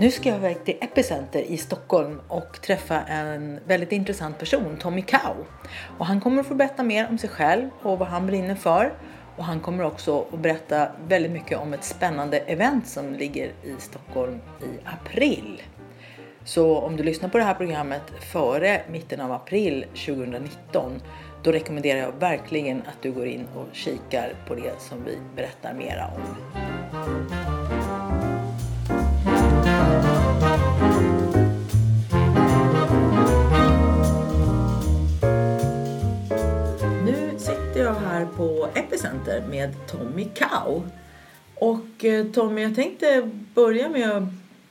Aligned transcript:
Nu 0.00 0.10
ska 0.10 0.28
jag 0.28 0.38
iväg 0.38 0.64
till 0.64 0.76
Epicenter 0.80 1.40
i 1.40 1.56
Stockholm 1.56 2.20
och 2.28 2.60
träffa 2.62 3.00
en 3.00 3.60
väldigt 3.66 3.92
intressant 3.92 4.38
person, 4.38 4.76
Tommy 4.76 5.02
Kau. 5.02 5.34
Och 5.98 6.06
han 6.06 6.20
kommer 6.20 6.40
att 6.40 6.46
få 6.46 6.54
berätta 6.54 6.82
mer 6.82 7.08
om 7.08 7.18
sig 7.18 7.30
själv 7.30 7.70
och 7.82 7.98
vad 7.98 8.08
han 8.08 8.26
brinner 8.26 8.54
för. 8.54 8.92
Och 9.36 9.44
han 9.44 9.60
kommer 9.60 9.84
också 9.84 10.26
att 10.32 10.38
berätta 10.38 10.88
väldigt 11.08 11.32
mycket 11.32 11.58
om 11.58 11.72
ett 11.72 11.84
spännande 11.84 12.38
event 12.38 12.88
som 12.88 13.14
ligger 13.14 13.46
i 13.46 13.74
Stockholm 13.78 14.40
i 14.60 14.78
april. 14.84 15.62
Så 16.44 16.78
om 16.78 16.96
du 16.96 17.02
lyssnar 17.02 17.28
på 17.28 17.38
det 17.38 17.44
här 17.44 17.54
programmet 17.54 18.02
före 18.32 18.82
mitten 18.90 19.20
av 19.20 19.32
april 19.32 19.84
2019 20.06 21.02
då 21.42 21.52
rekommenderar 21.52 22.00
jag 22.00 22.12
verkligen 22.12 22.78
att 22.78 23.02
du 23.02 23.12
går 23.12 23.26
in 23.26 23.46
och 23.56 23.66
kikar 23.72 24.32
på 24.48 24.54
det 24.54 24.80
som 24.80 25.04
vi 25.04 25.18
berättar 25.36 25.74
mera 25.74 26.06
om. 26.06 27.59
Här 38.20 38.26
på 38.36 38.68
Epicenter 38.74 39.42
med 39.50 39.86
Tommy 39.86 40.24
Cow. 40.24 40.82
Och 41.54 42.04
eh, 42.04 42.26
Tommy, 42.26 42.62
jag 42.62 42.74
tänkte 42.74 43.30
börja 43.54 43.88
med 43.88 44.10
att 44.10 44.22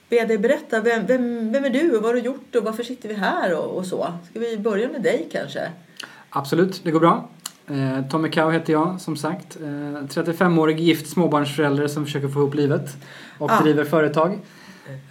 be 0.09 0.25
dig 0.25 0.37
berätta. 0.37 0.81
Vem, 0.81 1.05
vem, 1.05 1.51
vem 1.51 1.65
är 1.65 1.69
du 1.69 1.95
och 1.97 2.03
vad 2.03 2.09
har 2.09 2.13
du 2.13 2.19
gjort 2.19 2.55
och 2.55 2.63
varför 2.63 2.83
sitter 2.83 3.09
vi 3.09 3.15
här 3.15 3.57
och, 3.57 3.77
och 3.77 3.85
så? 3.85 4.13
Ska 4.29 4.39
vi 4.39 4.57
börja 4.57 4.89
med 4.89 5.01
dig 5.01 5.27
kanske? 5.31 5.71
Absolut, 6.29 6.81
det 6.83 6.91
går 6.91 6.99
bra. 6.99 7.29
Eh, 7.67 8.09
Tommy 8.09 8.29
Cow 8.29 8.51
heter 8.51 8.73
jag 8.73 9.01
som 9.01 9.15
sagt. 9.17 9.57
Eh, 9.61 9.65
35-årig 9.67 10.79
gift 10.79 11.09
småbarnsförälder 11.09 11.87
som 11.87 12.05
försöker 12.05 12.27
få 12.27 12.39
ihop 12.39 12.55
livet 12.55 12.97
och 13.37 13.51
Ah. 13.51 13.61
driver 13.63 13.83
företag. 13.83 14.39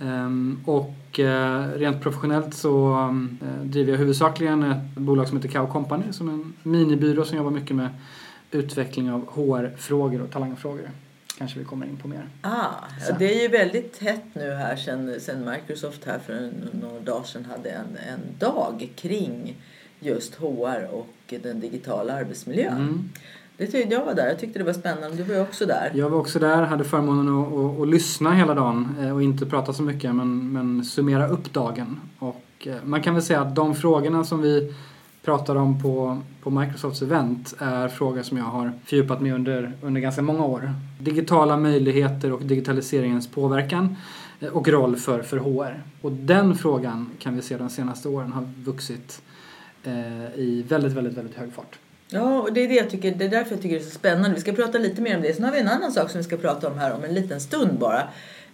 Ehm, 0.00 0.60
och 0.66 1.20
eh, 1.20 1.68
rent 1.74 2.02
professionellt 2.02 2.54
så 2.54 2.92
eh, 3.42 3.64
driver 3.64 3.92
jag 3.92 3.98
huvudsakligen 3.98 4.62
ett 4.62 4.94
bolag 4.94 5.28
som 5.28 5.36
heter 5.36 5.48
Cow 5.48 5.66
Company 5.66 6.04
som 6.10 6.28
är 6.28 6.32
en 6.32 6.52
minibyrå 6.62 7.24
som 7.24 7.36
jobbar 7.36 7.50
mycket 7.50 7.76
med 7.76 7.88
utveckling 8.50 9.10
av 9.10 9.26
HR-frågor 9.26 10.22
och 10.22 10.30
talangfrågor. 10.30 10.90
Kanske 11.38 11.58
vi 11.58 11.64
kommer 11.64 11.86
in 11.86 11.96
på 11.96 12.08
mer. 12.08 12.28
Ah, 12.42 12.66
ja, 13.08 13.16
det 13.18 13.38
är 13.38 13.42
ju 13.42 13.48
väldigt 13.48 13.98
hett 13.98 14.24
nu 14.32 14.50
här 14.50 14.76
sen, 14.76 15.20
sen 15.20 15.50
Microsoft 15.50 16.04
här 16.04 16.18
för 16.18 16.32
en, 16.32 16.70
några 16.80 17.00
dagar 17.00 17.24
sedan 17.24 17.44
hade 17.44 17.70
en, 17.70 17.96
en 18.08 18.20
dag 18.38 18.88
kring 18.96 19.56
just 20.00 20.34
HR 20.34 20.88
och 20.92 21.34
den 21.42 21.60
digitala 21.60 22.12
arbetsmiljön. 22.12 22.76
Mm. 22.76 23.08
Det 23.56 23.66
tyckte 23.66 23.94
jag 23.94 24.04
var 24.04 24.14
där. 24.14 24.26
Jag 24.26 24.38
tyckte 24.38 24.58
det 24.58 24.64
var 24.64 24.72
spännande. 24.72 25.16
Du 25.16 25.22
var 25.22 25.34
ju 25.34 25.40
också 25.40 25.66
där. 25.66 25.92
Jag 25.94 26.10
var 26.10 26.18
också 26.18 26.38
där, 26.38 26.62
hade 26.62 26.84
förmånen 26.84 27.28
att, 27.28 27.52
att, 27.52 27.80
att 27.80 27.88
lyssna 27.88 28.34
hela 28.34 28.54
dagen 28.54 28.96
eh, 29.00 29.14
och 29.14 29.22
inte 29.22 29.46
prata 29.46 29.72
så 29.72 29.82
mycket 29.82 30.14
men, 30.14 30.52
men 30.52 30.84
summera 30.84 31.28
upp 31.28 31.52
dagen. 31.52 32.00
Och 32.18 32.44
eh, 32.66 32.74
man 32.84 33.02
kan 33.02 33.14
väl 33.14 33.22
säga 33.22 33.40
att 33.40 33.54
de 33.54 33.74
frågorna 33.74 34.24
som 34.24 34.42
vi 34.42 34.74
pratar 35.28 35.56
om 35.56 35.82
på, 35.82 36.18
på 36.42 36.50
Microsofts 36.50 37.02
event 37.02 37.54
är 37.58 37.88
frågor 37.88 38.22
som 38.22 38.36
jag 38.36 38.44
har 38.44 38.72
fördjupat 38.84 39.20
mig 39.20 39.32
under, 39.32 39.72
under 39.82 40.00
ganska 40.00 40.22
många 40.22 40.44
år. 40.44 40.72
Digitala 41.00 41.56
möjligheter 41.56 42.32
och 42.32 42.42
digitaliseringens 42.42 43.28
påverkan 43.28 43.96
eh, 44.40 44.48
och 44.48 44.68
roll 44.68 44.96
för, 44.96 45.22
för 45.22 45.36
HR. 45.36 45.82
Och 46.00 46.12
den 46.12 46.54
frågan 46.54 47.10
kan 47.18 47.36
vi 47.36 47.42
se 47.42 47.56
de 47.56 47.70
senaste 47.70 48.08
åren 48.08 48.32
har 48.32 48.48
vuxit 48.64 49.22
eh, 49.84 50.34
i 50.34 50.64
väldigt, 50.68 50.92
väldigt, 50.92 51.14
väldigt 51.14 51.36
hög 51.36 51.52
fart. 51.52 51.78
Ja, 52.10 52.40
och 52.40 52.52
det 52.52 52.64
är, 52.64 52.68
det, 52.68 52.74
jag 52.74 52.90
tycker, 52.90 53.14
det 53.14 53.24
är 53.24 53.28
därför 53.28 53.50
jag 53.50 53.62
tycker 53.62 53.76
det 53.76 53.82
är 53.82 53.84
så 53.84 53.98
spännande. 53.98 54.34
Vi 54.34 54.40
ska 54.40 54.52
prata 54.52 54.78
lite 54.78 55.02
mer 55.02 55.16
om 55.16 55.22
det. 55.22 55.34
Sen 55.34 55.44
har 55.44 55.52
vi 55.52 55.60
en 55.60 55.68
annan 55.68 55.92
sak 55.92 56.10
som 56.10 56.18
vi 56.18 56.24
ska 56.24 56.36
prata 56.36 56.68
om 56.68 56.78
här 56.78 56.94
om 56.94 57.04
en 57.04 57.14
liten 57.14 57.40
stund 57.40 57.78
bara. 57.78 58.00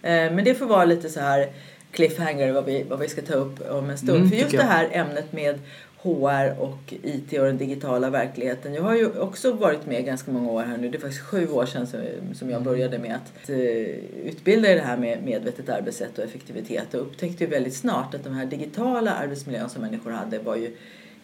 Eh, 0.01 0.33
men 0.33 0.43
det 0.43 0.55
får 0.55 0.65
vara 0.65 0.85
lite 0.85 1.09
så 1.09 1.19
här 1.19 1.49
cliffhanger 1.95 2.51
vad 2.51 2.65
vi, 2.65 2.83
vad 2.83 2.99
vi 2.99 3.07
ska 3.07 3.21
ta 3.21 3.33
upp 3.33 3.69
om 3.69 3.89
en 3.89 3.97
stund. 3.97 4.17
Mm, 4.17 4.29
För 4.29 4.37
just 4.37 4.51
det 4.51 4.63
här 4.63 4.89
ämnet 4.91 5.33
med 5.33 5.59
HR 6.05 6.61
och 6.61 6.93
IT 7.03 7.33
och 7.33 7.45
den 7.45 7.57
digitala 7.57 8.09
verkligheten. 8.09 8.73
Jag 8.73 8.83
har 8.83 8.95
ju 8.95 9.19
också 9.19 9.51
varit 9.51 9.85
med 9.85 10.05
ganska 10.05 10.31
många 10.31 10.51
år 10.51 10.63
här 10.63 10.77
nu. 10.77 10.89
Det 10.89 10.97
är 10.97 11.01
faktiskt 11.01 11.23
sju 11.23 11.49
år 11.49 11.65
sedan 11.65 11.87
som, 11.87 11.99
som 12.33 12.49
jag 12.49 12.63
började 12.63 12.99
med 12.99 13.15
att 13.15 13.49
eh, 13.49 13.57
utbilda 14.25 14.71
i 14.71 14.75
det 14.75 14.81
här 14.81 14.97
med 14.97 15.23
medvetet 15.23 15.69
arbetssätt 15.69 16.17
och 16.17 16.23
effektivitet 16.23 16.93
och 16.93 17.01
upptäckte 17.01 17.43
ju 17.43 17.49
väldigt 17.49 17.75
snart 17.75 18.15
att 18.15 18.23
de 18.23 18.33
här 18.33 18.45
digitala 18.45 19.13
arbetsmiljön 19.13 19.69
som 19.69 19.81
människor 19.81 20.11
hade 20.11 20.39
var 20.39 20.55
ju 20.55 20.75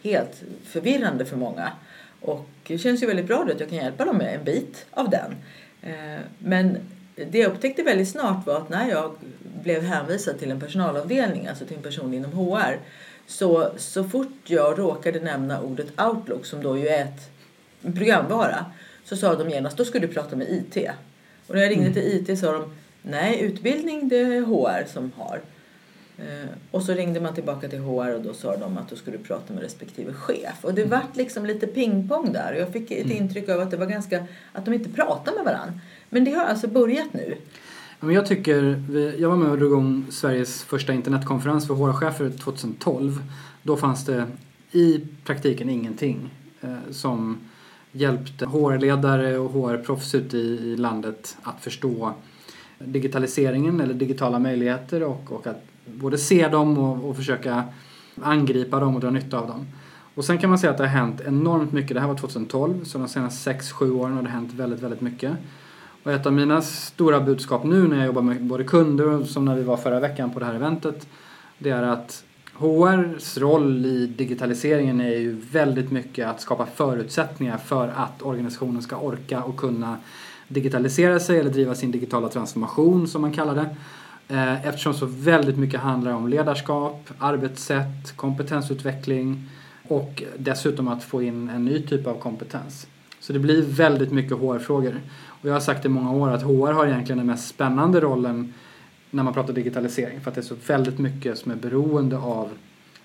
helt 0.02 0.42
förvirrande 0.64 1.24
för 1.24 1.36
många. 1.36 1.72
Och 2.20 2.46
det 2.66 2.78
känns 2.78 3.02
ju 3.02 3.06
väldigt 3.06 3.26
bra 3.26 3.44
då 3.44 3.52
att 3.52 3.60
jag 3.60 3.68
kan 3.68 3.78
hjälpa 3.78 4.04
dem 4.04 4.16
med 4.16 4.34
en 4.34 4.44
bit 4.44 4.86
av 4.90 5.10
den. 5.10 5.34
Eh, 5.82 6.20
Men 6.38 6.78
det 7.14 7.38
jag 7.38 7.52
upptäckte 7.52 7.82
väldigt 7.82 8.08
snart 8.08 8.46
var 8.46 8.56
att 8.56 8.68
när 8.68 8.90
jag 8.90 9.14
blev 9.62 9.82
hänvisad 9.82 10.38
till 10.38 10.50
en 10.50 10.60
personalavdelning, 10.60 11.46
alltså 11.46 11.64
till 11.64 11.76
en 11.76 11.82
person 11.82 12.14
inom 12.14 12.32
HR, 12.32 12.78
så, 13.32 13.70
så 13.76 14.04
fort 14.04 14.38
jag 14.44 14.78
råkade 14.78 15.20
nämna 15.20 15.60
ordet 15.60 16.00
Outlook, 16.00 16.46
som 16.46 16.62
då 16.62 16.78
ju 16.78 16.88
är 16.88 17.02
ett, 17.02 17.30
programvara, 17.94 18.66
så 19.04 19.16
sa 19.16 19.34
de 19.34 19.50
genast 19.50 19.76
då 19.76 19.84
ska 19.84 19.98
du 19.98 20.08
prata 20.08 20.36
med 20.36 20.50
IT. 20.50 20.88
Och 21.46 21.54
när 21.54 21.62
jag 21.62 21.70
ringde 21.70 21.92
till 21.92 22.30
IT 22.30 22.38
sa 22.38 22.52
de 22.52 22.74
nej, 23.02 23.40
utbildning 23.40 24.08
det 24.08 24.16
är 24.16 24.42
HR 24.42 24.86
som 24.92 25.12
har. 25.16 25.40
Eh, 26.18 26.48
och 26.70 26.82
så 26.82 26.92
ringde 26.92 27.20
man 27.20 27.34
tillbaka 27.34 27.68
till 27.68 27.78
HR 27.78 28.14
och 28.14 28.20
då 28.20 28.34
sa 28.34 28.56
de 28.56 28.78
att 28.78 28.90
då 28.90 28.96
skulle 28.96 29.16
du 29.16 29.24
prata 29.24 29.52
med 29.52 29.62
respektive 29.62 30.12
chef. 30.12 30.64
Och 30.64 30.74
det 30.74 30.84
vart 30.84 31.16
liksom 31.16 31.46
lite 31.46 31.66
pingpong 31.66 32.32
där. 32.32 32.52
Och 32.52 32.60
jag 32.60 32.72
fick 32.72 32.90
ett 32.90 33.10
intryck 33.10 33.48
av 33.48 33.60
att 33.60 33.70
det 33.70 33.76
var 33.76 33.86
ganska, 33.86 34.26
att 34.52 34.64
de 34.64 34.74
inte 34.74 34.90
pratade 34.90 35.36
med 35.36 35.44
varandra. 35.44 35.80
Men 36.08 36.24
det 36.24 36.30
har 36.30 36.44
alltså 36.44 36.68
börjat 36.68 37.12
nu. 37.12 37.36
Men 38.04 38.14
jag 38.14 38.26
tycker, 38.26 38.82
jag 39.18 39.28
var 39.28 39.36
med 39.36 39.50
och 39.50 39.58
drog 39.58 39.70
igång 39.70 40.04
Sveriges 40.10 40.62
första 40.62 40.92
internetkonferens 40.92 41.66
för 41.66 41.74
HR-chefer 41.74 42.30
2012. 42.30 43.22
Då 43.62 43.76
fanns 43.76 44.04
det 44.04 44.26
i 44.72 45.00
praktiken 45.24 45.68
ingenting 45.68 46.30
eh, 46.60 46.76
som 46.90 47.38
hjälpte 47.92 48.46
HR-ledare 48.46 49.38
och 49.38 49.50
HR-proffs 49.50 50.14
ute 50.14 50.36
i, 50.36 50.72
i 50.72 50.76
landet 50.76 51.36
att 51.42 51.60
förstå 51.60 52.14
digitaliseringen 52.78 53.80
eller 53.80 53.94
digitala 53.94 54.38
möjligheter 54.38 55.02
och, 55.02 55.32
och 55.32 55.46
att 55.46 55.64
både 55.86 56.18
se 56.18 56.48
dem 56.48 56.78
och, 56.78 57.10
och 57.10 57.16
försöka 57.16 57.64
angripa 58.22 58.80
dem 58.80 58.94
och 58.94 59.00
dra 59.00 59.10
nytta 59.10 59.38
av 59.38 59.46
dem. 59.46 59.66
Och 60.14 60.24
sen 60.24 60.38
kan 60.38 60.50
man 60.50 60.58
säga 60.58 60.70
att 60.70 60.78
det 60.78 60.84
har 60.84 60.98
hänt 60.98 61.20
enormt 61.20 61.72
mycket. 61.72 61.94
Det 61.94 62.00
här 62.00 62.08
var 62.08 62.16
2012, 62.16 62.84
så 62.84 62.98
de 62.98 63.08
senaste 63.08 63.52
6-7 63.52 63.90
åren 63.90 64.12
har 64.12 64.22
det 64.22 64.28
hänt 64.28 64.52
väldigt, 64.54 64.80
väldigt 64.80 65.00
mycket. 65.00 65.32
Och 66.02 66.12
ett 66.12 66.26
av 66.26 66.32
mina 66.32 66.62
stora 66.62 67.20
budskap 67.20 67.64
nu 67.64 67.88
när 67.88 67.96
jag 67.96 68.06
jobbar 68.06 68.22
med 68.22 68.44
både 68.44 68.64
kunder 68.64 69.08
och 69.08 69.26
som 69.26 69.44
när 69.44 69.56
vi 69.56 69.62
var 69.62 69.76
förra 69.76 70.00
veckan 70.00 70.30
på 70.30 70.40
det 70.40 70.46
här 70.46 70.54
eventet. 70.54 71.06
Det 71.58 71.70
är 71.70 71.82
att 71.82 72.24
HRs 72.54 73.38
roll 73.38 73.86
i 73.86 74.06
digitaliseringen 74.06 75.00
är 75.00 75.18
ju 75.18 75.40
väldigt 75.50 75.90
mycket 75.90 76.26
att 76.28 76.40
skapa 76.40 76.66
förutsättningar 76.66 77.58
för 77.58 77.88
att 77.88 78.22
organisationen 78.22 78.82
ska 78.82 78.96
orka 78.96 79.42
och 79.42 79.56
kunna 79.56 79.96
digitalisera 80.48 81.20
sig 81.20 81.38
eller 81.38 81.50
driva 81.50 81.74
sin 81.74 81.90
digitala 81.90 82.28
transformation 82.28 83.08
som 83.08 83.22
man 83.22 83.32
kallar 83.32 83.54
det. 83.54 83.76
Eh, 84.34 84.66
eftersom 84.66 84.94
så 84.94 85.06
väldigt 85.06 85.58
mycket 85.58 85.80
handlar 85.80 86.12
om 86.12 86.28
ledarskap, 86.28 87.10
arbetssätt, 87.18 88.16
kompetensutveckling 88.16 89.48
och 89.88 90.22
dessutom 90.38 90.88
att 90.88 91.04
få 91.04 91.22
in 91.22 91.48
en 91.48 91.64
ny 91.64 91.82
typ 91.82 92.06
av 92.06 92.18
kompetens. 92.18 92.86
Så 93.22 93.32
det 93.32 93.38
blir 93.38 93.62
väldigt 93.62 94.12
mycket 94.12 94.38
HR-frågor. 94.38 95.00
Och 95.26 95.48
jag 95.48 95.52
har 95.52 95.60
sagt 95.60 95.84
i 95.84 95.88
många 95.88 96.12
år 96.12 96.30
att 96.30 96.42
HR 96.42 96.72
har 96.72 96.86
egentligen 96.86 97.18
den 97.18 97.26
mest 97.26 97.48
spännande 97.48 98.00
rollen 98.00 98.54
när 99.10 99.22
man 99.22 99.34
pratar 99.34 99.52
digitalisering 99.52 100.20
för 100.20 100.30
att 100.30 100.34
det 100.34 100.40
är 100.40 100.42
så 100.42 100.56
väldigt 100.66 100.98
mycket 100.98 101.38
som 101.38 101.52
är 101.52 101.56
beroende 101.56 102.18
av 102.18 102.50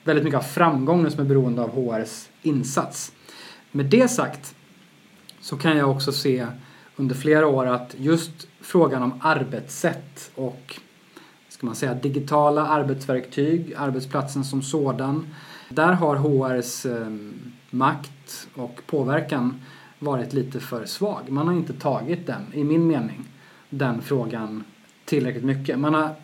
väldigt 0.03 0.23
mycket 0.25 0.37
av 0.37 0.43
framgången 0.43 1.11
som 1.11 1.19
är 1.19 1.25
beroende 1.25 1.61
av 1.61 1.69
HRs 1.69 2.29
insats. 2.41 3.11
Med 3.71 3.85
det 3.85 4.07
sagt 4.07 4.55
så 5.41 5.57
kan 5.57 5.77
jag 5.77 5.91
också 5.91 6.11
se 6.11 6.47
under 6.95 7.15
flera 7.15 7.47
år 7.47 7.65
att 7.65 7.95
just 7.97 8.47
frågan 8.61 9.03
om 9.03 9.19
arbetssätt 9.21 10.31
och 10.35 10.79
ska 11.49 11.65
man 11.65 11.75
säga, 11.75 11.93
digitala 11.93 12.67
arbetsverktyg, 12.67 13.73
arbetsplatsen 13.77 14.43
som 14.43 14.61
sådan. 14.61 15.27
Där 15.69 15.91
har 15.93 16.15
HRs 16.15 16.85
eh, 16.85 17.07
makt 17.69 18.47
och 18.55 18.81
påverkan 18.87 19.61
varit 19.99 20.33
lite 20.33 20.59
för 20.59 20.85
svag. 20.85 21.29
Man 21.29 21.47
har 21.47 21.53
inte 21.53 21.73
tagit 21.73 22.27
den, 22.27 22.41
i 22.53 22.63
min 22.63 22.87
mening, 22.87 23.25
den 23.69 24.01
frågan 24.01 24.63
tillräckligt 25.05 25.43
mycket. 25.45 25.79
Man 25.79 25.93
har 25.93 26.15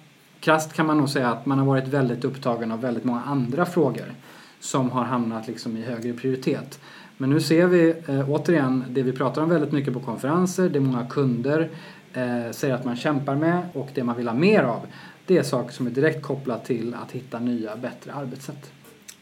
Krasst 0.43 0.73
kan 0.73 0.85
man 0.85 0.97
nog 0.97 1.09
säga 1.09 1.29
att 1.29 1.45
man 1.45 1.59
har 1.59 1.65
varit 1.65 1.87
väldigt 1.87 2.25
upptagen 2.25 2.71
av 2.71 2.81
väldigt 2.81 3.03
många 3.03 3.21
andra 3.21 3.65
frågor 3.65 4.13
som 4.59 4.91
har 4.91 5.03
hamnat 5.03 5.47
liksom 5.47 5.77
i 5.77 5.81
högre 5.81 6.13
prioritet. 6.13 6.79
Men 7.17 7.29
nu 7.29 7.39
ser 7.39 7.67
vi 7.67 7.95
eh, 8.07 8.29
återigen 8.29 8.83
det 8.89 9.03
vi 9.03 9.11
pratar 9.11 9.41
om 9.41 9.49
väldigt 9.49 9.71
mycket 9.71 9.93
på 9.93 9.99
konferenser, 9.99 10.69
det 10.69 10.79
många 10.79 11.05
kunder 11.07 11.69
eh, 12.13 12.51
säger 12.51 12.73
att 12.73 12.85
man 12.85 12.95
kämpar 12.95 13.35
med 13.35 13.67
och 13.73 13.89
det 13.93 14.03
man 14.03 14.17
vill 14.17 14.27
ha 14.27 14.35
mer 14.35 14.63
av. 14.63 14.87
Det 15.25 15.37
är 15.37 15.43
saker 15.43 15.73
som 15.73 15.87
är 15.87 15.91
direkt 15.91 16.23
kopplat 16.23 16.65
till 16.65 16.93
att 16.93 17.11
hitta 17.11 17.39
nya, 17.39 17.75
bättre 17.75 18.13
arbetssätt. 18.13 18.71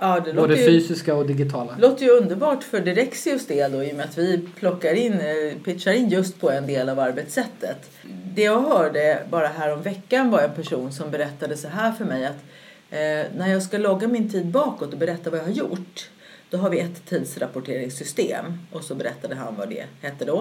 Ja, 0.03 0.19
det 0.25 0.33
Både 0.33 0.56
ju, 0.56 0.65
fysiska 0.65 1.15
och 1.15 1.25
digitala. 1.27 1.75
låter 1.80 2.06
ju 2.06 2.12
underbart 2.12 2.63
för 2.63 2.80
Direxios 2.80 3.48
del 3.48 3.71
då 3.71 3.83
i 3.83 3.92
och 3.92 3.95
med 3.95 4.06
att 4.06 4.18
vi 4.18 4.48
plockar 4.56 4.94
in, 4.94 5.13
eh, 5.13 5.57
pitchar 5.63 5.92
in 5.92 6.09
just 6.09 6.39
på 6.39 6.51
en 6.51 6.68
del 6.68 6.89
av 6.89 7.00
arbetssättet. 7.00 7.89
Det 8.36 8.42
jag 8.42 8.62
hörde 8.62 9.24
bara 9.30 9.48
här 9.48 9.74
om 9.74 9.81
veckan 9.81 10.31
var 10.31 10.42
en 10.42 10.53
person 10.53 10.92
som 10.92 11.12
berättade 11.12 11.57
så 11.57 11.68
här 11.68 11.92
för 11.92 12.06
mig 12.06 12.25
att 12.25 12.44
eh, 12.89 13.31
när 13.38 13.48
jag 13.48 13.63
ska 13.63 13.77
logga 13.77 14.07
min 14.07 14.31
tid 14.31 14.45
bakåt 14.45 14.94
och 14.94 15.00
berätta 15.00 15.30
vad 15.30 15.39
jag 15.39 15.45
har 15.45 15.51
gjort 15.51 16.09
då 16.50 16.57
har 16.57 16.69
vi 16.69 16.80
ett 16.80 17.06
tidsrapporteringssystem 17.06 18.57
och 18.71 18.83
så 18.83 18.95
berättade 18.95 19.36
han 19.36 19.56
vad 19.56 19.69
det 19.69 19.86
hette 20.01 20.25
då. 20.25 20.39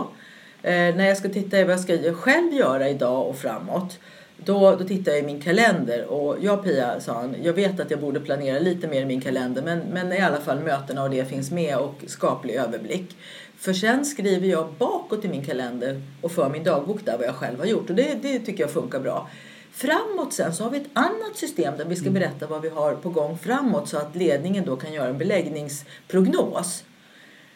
Eh, 0.62 0.94
när 0.96 1.08
jag 1.08 1.16
ska 1.16 1.28
titta 1.28 1.58
i 1.58 1.64
vad 1.64 1.72
jag 1.72 1.80
ska 1.80 2.14
själv 2.14 2.52
göra 2.52 2.88
idag 2.88 3.28
och 3.28 3.36
framåt 3.36 3.98
då, 4.44 4.76
då 4.76 4.84
tittar 4.84 5.12
jag 5.12 5.20
i 5.20 5.26
min 5.26 5.40
kalender 5.40 6.04
och 6.04 6.36
jag 6.40 6.64
Pia, 6.64 7.00
sa 7.00 7.14
han, 7.14 7.34
jag 7.42 7.52
vet 7.52 7.80
att 7.80 7.90
jag 7.90 8.00
borde 8.00 8.20
planera 8.20 8.58
lite 8.58 8.88
mer 8.88 9.02
i 9.02 9.04
min 9.04 9.20
kalender 9.20 9.62
men, 9.62 9.78
men 9.78 10.12
i 10.12 10.20
alla 10.20 10.40
fall 10.40 10.60
mötena 10.60 11.02
och 11.02 11.10
det 11.10 11.24
finns 11.24 11.50
med 11.50 11.76
och 11.76 11.94
skaplig 12.06 12.54
överblick. 12.54 13.16
För 13.58 13.72
sen 13.72 14.04
skriver 14.04 14.48
jag 14.48 14.72
bakåt 14.78 15.24
i 15.24 15.28
min 15.28 15.44
kalender 15.44 16.02
och 16.20 16.32
för 16.32 16.48
min 16.48 16.64
dagbok 16.64 17.04
där 17.04 17.18
vad 17.18 17.26
jag 17.26 17.34
själv 17.34 17.58
har 17.58 17.66
gjort 17.66 17.90
och 17.90 17.96
det, 17.96 18.18
det 18.22 18.38
tycker 18.38 18.62
jag 18.62 18.70
funkar 18.70 19.00
bra. 19.00 19.28
Framåt 19.72 20.32
sen 20.32 20.54
så 20.54 20.64
har 20.64 20.70
vi 20.70 20.76
ett 20.76 20.90
annat 20.92 21.36
system 21.36 21.74
där 21.78 21.84
vi 21.84 21.96
ska 21.96 22.10
berätta 22.10 22.46
vad 22.46 22.62
vi 22.62 22.68
har 22.68 22.94
på 22.94 23.10
gång 23.10 23.38
framåt 23.38 23.88
så 23.88 23.96
att 23.96 24.16
ledningen 24.16 24.64
då 24.64 24.76
kan 24.76 24.92
göra 24.92 25.08
en 25.08 25.18
beläggningsprognos. 25.18 26.84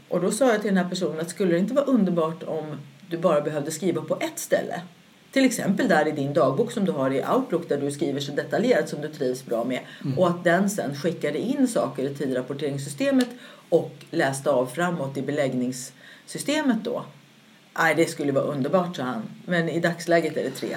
Och 0.09 0.21
då 0.21 0.31
sa 0.31 0.53
jag 0.53 0.61
till 0.63 0.75
den 0.75 0.85
här 0.85 0.91
personen 0.91 1.21
att 1.21 1.31
skulle 1.31 1.53
det 1.53 1.59
inte 1.59 1.75
vara 1.75 1.85
underbart 1.85 2.43
om 2.43 2.77
du 3.11 3.19
bara 3.19 3.41
behövde 3.41 3.71
skriva 3.71 4.03
på 4.03 4.17
ett 4.21 4.39
ställe? 4.39 4.83
Till 5.35 5.45
exempel 5.45 5.89
där 5.89 6.09
i 6.09 6.13
din 6.13 6.33
dagbok 6.33 6.73
som 6.73 6.85
du 6.85 6.93
har 6.93 7.11
i 7.11 7.25
Outlook 7.35 7.69
där 7.69 7.81
du 7.81 7.91
skriver 7.91 8.21
så 8.21 8.33
detaljerat 8.33 8.89
som 8.89 9.01
du 9.01 9.09
trivs 9.09 9.47
bra 9.47 9.65
med. 9.65 9.81
Mm. 10.05 10.19
Och 10.19 10.29
att 10.29 10.45
den 10.45 10.71
sen 10.71 10.95
skickade 10.95 11.39
in 11.39 11.69
saker 11.69 12.03
i 12.03 12.15
tidrapporteringssystemet 12.15 13.29
och 13.69 13.93
läste 14.11 14.51
av 14.51 14.67
framåt 14.67 15.17
i 15.17 15.23
beläggningssystemet 15.23 16.85
då. 16.85 17.05
Nej, 17.79 17.95
det 17.95 18.07
skulle 18.07 18.33
vara 18.33 18.45
underbart, 18.45 18.97
sa 18.97 19.03
han. 19.03 19.23
Men 19.47 19.69
i 19.69 19.81
dagsläget 19.81 20.37
är 20.37 20.43
det 20.43 20.51
tre. 20.51 20.69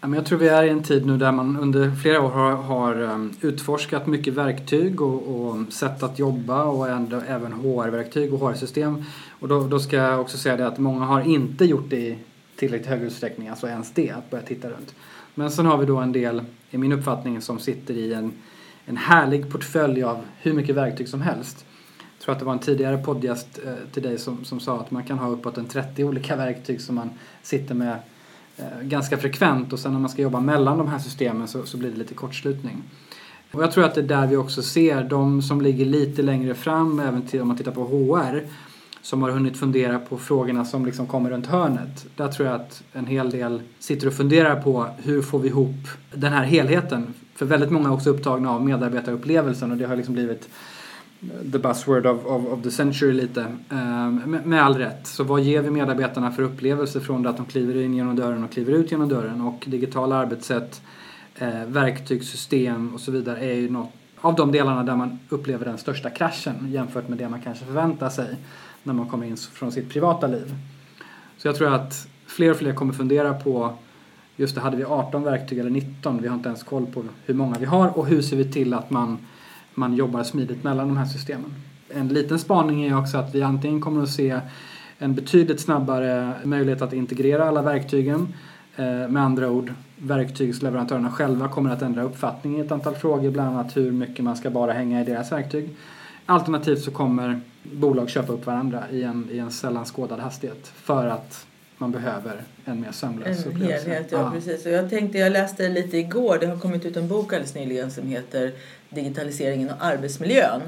Ja, 0.00 0.08
men 0.08 0.12
jag 0.12 0.26
tror 0.26 0.38
vi 0.38 0.48
är 0.48 0.62
i 0.64 0.68
en 0.68 0.82
tid 0.82 1.06
nu 1.06 1.16
där 1.16 1.32
man 1.32 1.56
under 1.56 1.90
flera 1.90 2.20
år 2.20 2.30
har, 2.30 2.52
har 2.52 3.02
um, 3.02 3.36
utforskat 3.40 4.06
mycket 4.06 4.34
verktyg 4.34 5.00
och, 5.00 5.22
och 5.36 5.72
sätt 5.72 6.02
att 6.02 6.18
jobba 6.18 6.64
och 6.64 6.88
ändå, 6.88 7.20
även 7.28 7.52
HR-verktyg 7.52 8.34
och 8.34 8.40
HR-system. 8.40 9.04
Och 9.40 9.48
då, 9.48 9.66
då 9.66 9.78
ska 9.78 9.96
jag 9.96 10.20
också 10.20 10.38
säga 10.38 10.56
det 10.56 10.66
att 10.66 10.78
många 10.78 11.04
har 11.04 11.20
inte 11.20 11.64
gjort 11.64 11.90
det 11.90 11.96
i 11.96 12.18
tillräckligt 12.56 12.88
hög 12.88 13.02
utsträckning, 13.02 13.48
alltså 13.48 13.68
ens 13.68 13.92
det, 13.92 14.10
att 14.10 14.30
börja 14.30 14.44
titta 14.44 14.68
runt. 14.68 14.94
Men 15.34 15.50
sen 15.50 15.66
har 15.66 15.78
vi 15.78 15.86
då 15.86 15.96
en 15.96 16.12
del, 16.12 16.42
i 16.70 16.78
min 16.78 16.92
uppfattning, 16.92 17.40
som 17.40 17.58
sitter 17.58 17.94
i 17.94 18.12
en, 18.12 18.32
en 18.86 18.96
härlig 18.96 19.50
portfölj 19.50 20.02
av 20.02 20.24
hur 20.40 20.52
mycket 20.52 20.76
verktyg 20.76 21.08
som 21.08 21.22
helst. 21.22 21.64
Jag 21.98 22.24
tror 22.24 22.32
att 22.32 22.38
det 22.38 22.44
var 22.44 22.52
en 22.52 22.58
tidigare 22.58 22.98
poddgäst 22.98 23.60
eh, 23.66 23.72
till 23.92 24.02
dig 24.02 24.18
som, 24.18 24.44
som 24.44 24.60
sa 24.60 24.80
att 24.80 24.90
man 24.90 25.04
kan 25.04 25.18
ha 25.18 25.28
uppåt 25.28 25.58
en 25.58 25.66
30 25.66 26.04
olika 26.04 26.36
verktyg 26.36 26.80
som 26.80 26.94
man 26.94 27.10
sitter 27.42 27.74
med 27.74 27.98
eh, 28.56 28.82
ganska 28.82 29.16
frekvent 29.16 29.72
och 29.72 29.78
sen 29.78 29.92
när 29.92 30.00
man 30.00 30.10
ska 30.10 30.22
jobba 30.22 30.40
mellan 30.40 30.78
de 30.78 30.88
här 30.88 30.98
systemen 30.98 31.48
så, 31.48 31.66
så 31.66 31.76
blir 31.76 31.90
det 31.90 31.96
lite 31.96 32.14
kortslutning. 32.14 32.82
Och 33.54 33.62
jag 33.62 33.72
tror 33.72 33.84
att 33.84 33.94
det 33.94 34.00
är 34.00 34.08
där 34.08 34.26
vi 34.26 34.36
också 34.36 34.62
ser 34.62 35.04
de 35.04 35.42
som 35.42 35.60
ligger 35.60 35.84
lite 35.84 36.22
längre 36.22 36.54
fram, 36.54 37.00
även 37.00 37.22
till, 37.22 37.40
om 37.40 37.48
man 37.48 37.56
tittar 37.56 37.72
på 37.72 37.84
HR, 37.84 38.42
som 39.04 39.22
har 39.22 39.30
hunnit 39.30 39.56
fundera 39.56 39.98
på 39.98 40.18
frågorna 40.18 40.64
som 40.64 40.86
liksom 40.86 41.06
kommer 41.06 41.30
runt 41.30 41.46
hörnet. 41.46 42.06
Där 42.16 42.28
tror 42.28 42.48
jag 42.48 42.60
att 42.60 42.82
en 42.92 43.06
hel 43.06 43.30
del 43.30 43.62
sitter 43.78 44.06
och 44.06 44.14
funderar 44.14 44.62
på 44.62 44.86
hur 45.02 45.22
får 45.22 45.38
vi 45.38 45.48
ihop 45.48 45.74
den 46.14 46.32
här 46.32 46.44
helheten. 46.44 47.14
För 47.34 47.46
väldigt 47.46 47.70
många 47.70 47.88
är 47.88 47.92
också 47.92 48.10
upptagna 48.10 48.50
av 48.50 48.64
medarbetarupplevelsen 48.64 49.70
och 49.70 49.76
det 49.76 49.84
har 49.84 49.96
liksom 49.96 50.14
blivit 50.14 50.48
the 51.52 51.58
buzzword 51.58 52.06
of, 52.06 52.26
of, 52.26 52.46
of 52.46 52.62
the 52.62 52.70
century 52.70 53.12
lite. 53.12 53.40
Um, 53.68 54.16
med, 54.16 54.46
med, 54.46 54.64
all 54.64 54.74
rätt. 54.74 55.06
Så 55.06 55.24
vad 55.24 55.40
ger 55.40 55.62
vi 55.62 55.70
medarbetarna 55.70 56.32
för 56.32 56.42
upplevelse 56.42 57.00
från 57.00 57.22
det 57.22 57.30
att 57.30 57.36
de 57.36 57.46
kliver 57.46 57.82
in 57.82 57.94
genom 57.94 58.16
dörren 58.16 58.44
och 58.44 58.52
kliver 58.52 58.72
ut 58.72 58.90
genom 58.90 59.08
dörren? 59.08 59.40
Och 59.40 59.64
digitala 59.66 60.16
arbetssätt, 60.16 60.82
eh, 61.34 61.64
verktygssystem 61.66 62.94
och 62.94 63.00
så 63.00 63.10
vidare 63.10 63.38
är 63.40 63.54
ju 63.54 63.70
något 63.70 63.92
av 64.20 64.34
de 64.34 64.52
delarna 64.52 64.82
där 64.82 64.96
man 64.96 65.18
upplever 65.28 65.64
den 65.64 65.78
största 65.78 66.10
kraschen 66.10 66.54
jämfört 66.72 67.08
med 67.08 67.18
det 67.18 67.28
man 67.28 67.40
kanske 67.40 67.64
förväntar 67.64 68.08
sig 68.08 68.36
när 68.84 68.94
man 68.94 69.08
kommer 69.08 69.26
in 69.26 69.36
från 69.36 69.72
sitt 69.72 69.90
privata 69.90 70.26
liv. 70.26 70.54
Så 71.38 71.48
jag 71.48 71.56
tror 71.56 71.74
att 71.74 72.08
fler 72.26 72.50
och 72.50 72.56
fler 72.56 72.72
kommer 72.72 72.92
fundera 72.92 73.34
på 73.34 73.72
just 74.36 74.54
det, 74.54 74.60
hade 74.60 74.76
vi 74.76 74.84
18 74.84 75.22
verktyg 75.22 75.58
eller 75.58 75.70
19? 75.70 76.22
Vi 76.22 76.28
har 76.28 76.34
inte 76.34 76.48
ens 76.48 76.62
koll 76.62 76.86
på 76.86 77.04
hur 77.24 77.34
många 77.34 77.58
vi 77.58 77.64
har 77.64 77.98
och 77.98 78.06
hur 78.06 78.22
ser 78.22 78.36
vi 78.36 78.52
till 78.52 78.74
att 78.74 78.90
man, 78.90 79.18
man 79.74 79.94
jobbar 79.94 80.22
smidigt 80.22 80.64
mellan 80.64 80.88
de 80.88 80.96
här 80.96 81.06
systemen. 81.06 81.54
En 81.88 82.08
liten 82.08 82.38
spaning 82.38 82.84
är 82.84 82.98
också 82.98 83.18
att 83.18 83.34
vi 83.34 83.42
antingen 83.42 83.80
kommer 83.80 84.02
att 84.02 84.10
se 84.10 84.40
en 84.98 85.14
betydligt 85.14 85.60
snabbare 85.60 86.32
möjlighet 86.44 86.82
att 86.82 86.92
integrera 86.92 87.48
alla 87.48 87.62
verktygen. 87.62 88.34
Eh, 88.76 89.08
med 89.08 89.22
andra 89.22 89.50
ord, 89.50 89.72
verktygsleverantörerna 89.96 91.10
själva 91.10 91.48
kommer 91.48 91.70
att 91.70 91.82
ändra 91.82 92.02
uppfattning 92.02 92.58
i 92.58 92.60
ett 92.60 92.72
antal 92.72 92.94
frågor, 92.94 93.30
bland 93.30 93.48
annat 93.48 93.76
hur 93.76 93.92
mycket 93.92 94.24
man 94.24 94.36
ska 94.36 94.50
bara 94.50 94.72
hänga 94.72 95.00
i 95.00 95.04
deras 95.04 95.32
verktyg. 95.32 95.70
Alternativt 96.26 96.82
så 96.82 96.90
kommer 96.90 97.40
bolag 97.62 98.08
köpa 98.08 98.32
upp 98.32 98.46
varandra 98.46 98.84
i 98.90 99.02
en, 99.02 99.28
i 99.32 99.38
en 99.38 99.50
sällan 99.50 99.84
skådad 99.84 100.20
hastighet 100.20 100.66
för 100.66 101.06
att 101.06 101.46
man 101.78 101.92
behöver 101.92 102.42
en 102.64 102.80
mer 102.80 102.92
sömlös 102.92 103.46
En 103.46 103.52
upplevelse. 103.52 103.90
helhet, 103.90 104.12
ja, 104.12 104.30
precis. 104.34 104.66
Och 104.66 104.72
jag 104.72 104.90
tänkte, 104.90 105.18
jag 105.18 105.32
läste 105.32 105.68
lite 105.68 105.98
igår, 105.98 106.38
det 106.40 106.46
har 106.46 106.56
kommit 106.56 106.84
ut 106.84 106.96
en 106.96 107.08
bok 107.08 107.32
alldeles 107.32 107.54
nyligen 107.54 107.90
som 107.90 108.06
heter 108.06 108.52
Digitaliseringen 108.88 109.70
och 109.70 109.84
arbetsmiljön 109.84 110.60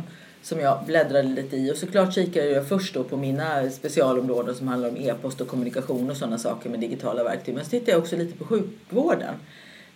som 0.43 0.61
jag 0.61 0.85
bläddrade 0.87 1.29
lite 1.29 1.57
i 1.57 1.73
och 1.73 1.77
såklart 1.77 2.15
kikade 2.15 2.47
jag 2.47 2.69
först 2.69 2.95
då 2.95 3.05
på 3.05 3.17
mina 3.17 3.71
specialområden 3.71 4.55
som 4.55 4.69
handlar 4.69 4.89
om 4.89 4.97
e-post 4.97 5.41
och 5.41 5.49
kommunikation 5.49 6.11
och 6.11 6.17
sådana 6.17 6.39
saker 6.39 6.71
med 6.71 6.81
digitala 6.81 7.25
verktyg. 7.25 7.55
Men 7.55 7.65
så 7.65 7.71
tittade 7.71 7.91
jag 7.91 8.01
också 8.01 8.17
lite 8.17 8.39
på 8.39 8.45
sjukvården. 8.45 9.35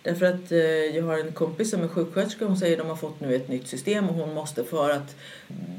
Därför 0.03 0.25
att 0.25 0.51
eh, 0.51 0.59
jag 0.97 1.03
har 1.03 1.17
en 1.17 1.31
kompis 1.31 1.69
som 1.71 1.83
är 1.83 1.87
sjuksköterska. 1.87 2.45
Hon 2.45 2.57
säger 2.57 2.73
att 2.73 2.79
de 2.83 2.89
har 2.89 2.95
fått 2.95 3.19
nu 3.19 3.35
ett 3.35 3.47
nytt 3.47 3.67
system 3.67 4.09
och 4.09 4.15
hon 4.15 4.33
måste 4.33 4.63
för 4.63 4.89
att 4.89 5.15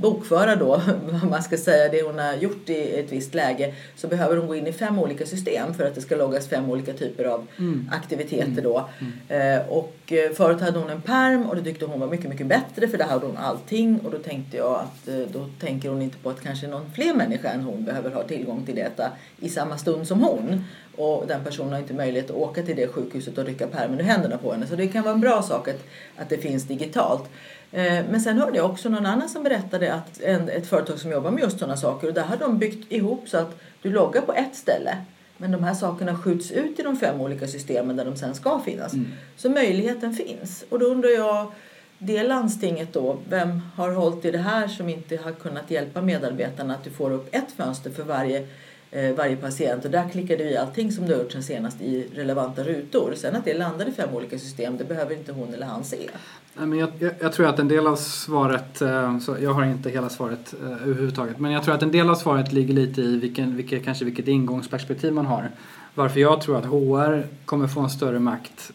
bokföra 0.00 0.56
då 0.56 0.66
vad 1.10 1.30
man 1.30 1.42
ska 1.42 1.56
säga 1.56 1.88
det 1.88 2.02
hon 2.02 2.18
har 2.18 2.34
gjort 2.34 2.70
i 2.70 2.98
ett 3.00 3.12
visst 3.12 3.34
läge 3.34 3.74
så 3.96 4.08
behöver 4.08 4.36
hon 4.36 4.46
gå 4.46 4.54
in 4.56 4.66
i 4.66 4.72
fem 4.72 4.98
olika 4.98 5.26
system 5.26 5.74
för 5.74 5.84
att 5.84 5.94
det 5.94 6.00
ska 6.00 6.16
loggas 6.16 6.48
fem 6.48 6.70
olika 6.70 6.92
typer 6.92 7.24
av 7.24 7.46
Mm. 7.58 7.90
aktiviteter 7.92 8.62
då. 8.62 8.88
Eh, 9.28 9.68
och 9.68 9.96
Eh, 10.12 10.30
förut 10.32 10.60
hade 10.60 10.78
hon 10.78 10.90
en 10.90 11.00
perm 11.00 11.46
och 11.46 11.56
det 11.56 11.62
tyckte 11.62 11.84
hon 11.84 12.00
var 12.00 12.06
mycket, 12.06 12.30
mycket 12.30 12.46
bättre 12.46 12.88
för 12.88 12.98
där 12.98 13.04
hade 13.04 13.26
hon 13.26 13.36
allting 13.36 14.00
och 14.04 14.10
då 14.10 14.18
tänkte 14.18 14.56
jag 14.56 14.74
att 14.74 15.08
eh, 15.08 15.18
då 15.32 15.46
tänker 15.60 15.88
hon 15.88 16.02
inte 16.02 16.18
på 16.18 16.30
att 16.30 16.40
kanske 16.40 16.66
någon 16.66 16.90
fler 16.94 17.14
människa 17.14 17.48
än 17.48 17.60
hon 17.60 17.84
behöver 17.84 18.10
ha 18.10 18.22
tillgång 18.22 18.66
till 18.66 18.76
detta 18.76 19.10
i 19.40 19.48
samma 19.48 19.78
stund 19.78 20.08
som 20.08 20.20
hon. 20.20 20.64
Och 20.96 21.24
den 21.26 21.44
personen 21.44 21.72
har 21.72 21.78
inte 21.78 21.94
möjlighet 21.94 22.30
att 22.30 22.36
åka 22.36 22.62
till 22.62 22.76
det 22.76 22.88
sjukhuset 22.88 23.38
och 23.38 23.44
rycka 23.44 23.66
pärmen 23.66 24.00
ur 24.00 24.04
händerna 24.04 24.38
på 24.38 24.52
henne. 24.52 24.66
Så 24.66 24.76
det 24.76 24.88
kan 24.88 25.02
vara 25.02 25.14
en 25.14 25.20
bra 25.20 25.42
sak 25.42 25.68
att, 25.68 25.84
att 26.16 26.28
det 26.28 26.38
finns 26.38 26.64
digitalt. 26.64 27.30
Eh, 27.72 28.04
men 28.10 28.20
sen 28.20 28.38
hörde 28.38 28.56
jag 28.56 28.70
också 28.70 28.88
någon 28.88 29.06
annan 29.06 29.28
som 29.28 29.42
berättade 29.42 29.94
att 29.94 30.20
en, 30.20 30.48
ett 30.48 30.66
företag 30.66 30.98
som 30.98 31.10
jobbar 31.10 31.30
med 31.30 31.42
just 31.42 31.58
sådana 31.58 31.76
saker 31.76 32.08
och 32.08 32.14
där 32.14 32.22
har 32.22 32.36
de 32.36 32.58
byggt 32.58 32.92
ihop 32.92 33.28
så 33.28 33.38
att 33.38 33.56
du 33.82 33.90
loggar 33.90 34.20
på 34.20 34.32
ett 34.32 34.56
ställe 34.56 34.96
men 35.42 35.52
de 35.52 35.64
här 35.64 35.74
sakerna 35.74 36.18
skjuts 36.18 36.50
ut 36.50 36.78
i 36.78 36.82
de 36.82 36.96
fem 36.96 37.20
olika 37.20 37.48
systemen 37.48 37.96
där 37.96 38.04
de 38.04 38.16
sen 38.16 38.34
ska 38.34 38.60
finnas. 38.60 38.92
Mm. 38.92 39.06
Så 39.36 39.50
möjligheten 39.50 40.14
finns. 40.14 40.64
Och 40.68 40.78
då 40.78 40.86
undrar 40.86 41.10
jag, 41.10 41.52
det 41.98 42.22
landstinget 42.22 42.92
då, 42.92 43.18
vem 43.28 43.60
har 43.76 43.92
hållit 43.92 44.24
i 44.24 44.30
det 44.30 44.38
här 44.38 44.68
som 44.68 44.88
inte 44.88 45.16
har 45.16 45.32
kunnat 45.32 45.70
hjälpa 45.70 46.02
medarbetarna 46.02 46.74
att 46.74 46.84
du 46.84 46.90
får 46.90 47.10
upp 47.10 47.34
ett 47.34 47.52
fönster 47.56 47.90
för 47.90 48.02
varje, 48.02 48.46
eh, 48.90 49.14
varje 49.14 49.36
patient 49.36 49.84
och 49.84 49.90
där 49.90 50.08
klickar 50.08 50.36
du 50.36 50.44
i 50.44 50.56
allting 50.56 50.92
som 50.92 51.06
du 51.06 51.14
har 51.14 51.22
gjort 51.22 51.32
sen 51.32 51.42
senast 51.42 51.80
i 51.80 52.08
relevanta 52.14 52.64
rutor. 52.64 53.14
Sen 53.16 53.36
att 53.36 53.44
det 53.44 53.54
landar 53.54 53.88
i 53.88 53.92
fem 53.92 54.14
olika 54.14 54.38
system, 54.38 54.76
det 54.76 54.84
behöver 54.84 55.14
inte 55.14 55.32
hon 55.32 55.54
eller 55.54 55.66
han 55.66 55.84
se. 55.84 56.10
Nej, 56.54 56.66
men 56.66 56.78
jag, 56.78 56.90
jag, 56.98 57.12
jag 57.20 57.32
tror 57.32 57.46
att 57.46 57.58
en 57.58 57.68
del 57.68 57.86
av 57.86 57.96
svaret, 57.96 58.82
eh, 58.82 59.18
så 59.18 59.36
jag 59.40 59.52
har 59.52 59.64
inte 59.64 59.90
hela 59.90 60.08
svaret 60.08 60.54
eh, 60.62 60.72
överhuvudtaget, 60.72 61.38
men 61.38 61.52
jag 61.52 61.64
tror 61.64 61.74
att 61.74 61.82
en 61.82 61.90
del 61.92 62.10
av 62.10 62.14
svaret 62.14 62.52
ligger 62.52 62.74
lite 62.74 63.00
i 63.00 63.16
vilken, 63.16 63.56
vilket, 63.56 63.84
kanske 63.84 64.04
vilket 64.04 64.28
ingångsperspektiv 64.28 65.12
man 65.12 65.26
har. 65.26 65.50
Varför 65.94 66.20
jag 66.20 66.40
tror 66.40 66.58
att 66.58 66.64
HR 66.64 67.26
kommer 67.44 67.68
få 67.68 67.80
en 67.80 67.90
större 67.90 68.18
makt 68.18 68.72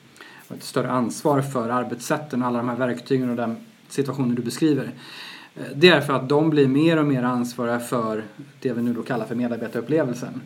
och 0.47 0.55
ett 0.55 0.63
större 0.63 0.91
ansvar 0.91 1.41
för 1.41 1.69
arbetssätten 1.69 2.41
och 2.41 2.47
alla 2.47 2.57
de 2.57 2.69
här 2.69 2.75
verktygen 2.75 3.29
och 3.29 3.35
den 3.35 3.57
situationen 3.89 4.35
du 4.35 4.41
beskriver. 4.41 4.91
Eh, 5.55 5.61
det 5.75 5.89
är 5.89 6.01
för 6.01 6.13
att 6.13 6.29
de 6.29 6.49
blir 6.49 6.67
mer 6.67 6.97
och 6.97 7.05
mer 7.05 7.23
ansvariga 7.23 7.79
för 7.79 8.23
det 8.59 8.73
vi 8.73 8.81
nu 8.81 8.93
då 8.93 9.03
kallar 9.03 9.25
för 9.25 9.35
medarbetarupplevelsen. 9.35 10.41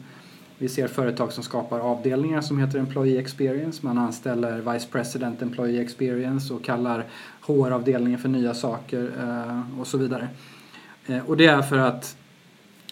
Vi 0.61 0.69
ser 0.69 0.87
företag 0.87 1.33
som 1.33 1.43
skapar 1.43 1.79
avdelningar 1.79 2.41
som 2.41 2.59
heter 2.59 2.79
Employee 2.79 3.19
Experience. 3.19 3.85
Man 3.85 3.97
anställer 3.97 4.73
Vice 4.73 4.87
President 4.91 5.41
Employee 5.41 5.81
Experience 5.81 6.53
och 6.53 6.63
kallar 6.63 7.05
HR-avdelningen 7.41 8.19
för 8.19 8.29
nya 8.29 8.53
saker 8.53 9.11
eh, 9.19 9.79
och 9.79 9.87
så 9.87 9.97
vidare. 9.97 10.27
Eh, 11.07 11.29
och 11.29 11.37
det 11.37 11.45
är 11.45 11.61
för 11.61 11.77
att 11.77 12.17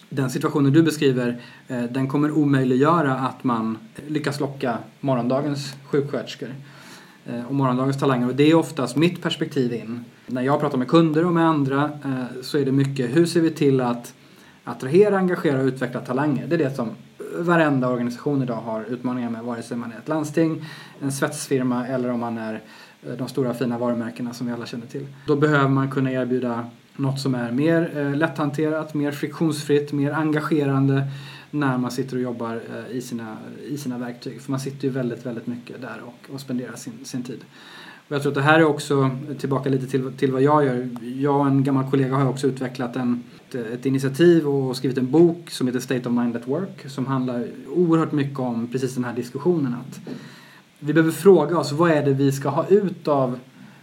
den 0.08 0.30
situationen 0.30 0.72
du 0.72 0.82
beskriver, 0.82 1.40
eh, 1.68 1.82
den 1.82 2.08
kommer 2.08 2.30
omöjliggöra 2.30 3.14
att 3.14 3.44
man 3.44 3.78
lyckas 4.06 4.40
locka 4.40 4.78
morgondagens 5.00 5.74
sjuksköterskor 5.84 6.54
och 7.48 7.54
morgondagens 7.54 7.98
talanger. 7.98 8.28
Och 8.28 8.34
det 8.34 8.50
är 8.50 8.54
oftast 8.54 8.96
mitt 8.96 9.22
perspektiv 9.22 9.72
in. 9.72 10.04
När 10.26 10.42
jag 10.42 10.60
pratar 10.60 10.78
med 10.78 10.88
kunder 10.88 11.26
och 11.26 11.32
med 11.32 11.46
andra 11.46 11.90
så 12.42 12.58
är 12.58 12.64
det 12.64 12.72
mycket, 12.72 13.16
hur 13.16 13.26
ser 13.26 13.40
vi 13.40 13.50
till 13.50 13.80
att 13.80 14.14
attrahera, 14.64 15.18
engagera 15.18 15.60
och 15.60 15.66
utveckla 15.66 16.00
talanger? 16.00 16.46
Det 16.46 16.54
är 16.54 16.58
det 16.58 16.76
som 16.76 16.90
varenda 17.34 17.88
organisation 17.88 18.42
idag 18.42 18.60
har 18.60 18.84
utmaningar 18.84 19.30
med, 19.30 19.42
vare 19.42 19.62
sig 19.62 19.76
man 19.76 19.92
är 19.92 19.98
ett 19.98 20.08
landsting, 20.08 20.64
en 21.00 21.12
svetsfirma 21.12 21.86
eller 21.86 22.10
om 22.10 22.20
man 22.20 22.38
är 22.38 22.62
eh, 23.02 23.12
de 23.12 23.28
stora 23.28 23.54
fina 23.54 23.78
varumärkena 23.78 24.32
som 24.32 24.46
vi 24.46 24.52
alla 24.52 24.66
känner 24.66 24.86
till. 24.86 25.06
Då 25.26 25.36
behöver 25.36 25.68
man 25.68 25.90
kunna 25.90 26.12
erbjuda 26.12 26.66
något 26.96 27.20
som 27.20 27.34
är 27.34 27.52
mer 27.52 27.98
eh, 27.98 28.16
lätthanterat, 28.16 28.94
mer 28.94 29.12
friktionsfritt, 29.12 29.92
mer 29.92 30.12
engagerande 30.12 31.02
när 31.50 31.78
man 31.78 31.90
sitter 31.90 32.16
och 32.16 32.22
jobbar 32.22 32.60
eh, 32.70 32.96
i, 32.96 33.00
sina, 33.00 33.36
i 33.68 33.78
sina 33.78 33.98
verktyg. 33.98 34.40
För 34.40 34.50
man 34.50 34.60
sitter 34.60 34.84
ju 34.84 34.90
väldigt, 34.90 35.26
väldigt 35.26 35.46
mycket 35.46 35.80
där 35.80 36.00
och, 36.04 36.34
och 36.34 36.40
spenderar 36.40 36.76
sin, 36.76 37.04
sin 37.04 37.22
tid. 37.22 37.44
Och 38.08 38.14
jag 38.14 38.22
tror 38.22 38.30
att 38.30 38.36
det 38.36 38.42
här 38.42 38.58
är 38.58 38.64
också, 38.64 39.10
tillbaka 39.38 39.70
lite 39.70 39.86
till, 39.86 40.12
till 40.12 40.32
vad 40.32 40.42
jag 40.42 40.64
gör. 40.64 40.88
Jag 41.02 41.40
och 41.40 41.46
en 41.46 41.64
gammal 41.64 41.90
kollega 41.90 42.16
har 42.16 42.28
också 42.28 42.46
utvecklat 42.46 42.96
en, 42.96 43.22
ett, 43.54 43.72
ett 43.72 43.86
initiativ 43.86 44.48
och 44.48 44.76
skrivit 44.76 44.98
en 44.98 45.10
bok 45.10 45.50
som 45.50 45.66
heter 45.66 45.80
State 45.80 46.08
of 46.08 46.14
Mind 46.14 46.36
at 46.36 46.48
Work 46.48 46.90
som 46.90 47.06
handlar 47.06 47.46
oerhört 47.68 48.12
mycket 48.12 48.38
om 48.38 48.68
precis 48.72 48.94
den 48.94 49.04
här 49.04 49.14
diskussionen. 49.14 49.74
Att 49.74 50.00
vi 50.78 50.92
behöver 50.92 51.12
fråga 51.12 51.58
oss 51.58 51.72
vad 51.72 51.90
är 51.90 52.04
det 52.04 52.12
vi 52.12 52.32
ska 52.32 52.48
ha 52.48 52.66
ut 52.68 53.08
av 53.08 53.38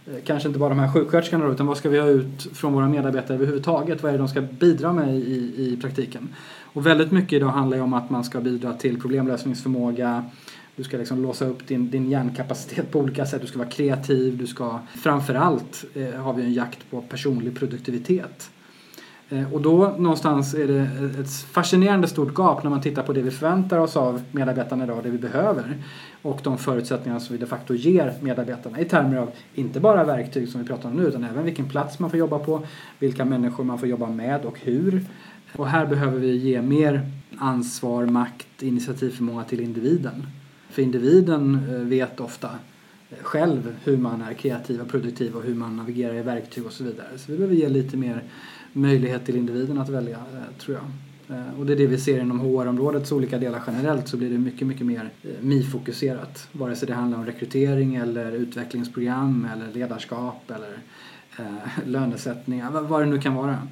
eh, 0.06 0.14
kanske 0.24 0.48
inte 0.48 0.58
bara 0.58 0.68
de 0.68 0.78
här 0.78 0.92
sjuksköterskorna 0.92 1.44
då, 1.44 1.52
utan 1.52 1.66
vad 1.66 1.76
ska 1.76 1.88
vi 1.88 1.98
ha 1.98 2.06
ut 2.06 2.48
från 2.52 2.72
våra 2.72 2.88
medarbetare 2.88 3.36
överhuvudtaget? 3.36 4.02
Vad 4.02 4.08
är 4.08 4.12
det 4.12 4.18
de 4.18 4.28
ska 4.28 4.40
bidra 4.40 4.92
med 4.92 5.16
i, 5.16 5.54
i 5.56 5.78
praktiken? 5.80 6.28
Och 6.72 6.86
väldigt 6.86 7.12
mycket 7.12 7.32
idag 7.32 7.48
handlar 7.48 7.76
ju 7.76 7.82
om 7.82 7.94
att 7.94 8.10
man 8.10 8.24
ska 8.24 8.40
bidra 8.40 8.72
till 8.72 9.00
problemlösningsförmåga, 9.00 10.24
du 10.76 10.84
ska 10.84 10.96
liksom 10.96 11.22
låsa 11.22 11.46
upp 11.46 11.68
din, 11.68 11.90
din 11.90 12.10
hjärnkapacitet 12.10 12.90
på 12.90 12.98
olika 12.98 13.26
sätt, 13.26 13.40
du 13.40 13.46
ska 13.46 13.58
vara 13.58 13.68
kreativ, 13.68 14.38
du 14.38 14.46
ska 14.46 14.78
framförallt 14.96 15.84
eh, 15.94 16.20
har 16.20 16.32
vi 16.32 16.42
en 16.42 16.52
jakt 16.52 16.90
på 16.90 17.02
personlig 17.02 17.58
produktivitet. 17.58 18.50
Eh, 19.30 19.52
och 19.52 19.62
då 19.62 19.94
någonstans 19.98 20.54
är 20.54 20.66
det 20.66 20.88
ett 21.20 21.30
fascinerande 21.30 22.08
stort 22.08 22.34
gap 22.38 22.62
när 22.62 22.70
man 22.70 22.80
tittar 22.80 23.02
på 23.02 23.12
det 23.12 23.22
vi 23.22 23.30
förväntar 23.30 23.78
oss 23.78 23.96
av 23.96 24.22
medarbetarna 24.32 24.84
idag, 24.84 25.02
det 25.02 25.10
vi 25.10 25.18
behöver 25.18 25.76
och 26.22 26.40
de 26.42 26.58
förutsättningar 26.58 27.18
som 27.18 27.36
vi 27.36 27.40
de 27.40 27.46
facto 27.46 27.74
ger 27.74 28.14
medarbetarna 28.20 28.80
i 28.80 28.84
termer 28.84 29.16
av 29.16 29.30
inte 29.54 29.80
bara 29.80 30.04
verktyg 30.04 30.48
som 30.48 30.60
vi 30.60 30.66
pratar 30.66 30.88
om 30.88 30.94
nu 30.94 31.02
utan 31.02 31.24
även 31.24 31.44
vilken 31.44 31.68
plats 31.68 31.98
man 31.98 32.10
får 32.10 32.18
jobba 32.18 32.38
på, 32.38 32.62
vilka 32.98 33.24
människor 33.24 33.64
man 33.64 33.78
får 33.78 33.88
jobba 33.88 34.06
med 34.06 34.44
och 34.44 34.60
hur. 34.60 35.04
Och 35.56 35.68
här 35.68 35.86
behöver 35.86 36.18
vi 36.18 36.36
ge 36.36 36.62
mer 36.62 37.10
ansvar, 37.38 38.06
makt, 38.06 38.62
initiativförmåga 38.62 39.44
till 39.44 39.60
individen. 39.60 40.26
För 40.70 40.82
individen 40.82 41.66
eh, 41.70 41.74
vet 41.74 42.20
ofta 42.20 42.50
eh, 43.10 43.16
själv 43.22 43.76
hur 43.84 43.96
man 43.96 44.22
är 44.22 44.34
kreativ 44.34 44.80
och 44.80 44.88
produktiv 44.88 45.36
och 45.36 45.42
hur 45.42 45.54
man 45.54 45.76
navigerar 45.76 46.14
i 46.14 46.22
verktyg 46.22 46.66
och 46.66 46.72
så 46.72 46.84
vidare. 46.84 47.08
Så 47.16 47.32
vi 47.32 47.38
behöver 47.38 47.56
ge 47.56 47.68
lite 47.68 47.96
mer 47.96 48.22
möjlighet 48.78 49.26
till 49.26 49.36
individen 49.36 49.78
att 49.78 49.88
välja, 49.88 50.16
eh, 50.16 50.58
tror 50.58 50.76
jag. 50.76 50.84
Eh, 51.30 51.58
och 51.58 51.66
det 51.66 51.72
är 51.72 51.76
det 51.76 51.86
vi 51.86 51.98
ser 51.98 52.20
inom 52.20 52.40
HR-områdets 52.40 53.12
olika 53.12 53.38
delar 53.38 53.62
generellt 53.66 54.08
så 54.08 54.16
blir 54.16 54.30
det 54.30 54.38
mycket, 54.38 54.66
mycket 54.66 54.86
mer 54.86 55.10
eh, 55.22 55.30
MI-fokuserat. 55.40 56.48
Vare 56.52 56.76
sig 56.76 56.88
det 56.88 56.94
handlar 56.94 57.18
om 57.18 57.26
rekrytering 57.26 57.96
eller 57.96 58.32
utvecklingsprogram 58.32 59.48
eller 59.52 59.72
ledarskap 59.72 60.50
eller 60.50 60.78
eh, 61.38 61.44
lönesättningar, 61.86 62.70
vad 62.70 63.02
det 63.02 63.06
nu 63.06 63.18
kan 63.18 63.34
vara. 63.34 63.68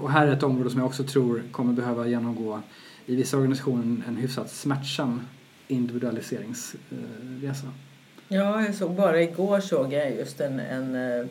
Och 0.00 0.10
här 0.10 0.26
är 0.26 0.32
ett 0.32 0.42
område 0.42 0.70
som 0.70 0.78
jag 0.78 0.86
också 0.86 1.04
tror 1.04 1.42
kommer 1.52 1.72
behöva 1.72 2.06
genomgå 2.06 2.60
i 3.06 3.16
vissa 3.16 3.36
organisationer 3.36 4.04
en 4.08 4.16
hyfsat 4.16 4.50
smärtsam 4.50 5.20
individualiseringsresa. 5.68 7.66
Ja, 8.28 8.64
jag 8.64 8.74
såg 8.74 8.94
bara 8.94 9.22
igår 9.22 9.60
såg 9.60 9.92
jag 9.92 10.10
just 10.10 10.40
en, 10.40 10.60
en 10.60 11.28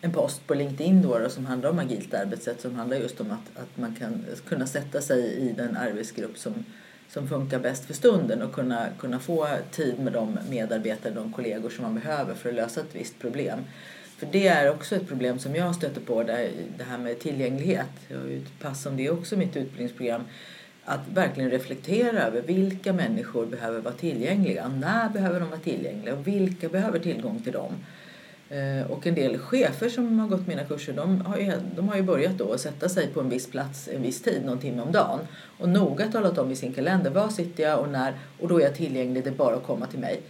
en 0.00 0.12
post 0.12 0.46
på 0.46 0.54
LinkedIn 0.54 1.02
då, 1.02 1.28
som 1.30 1.46
handlar 1.46 1.70
om 1.70 1.78
agilt 1.78 2.14
arbetssätt 2.14 2.60
som 2.60 2.74
handlar 2.74 2.96
just 2.96 3.20
om 3.20 3.30
att, 3.30 3.62
att 3.62 3.76
man 3.76 3.94
kan 3.94 4.24
kunna 4.48 4.66
sätta 4.66 5.00
sig 5.00 5.34
i 5.34 5.52
den 5.52 5.76
arbetsgrupp 5.76 6.38
som, 6.38 6.64
som 7.08 7.28
funkar 7.28 7.58
bäst 7.58 7.84
för 7.84 7.94
stunden 7.94 8.42
och 8.42 8.52
kunna, 8.52 8.86
kunna 8.98 9.18
få 9.20 9.48
tid 9.70 9.98
med 9.98 10.12
de 10.12 10.38
medarbetare, 10.50 11.14
de 11.14 11.32
kollegor 11.32 11.70
som 11.70 11.82
man 11.82 11.94
behöver 11.94 12.34
för 12.34 12.48
att 12.48 12.54
lösa 12.54 12.80
ett 12.80 12.94
visst 12.94 13.18
problem. 13.18 13.58
För 14.18 14.26
det 14.32 14.46
är 14.46 14.70
också 14.70 14.96
ett 14.96 15.08
problem 15.08 15.38
som 15.38 15.54
jag 15.54 15.74
stöter 15.74 16.00
på, 16.00 16.22
där, 16.22 16.50
det 16.78 16.84
här 16.84 16.98
med 16.98 17.18
tillgänglighet. 17.18 17.90
Jag 18.08 18.18
har 18.18 18.26
ju 18.26 18.36
ett 18.36 18.60
pass 18.60 18.86
om 18.86 18.96
det 18.96 19.10
också 19.10 19.34
i 19.34 19.38
mitt 19.38 19.56
utbildningsprogram. 19.56 20.22
Att 20.84 21.08
verkligen 21.14 21.50
reflektera 21.50 22.22
över 22.22 22.42
vilka 22.42 22.92
människor 22.92 23.46
behöver 23.46 23.80
vara 23.80 23.94
tillgängliga, 23.94 24.68
när 24.68 25.08
behöver 25.08 25.40
de 25.40 25.48
vara 25.48 25.60
tillgängliga 25.60 26.14
och 26.14 26.26
vilka 26.26 26.68
behöver 26.68 26.98
tillgång 26.98 27.40
till 27.42 27.52
dem. 27.52 27.72
Eh, 28.50 28.90
och 28.90 29.06
en 29.06 29.14
del 29.14 29.38
chefer 29.38 29.88
som 29.88 30.18
har 30.18 30.28
gått 30.28 30.46
mina 30.46 30.64
kurser 30.64 30.92
de 30.92 31.20
har 31.20 31.38
ju, 31.38 31.52
de 31.76 31.88
har 31.88 31.96
ju 31.96 32.02
börjat 32.02 32.38
då 32.38 32.52
att 32.52 32.60
sätta 32.60 32.88
sig 32.88 33.06
på 33.06 33.20
en 33.20 33.28
viss 33.28 33.50
plats 33.50 33.88
en 33.92 34.02
viss 34.02 34.22
tid, 34.22 34.44
någon 34.44 34.58
timme 34.58 34.82
om 34.82 34.92
dagen. 34.92 35.18
Och 35.58 35.68
noga 35.68 36.12
talat 36.12 36.38
om 36.38 36.50
i 36.50 36.56
sin 36.56 36.72
kalender 36.72 37.10
var 37.10 37.28
sitter 37.28 37.62
jag 37.62 37.80
och 37.80 37.88
när 37.88 38.14
och 38.40 38.48
då 38.48 38.60
är 38.60 38.64
jag 38.64 38.74
tillgänglig, 38.74 39.24
det 39.24 39.30
är 39.30 39.34
bara 39.34 39.56
att 39.56 39.66
komma 39.66 39.86
till 39.86 39.98
mig. 39.98 40.20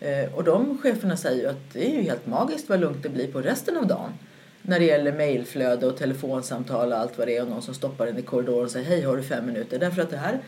Eh, 0.00 0.34
och 0.34 0.44
de 0.44 0.78
cheferna 0.78 1.16
säger 1.16 1.42
ju 1.42 1.48
att 1.48 1.72
det 1.72 1.90
är 1.90 1.96
ju 1.96 2.02
helt 2.02 2.26
magiskt 2.26 2.68
vad 2.68 2.80
lugnt 2.80 3.02
det 3.02 3.08
blir 3.08 3.32
på 3.32 3.40
resten 3.40 3.76
av 3.76 3.86
dagen. 3.86 4.12
När 4.62 4.78
det 4.78 4.84
gäller 4.84 5.12
mejlflöde 5.12 5.86
och 5.86 5.96
telefonsamtal 5.96 6.92
och 6.92 6.98
allt 6.98 7.18
vad 7.18 7.28
det 7.28 7.36
är 7.36 7.42
och 7.42 7.48
någon 7.48 7.62
som 7.62 7.74
stoppar 7.74 8.06
en 8.06 8.18
i 8.18 8.22
korridoren 8.22 8.64
och 8.64 8.70
säger 8.70 8.86
hej 8.86 9.02
har 9.02 9.16
du 9.16 9.22
fem 9.22 9.46
minuter. 9.46 9.78
Därför 9.78 10.02
att 10.02 10.10
det 10.10 10.16
här 10.16 10.40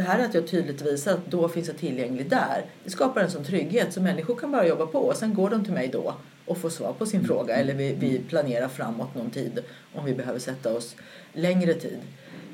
det 0.00 0.06
här 0.06 0.24
att 0.24 0.34
jag 0.34 0.46
tydligt 0.46 0.82
visar 0.82 1.12
att 1.12 1.26
då 1.26 1.48
finns 1.48 1.68
jag 1.68 1.76
tillgänglig 1.76 2.30
där. 2.30 2.64
Det 2.84 2.90
skapar 2.90 3.20
en 3.20 3.30
sån 3.30 3.44
trygghet 3.44 3.92
så 3.92 4.00
människor 4.00 4.36
kan 4.36 4.52
bara 4.52 4.66
jobba 4.66 4.86
på 4.86 4.98
och 4.98 5.16
sen 5.16 5.34
går 5.34 5.50
de 5.50 5.64
till 5.64 5.72
mig 5.72 5.88
då 5.88 6.14
och 6.46 6.58
får 6.58 6.70
svar 6.70 6.92
på 6.92 7.06
sin 7.06 7.24
fråga 7.24 7.54
eller 7.54 7.74
vi, 7.74 7.94
vi 7.98 8.18
planerar 8.18 8.68
framåt 8.68 9.14
någon 9.14 9.30
tid 9.30 9.58
om 9.94 10.04
vi 10.04 10.14
behöver 10.14 10.38
sätta 10.38 10.76
oss 10.76 10.96
längre 11.32 11.74
tid. 11.74 11.98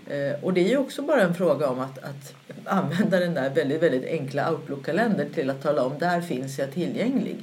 Eh, 0.07 0.45
och 0.45 0.55
det 0.55 0.61
är 0.61 0.69
ju 0.69 0.77
också 0.77 1.03
bara 1.03 1.23
en 1.23 1.35
fråga 1.35 1.69
om 1.69 1.81
att, 1.81 1.99
att 1.99 2.35
använda 2.65 3.21
den 3.21 3.35
där 3.35 3.51
väldigt, 3.51 3.83
väldigt 3.83 4.05
enkla 4.05 4.51
Outlook-kalendern 4.51 5.33
till 5.35 5.51
att 5.51 5.63
tala 5.63 5.85
om 5.85 5.99
där 5.99 6.21
finns 6.21 6.59
jag 6.59 6.73
tillgänglig. 6.73 7.37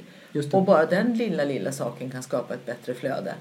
Och 0.52 0.62
bara 0.62 0.86
den 0.86 1.18
lilla, 1.18 1.44
lilla 1.44 1.72
saken 1.72 2.10
kan 2.10 2.22
skapa 2.22 2.54
ett 2.54 2.66
bättre 2.66 2.94
flöde. 2.94 3.34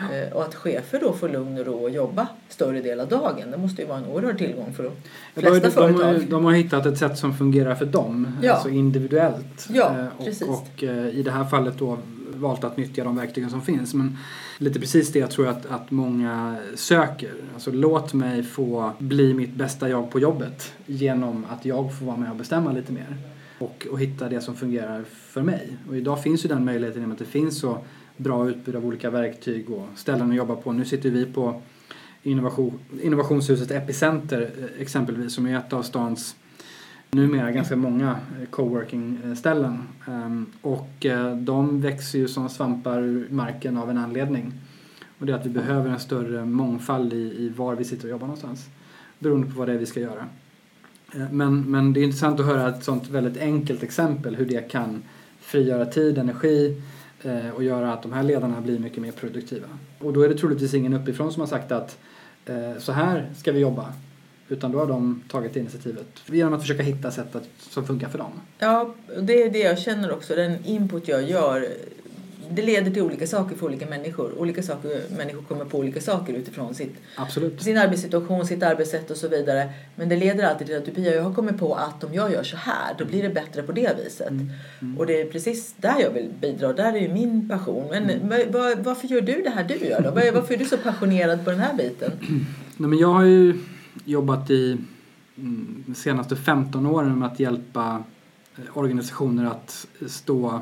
Ja. 0.00 0.16
Eh, 0.16 0.32
och 0.32 0.42
att 0.42 0.54
chefer 0.54 1.00
då 1.00 1.12
får 1.12 1.28
lugn 1.28 1.58
och 1.58 1.66
ro 1.66 1.86
att 1.86 1.92
jobba 1.92 2.28
större 2.48 2.80
del 2.80 3.00
av 3.00 3.08
dagen. 3.08 3.50
Det 3.50 3.56
måste 3.56 3.82
ju 3.82 3.88
vara 3.88 3.98
en 3.98 4.06
oerhörd 4.06 4.38
tillgång 4.38 4.72
för 4.72 4.82
de 4.82 4.90
flesta 5.34 5.60
de, 5.60 5.60
de, 5.60 5.70
företag. 5.70 6.14
De, 6.14 6.24
de 6.24 6.44
har 6.44 6.52
hittat 6.52 6.86
ett 6.86 6.98
sätt 6.98 7.18
som 7.18 7.36
fungerar 7.36 7.74
för 7.74 7.86
dem, 7.86 8.38
ja. 8.42 8.52
alltså 8.52 8.68
individuellt. 8.68 9.68
Ja, 9.68 9.98
eh, 9.98 10.06
och, 10.18 10.24
precis. 10.24 10.48
och 10.48 10.84
eh, 10.84 11.08
i 11.08 11.22
det 11.22 11.30
här 11.30 11.44
fallet 11.44 11.78
då 11.78 11.98
valt 12.34 12.64
att 12.64 12.76
nyttja 12.76 13.04
de 13.04 13.16
verktygen 13.16 13.50
som 13.50 13.62
finns. 13.62 13.94
Men 13.94 14.18
lite 14.58 14.80
precis 14.80 15.12
det 15.12 15.18
jag 15.18 15.30
tror 15.30 15.48
att, 15.48 15.66
att 15.66 15.90
många 15.90 16.56
söker. 16.74 17.34
Alltså 17.54 17.70
låt 17.70 18.14
mig 18.14 18.42
få 18.42 18.92
bli 18.98 19.34
mitt 19.34 19.54
bästa 19.54 19.88
jag 19.88 20.10
på 20.10 20.20
jobbet 20.20 20.72
genom 20.86 21.46
att 21.50 21.64
jag 21.64 21.98
får 21.98 22.06
vara 22.06 22.16
med 22.16 22.30
och 22.30 22.36
bestämma 22.36 22.72
lite 22.72 22.92
mer. 22.92 23.16
Och, 23.58 23.86
och 23.90 24.00
hitta 24.00 24.28
det 24.28 24.40
som 24.40 24.56
fungerar 24.56 25.04
för 25.10 25.42
mig. 25.42 25.76
Och 25.88 25.96
idag 25.96 26.22
finns 26.22 26.44
ju 26.44 26.48
den 26.48 26.64
möjligheten 26.64 27.02
i 27.02 27.04
och 27.04 27.08
med 27.08 27.14
att 27.14 27.18
det 27.18 27.24
finns 27.24 27.60
så 27.60 27.78
bra 28.20 28.48
utbud 28.48 28.76
av 28.76 28.86
olika 28.86 29.10
verktyg 29.10 29.70
och 29.70 29.86
ställen 29.96 30.30
att 30.30 30.36
jobba 30.36 30.56
på. 30.56 30.72
Nu 30.72 30.84
sitter 30.84 31.10
vi 31.10 31.26
på 31.26 31.62
innovation, 32.22 32.78
innovationshuset 33.02 33.70
Epicenter 33.70 34.50
eh, 34.58 34.82
exempelvis 34.82 35.34
som 35.34 35.46
är 35.46 35.58
ett 35.58 35.72
av 35.72 35.82
stans 35.82 36.36
numera 37.10 37.52
ganska 37.52 37.76
många 37.76 38.10
eh, 38.10 38.48
coworking-ställen. 38.50 39.82
Eh, 40.08 40.14
ehm, 40.14 40.46
och 40.62 41.06
de 41.36 41.80
växer 41.80 42.18
ju 42.18 42.28
som 42.28 42.48
svampar 42.48 43.02
ur 43.02 43.28
marken 43.30 43.76
av 43.76 43.90
en 43.90 43.98
anledning. 43.98 44.52
Och 45.18 45.26
det 45.26 45.32
är 45.32 45.36
att 45.36 45.46
vi 45.46 45.50
behöver 45.50 45.90
en 45.90 46.00
större 46.00 46.44
mångfald 46.44 47.12
i, 47.12 47.16
i 47.16 47.52
var 47.56 47.74
vi 47.74 47.84
sitter 47.84 48.04
och 48.04 48.10
jobbar 48.10 48.26
någonstans. 48.26 48.68
Beroende 49.18 49.46
på 49.46 49.58
vad 49.58 49.68
det 49.68 49.74
är 49.74 49.78
vi 49.78 49.86
ska 49.86 50.00
göra. 50.00 50.24
Men, 51.30 51.70
men 51.70 51.92
det 51.92 52.00
är 52.00 52.04
intressant 52.04 52.40
att 52.40 52.46
höra 52.46 52.68
ett 52.68 52.84
sånt 52.84 53.08
väldigt 53.08 53.42
enkelt 53.42 53.82
exempel 53.82 54.36
hur 54.36 54.46
det 54.46 54.70
kan 54.70 55.02
frigöra 55.40 55.86
tid, 55.86 56.18
energi 56.18 56.82
Eh, 57.22 57.50
och 57.50 57.64
göra 57.64 57.92
att 57.92 58.02
de 58.02 58.12
här 58.12 58.22
ledarna 58.22 58.60
blir 58.60 58.78
mycket 58.78 59.02
mer 59.02 59.12
produktiva. 59.12 59.66
Och 59.98 60.12
då 60.12 60.22
är 60.22 60.28
det 60.28 60.34
troligtvis 60.34 60.74
ingen 60.74 60.94
uppifrån 60.94 61.32
som 61.32 61.40
har 61.40 61.46
sagt 61.46 61.72
att 61.72 61.98
eh, 62.46 62.78
så 62.78 62.92
här 62.92 63.30
ska 63.36 63.52
vi 63.52 63.60
jobba. 63.60 63.92
Utan 64.48 64.72
då 64.72 64.78
har 64.78 64.86
de 64.86 65.22
tagit 65.28 65.56
initiativet 65.56 66.06
genom 66.26 66.54
att 66.54 66.60
försöka 66.60 66.82
hitta 66.82 67.10
sätt 67.10 67.36
som 67.58 67.86
funkar 67.86 68.08
för 68.08 68.18
dem. 68.18 68.32
Ja, 68.58 68.94
det 69.20 69.42
är 69.42 69.50
det 69.50 69.58
jag 69.58 69.78
känner 69.78 70.12
också. 70.12 70.34
Den 70.34 70.64
input 70.64 71.08
jag 71.08 71.22
gör 71.22 71.68
det 72.52 72.62
leder 72.62 72.90
till 72.90 73.02
olika 73.02 73.26
saker 73.26 73.56
för 73.56 73.66
olika 73.66 73.86
människor. 73.86 74.38
Olika 74.38 74.62
saker, 74.62 75.00
människor 75.16 75.42
kommer 75.42 75.64
på 75.64 75.78
olika 75.78 76.00
saker 76.00 76.32
utifrån 76.34 76.74
sitt, 76.74 76.94
Absolut. 77.16 77.62
sin 77.62 77.78
arbetssituation, 77.78 78.46
sitt 78.46 78.62
arbetssätt 78.62 79.10
och 79.10 79.16
så 79.16 79.28
vidare. 79.28 79.72
Men 79.96 80.08
det 80.08 80.16
leder 80.16 80.44
alltid 80.44 80.66
till 80.66 80.76
att 80.76 80.84
du 80.84 80.90
Pia, 80.90 81.14
jag 81.14 81.22
har 81.22 81.34
kommit 81.34 81.58
på 81.58 81.74
att 81.74 82.04
om 82.04 82.14
jag 82.14 82.32
gör 82.32 82.42
så 82.42 82.56
här, 82.56 82.94
då 82.98 83.04
blir 83.04 83.22
det 83.22 83.28
bättre 83.28 83.62
på 83.62 83.72
det 83.72 83.96
viset. 84.04 84.30
Mm. 84.30 84.98
Och 84.98 85.06
det 85.06 85.20
är 85.20 85.24
precis 85.30 85.74
där 85.76 85.94
jag 86.00 86.10
vill 86.10 86.30
bidra. 86.40 86.72
Där 86.72 86.92
är 86.92 87.00
ju 87.00 87.08
min 87.12 87.48
passion. 87.48 87.86
Men 87.90 88.10
Mm. 88.10 88.28
var, 88.28 88.44
var, 88.60 88.76
varför 88.76 89.08
gör 89.08 89.20
du 89.20 89.42
det 89.42 89.50
här 89.50 89.64
du 89.64 89.74
gör 89.86 90.00
då? 90.02 90.10
Var- 90.10 90.32
Varför 90.32 90.54
är 90.54 90.58
du 90.58 90.64
så 90.64 90.76
passionerad 90.78 91.44
på 91.44 91.50
den 91.50 91.60
här 91.60 91.74
biten? 91.74 92.12
Nej, 92.76 92.88
men 92.90 92.98
jag 92.98 93.08
har 93.12 93.24
ju 93.24 93.58
jobbat 94.04 94.50
i 94.50 94.76
mm, 95.38 95.84
de 95.86 95.94
senaste 95.94 96.36
15 96.36 96.86
åren 96.86 97.18
med 97.18 97.28
att 97.32 97.40
hjälpa 97.40 98.02
eh, 98.56 98.78
organisationer 98.78 99.44
att 99.46 99.86
stå 100.08 100.60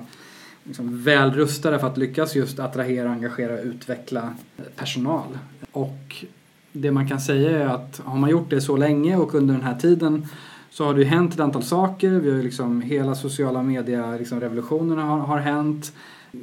liksom, 0.69 1.03
väl 1.03 1.31
rustade 1.31 1.79
för 1.79 1.87
att 1.87 1.99
lyckas 1.99 2.37
just 2.37 2.59
attrahera, 2.59 3.11
engagera 3.11 3.53
och 3.53 3.65
utveckla 3.65 4.35
personal. 4.77 5.39
Och 5.73 6.25
det 6.73 6.91
man 6.91 7.09
kan 7.09 7.21
säga 7.21 7.51
är 7.51 7.67
att 7.67 8.01
har 8.05 8.19
man 8.19 8.31
gjort 8.31 8.51
det 8.51 8.61
så 8.61 8.77
länge 8.77 9.17
och 9.17 9.35
under 9.35 9.55
den 9.55 9.63
här 9.63 9.75
tiden 9.75 10.27
så 10.71 10.85
har 10.85 10.95
det 10.95 11.01
ju 11.01 11.07
hänt 11.07 11.35
ett 11.35 11.41
antal 11.41 11.63
saker. 11.63 12.11
Vi 12.11 12.31
har 12.31 12.37
ju 12.37 12.43
liksom 12.43 12.81
hela 12.81 13.15
sociala 13.15 13.63
media 13.63 14.17
liksom 14.17 14.41
har, 14.41 15.19
har 15.19 15.39
hänt. 15.39 15.93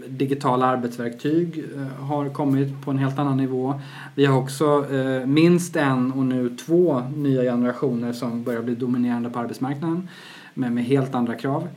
Digitala 0.07 0.65
arbetsverktyg 0.65 1.65
eh, 1.75 2.05
har 2.05 2.29
kommit 2.29 2.81
på 2.81 2.91
en 2.91 2.97
helt 2.97 3.19
annan 3.19 3.37
nivå. 3.37 3.79
Vi 4.15 4.25
har 4.25 4.37
också 4.37 4.93
eh, 4.95 5.25
minst 5.25 5.75
en 5.75 6.11
och 6.11 6.25
nu 6.25 6.49
två 6.49 7.01
nya 7.15 7.41
generationer 7.41 8.13
som 8.13 8.43
börjar 8.43 8.61
bli 8.61 8.75
dominerande 8.75 9.29
på 9.29 9.39
arbetsmarknaden 9.39 10.09
men 10.53 10.73
med 10.73 10.85
helt 10.85 11.15
andra 11.15 11.35
krav. 11.35 11.67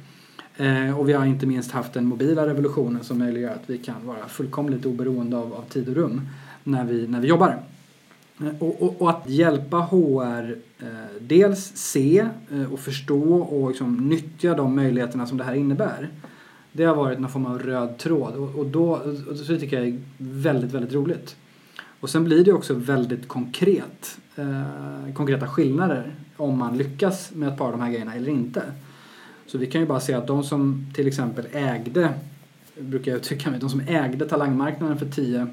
Eh, 0.58 0.98
och 0.98 1.08
vi 1.08 1.12
har 1.12 1.26
inte 1.26 1.46
minst 1.46 1.70
haft 1.70 1.92
den 1.92 2.04
mobila 2.04 2.46
revolutionen 2.46 3.04
som 3.04 3.18
möjliggör 3.18 3.50
att 3.50 3.70
vi 3.70 3.78
kan 3.78 4.06
vara 4.06 4.28
fullkomligt 4.28 4.86
oberoende 4.86 5.36
av, 5.36 5.54
av 5.54 5.62
tid 5.62 5.88
och 5.88 5.94
rum 5.94 6.20
när 6.64 6.84
vi, 6.84 7.06
när 7.06 7.20
vi 7.20 7.28
jobbar. 7.28 7.62
Eh, 8.40 8.48
och, 8.58 8.82
och, 8.82 9.02
och 9.02 9.10
att 9.10 9.22
hjälpa 9.28 9.76
HR 9.76 10.56
eh, 10.78 10.86
dels 11.20 11.76
se 11.76 12.28
eh, 12.52 12.72
och 12.72 12.80
förstå 12.80 13.34
och 13.34 13.68
liksom 13.68 14.08
nyttja 14.08 14.54
de 14.54 14.76
möjligheterna 14.76 15.26
som 15.26 15.38
det 15.38 15.44
här 15.44 15.54
innebär. 15.54 16.08
Det 16.72 16.84
har 16.84 16.94
varit 16.94 17.18
någon 17.18 17.30
form 17.30 17.46
av 17.46 17.58
röd 17.58 17.98
tråd 17.98 18.34
och, 18.34 18.54
och, 18.54 18.66
då, 18.66 18.90
och 19.30 19.36
så 19.36 19.58
tycker 19.58 19.78
jag 19.78 19.88
är 19.88 19.98
väldigt, 20.18 20.72
väldigt 20.72 20.92
roligt. 20.92 21.36
Och 22.00 22.10
sen 22.10 22.24
blir 22.24 22.44
det 22.44 22.52
också 22.52 22.74
väldigt 22.74 23.28
konkret. 23.28 24.18
Eh, 24.36 25.14
konkreta 25.14 25.48
skillnader 25.48 26.14
om 26.36 26.58
man 26.58 26.78
lyckas 26.78 27.30
med 27.34 27.48
ett 27.48 27.58
par 27.58 27.66
av 27.66 27.72
de 27.72 27.80
här 27.80 27.90
grejerna 27.90 28.14
eller 28.14 28.28
inte. 28.28 28.62
Så 29.48 29.58
vi 29.58 29.66
kan 29.66 29.80
ju 29.80 29.86
bara 29.86 30.00
se 30.00 30.14
att 30.14 30.26
de 30.26 30.44
som 30.44 30.86
till 30.94 31.06
exempel 31.06 31.46
ägde, 31.52 32.12
brukar 32.78 33.12
jag 33.12 33.18
uttrycka 33.18 33.50
mig, 33.50 33.60
de 33.60 33.70
som 33.70 33.80
ägde 33.80 34.28
talangmarknaden 34.28 34.98
för 34.98 35.06
tio 35.06 35.46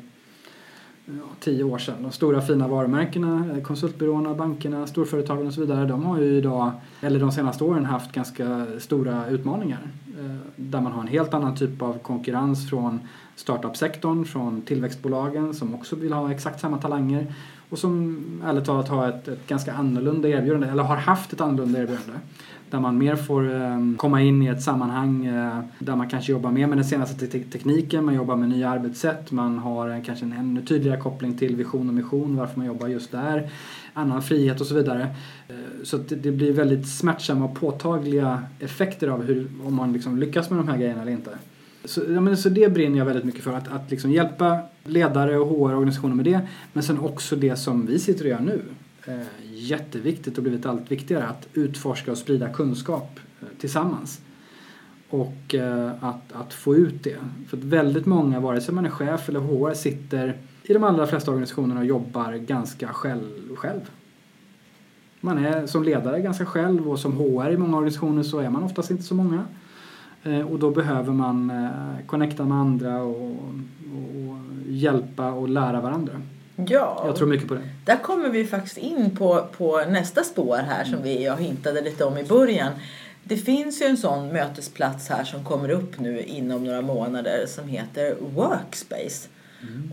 ja, 1.06 1.14
tio 1.40 1.64
år 1.64 1.78
sedan. 1.78 2.04
De 2.04 2.12
stora 2.12 2.42
fina 2.42 2.68
varumärkena, 2.68 3.56
eh, 3.56 3.64
konsultbyråerna, 3.64 4.34
bankerna, 4.34 4.88
storföretagen 4.88 5.48
och 5.48 5.54
så 5.54 5.62
vidare. 5.62 5.86
De 5.86 6.04
har 6.06 6.20
ju 6.20 6.38
idag, 6.38 6.72
eller 7.02 7.20
de 7.20 7.32
senaste 7.32 7.64
åren, 7.64 7.86
haft 7.86 8.12
ganska 8.12 8.66
stora 8.80 9.28
utmaningar. 9.28 9.80
Eh, 10.20 10.36
där 10.56 10.82
man 10.82 10.92
har 10.92 11.02
en 11.02 11.08
helt 11.08 11.34
annan 11.34 11.56
typ 11.56 11.82
av 11.82 11.98
konkurrens 11.98 12.70
från 12.70 13.00
startup-sektorn, 13.36 14.26
från 14.26 14.62
tillväxtbolagen 14.62 15.54
som 15.54 15.76
också 15.76 15.96
vill 15.96 16.14
ha 16.14 16.32
exakt 16.32 16.60
samma 16.60 16.78
talanger 16.78 17.34
och 17.70 17.80
som 17.80 18.24
ärligt 18.46 18.66
talat 18.66 18.90
har 18.90 19.10
ett, 19.10 19.28
ett 19.28 19.48
ganska 19.48 19.74
annorlunda 19.74 20.30
erbjudande, 20.30 20.68
eller 20.68 20.84
har 20.84 20.98
haft 20.98 21.34
ett 21.34 21.42
annorlunda 21.42 21.80
erbjudande. 21.80 22.20
Där 22.70 22.80
man 22.80 22.98
mer 22.98 23.16
får 23.16 23.56
eh, 23.56 23.80
komma 23.98 24.22
in 24.22 24.42
i 24.42 24.48
ett 24.48 24.62
sammanhang 24.62 25.26
eh, 25.26 25.60
där 25.80 25.96
man 25.96 26.10
kanske 26.10 26.32
jobbar 26.32 26.52
mer 26.52 26.68
med 26.68 26.78
den 26.78 26.86
senaste 26.86 27.28
te- 27.28 27.44
tekniken, 27.44 28.06
man 28.06 28.14
jobbar 28.14 28.36
med 28.36 28.50
nya 28.50 28.70
arbetssätt, 28.70 29.32
man 29.32 29.58
har 29.58 29.90
en, 29.90 30.02
kanske 30.02 30.26
en 30.26 30.34
ännu 30.34 30.62
tydligare 30.62 31.00
koppling 31.00 31.38
till 31.38 31.56
vision 31.56 31.88
och 31.88 31.94
mission, 31.94 32.36
varför 32.36 32.58
man 32.58 32.68
jobbar 32.68 32.88
just 32.88 33.12
där, 33.12 33.50
annan 33.94 34.22
frihet 34.22 34.62
och 34.62 34.68
så 34.68 34.76
vidare. 34.76 35.08
Eh, 35.48 35.56
så 35.84 35.98
det, 35.98 36.16
det 36.16 36.32
blir 36.32 36.54
väldigt 36.54 36.88
smärtsamma 36.88 37.46
och 37.46 37.56
påtagliga 37.56 38.44
effekter 38.60 39.08
av 39.08 39.24
hur, 39.24 39.48
om 39.66 39.76
man 39.76 39.94
liksom 39.94 40.18
lyckas 40.18 40.50
med 40.50 40.60
de 40.60 40.68
här 40.68 40.78
grejerna 40.78 41.02
eller 41.02 41.12
inte. 41.12 41.32
Så, 41.86 42.02
ja, 42.10 42.22
men, 42.22 42.38
så 42.38 42.50
det 42.50 42.74
brinner 42.74 42.98
jag 42.98 43.06
väldigt 43.06 43.26
mycket 43.26 43.44
för, 43.44 43.54
att, 43.54 43.68
att 43.68 43.92
liksom 43.92 44.12
hjälpa 44.12 44.60
ledare 44.84 45.38
och 45.38 45.48
HR-organisationer 45.48 46.16
med 46.16 46.26
det, 46.26 46.42
men 46.74 46.84
sen 46.84 47.00
också 47.00 47.36
det 47.36 47.56
som 47.56 47.86
vi 47.86 48.00
sitter 48.00 48.24
och 48.24 48.30
gör 48.30 48.40
nu. 48.40 48.62
Eh, 49.08 49.28
jätteviktigt 49.54 50.38
och 50.38 50.44
blivit 50.44 50.66
allt 50.66 50.92
viktigare 50.92 51.24
att 51.24 51.48
utforska 51.54 52.12
och 52.12 52.18
sprida 52.18 52.50
kunskap 52.50 53.20
eh, 53.42 53.48
tillsammans. 53.60 54.22
Och 55.10 55.56
eh, 55.56 55.92
att, 56.04 56.32
att 56.34 56.54
få 56.54 56.76
ut 56.76 57.04
det. 57.04 57.18
För 57.48 57.58
att 57.58 57.64
väldigt 57.64 58.06
många, 58.06 58.40
vare 58.40 58.62
sig 58.62 58.74
man 58.74 58.86
är 58.86 58.90
chef 58.90 59.30
eller 59.30 59.40
HR, 59.40 59.74
sitter 59.74 60.38
i 60.64 60.74
de 60.74 60.84
allra 60.84 61.08
flesta 61.08 61.32
organisationerna 61.32 61.80
och 61.80 61.86
jobbar 61.86 62.34
ganska 62.34 62.88
själv. 62.88 63.56
själv. 63.56 63.82
Man 65.22 65.46
är 65.46 65.68
som 65.68 65.84
ledare 65.84 66.22
ganska 66.22 66.46
själv 66.46 66.90
och 66.90 67.00
som 67.00 67.14
HR 67.14 67.52
i 67.52 67.58
många 67.58 67.78
organisationer 67.78 68.24
så 68.24 68.40
är 68.40 68.50
man 68.50 68.64
oftast 68.64 68.92
inte 68.92 69.04
så 69.04 69.16
många. 69.16 69.46
Eh, 70.26 70.40
Och 70.52 70.60
då 70.60 70.70
behöver 70.72 71.14
man 71.14 71.50
eh, 71.50 72.06
connecta 72.06 72.44
med 72.46 72.58
andra 72.58 73.04
och, 73.04 73.32
och, 73.32 74.38
hjälpa 74.68 75.32
och 75.32 75.50
lära 75.50 75.82
varandra. 75.82 76.14
Ja, 76.56 77.04
Jag 77.06 77.16
tror 77.16 77.28
mycket 77.28 77.48
på 77.48 77.54
det. 77.54 77.62
där 77.86 77.98
kommer 77.98 78.30
vi 78.30 78.46
faktiskt 78.46 78.78
in 78.78 79.16
på, 79.16 79.46
på 79.58 79.84
nästa 79.90 80.24
spår 80.24 80.58
här 80.58 80.84
som 80.84 81.02
vi 81.04 81.24
jag 81.24 81.38
hintade 81.38 81.82
lite 81.82 82.06
om 82.06 82.18
i 82.18 82.24
början. 82.24 82.72
Det 83.24 83.38
finns 83.38 83.82
ju 83.82 83.86
en 83.86 83.98
sån 83.98 84.28
mötesplats 84.28 85.10
här 85.10 85.24
som 85.24 85.44
kommer 85.44 85.70
upp 85.70 86.00
nu 86.00 86.22
inom 86.22 86.64
några 86.64 86.82
månader 86.82 87.46
som 87.48 87.68
heter 87.68 88.16
Workspace. 88.36 89.28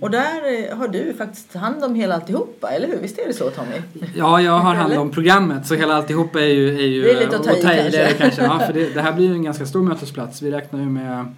Och 0.01 0.11
där 0.11 0.71
eh, 0.71 0.77
har 0.77 0.89
du 0.89 1.15
faktiskt 1.15 1.55
hand 1.55 1.85
om 1.85 1.95
hela 1.95 2.15
alltihopa, 2.15 2.71
eller 2.71 2.89
hur? 2.89 2.97
Visst 2.97 3.19
är 3.19 3.27
det 3.27 3.35
så 3.35 3.51
Tommy? 3.51 4.07
Ja, 4.15 4.41
jag 4.41 4.59
har 4.59 4.75
hand 4.75 4.93
om 4.93 5.11
programmet 5.11 5.67
så 5.67 5.75
hela 5.75 5.95
alltihop 5.95 6.37
är 6.37 6.41
ju... 6.41 6.69
Är 6.79 6.87
ju 6.87 7.03
Det 7.03 7.11
är 7.11 7.21
lite 7.21 7.37
att 7.37 7.45
ta 7.45 7.53
i, 7.53 7.91
det, 7.91 7.91
kanske. 7.93 8.15
kanske. 8.15 8.43
Ja, 8.43 8.59
för 8.59 8.73
det, 8.73 8.89
det 8.95 9.01
här 9.01 9.13
blir 9.13 9.27
ju 9.27 9.33
en 9.33 9.43
ganska 9.43 9.67
stor 9.67 9.83
mötesplats. 9.83 10.43
Vi 10.43 10.51
räknar 10.51 10.81
ju 10.81 10.87
med, 10.87 11.35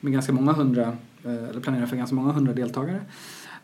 med 0.00 0.12
ganska 0.12 0.32
många 0.32 0.52
hundra, 0.52 0.82
eh, 1.24 1.48
eller 1.50 1.60
planerar 1.60 1.86
för 1.86 1.96
ganska 1.96 2.16
många 2.16 2.32
hundra 2.32 2.52
deltagare. 2.52 3.00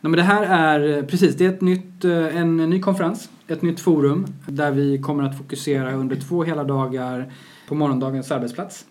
Nej, 0.01 0.09
men 0.09 0.11
det 0.11 0.23
här 0.23 0.43
är, 0.43 0.97
eh, 0.97 1.03
precis, 1.03 1.35
det 1.35 1.45
är 1.45 1.49
ett 1.49 1.61
nytt, 1.61 2.03
en 2.03 2.57
ny 2.57 2.81
konferens, 2.81 3.29
ett 3.47 3.61
nytt 3.61 3.79
forum 3.79 4.27
där 4.47 4.71
vi 4.71 4.97
kommer 4.97 5.23
att 5.23 5.37
fokusera 5.37 5.93
under 5.93 6.15
två 6.15 6.43
hela 6.43 6.63
dagar 6.63 7.33
på 7.67 7.75
morgondagens 7.75 8.31
arbetsplats. 8.31 8.85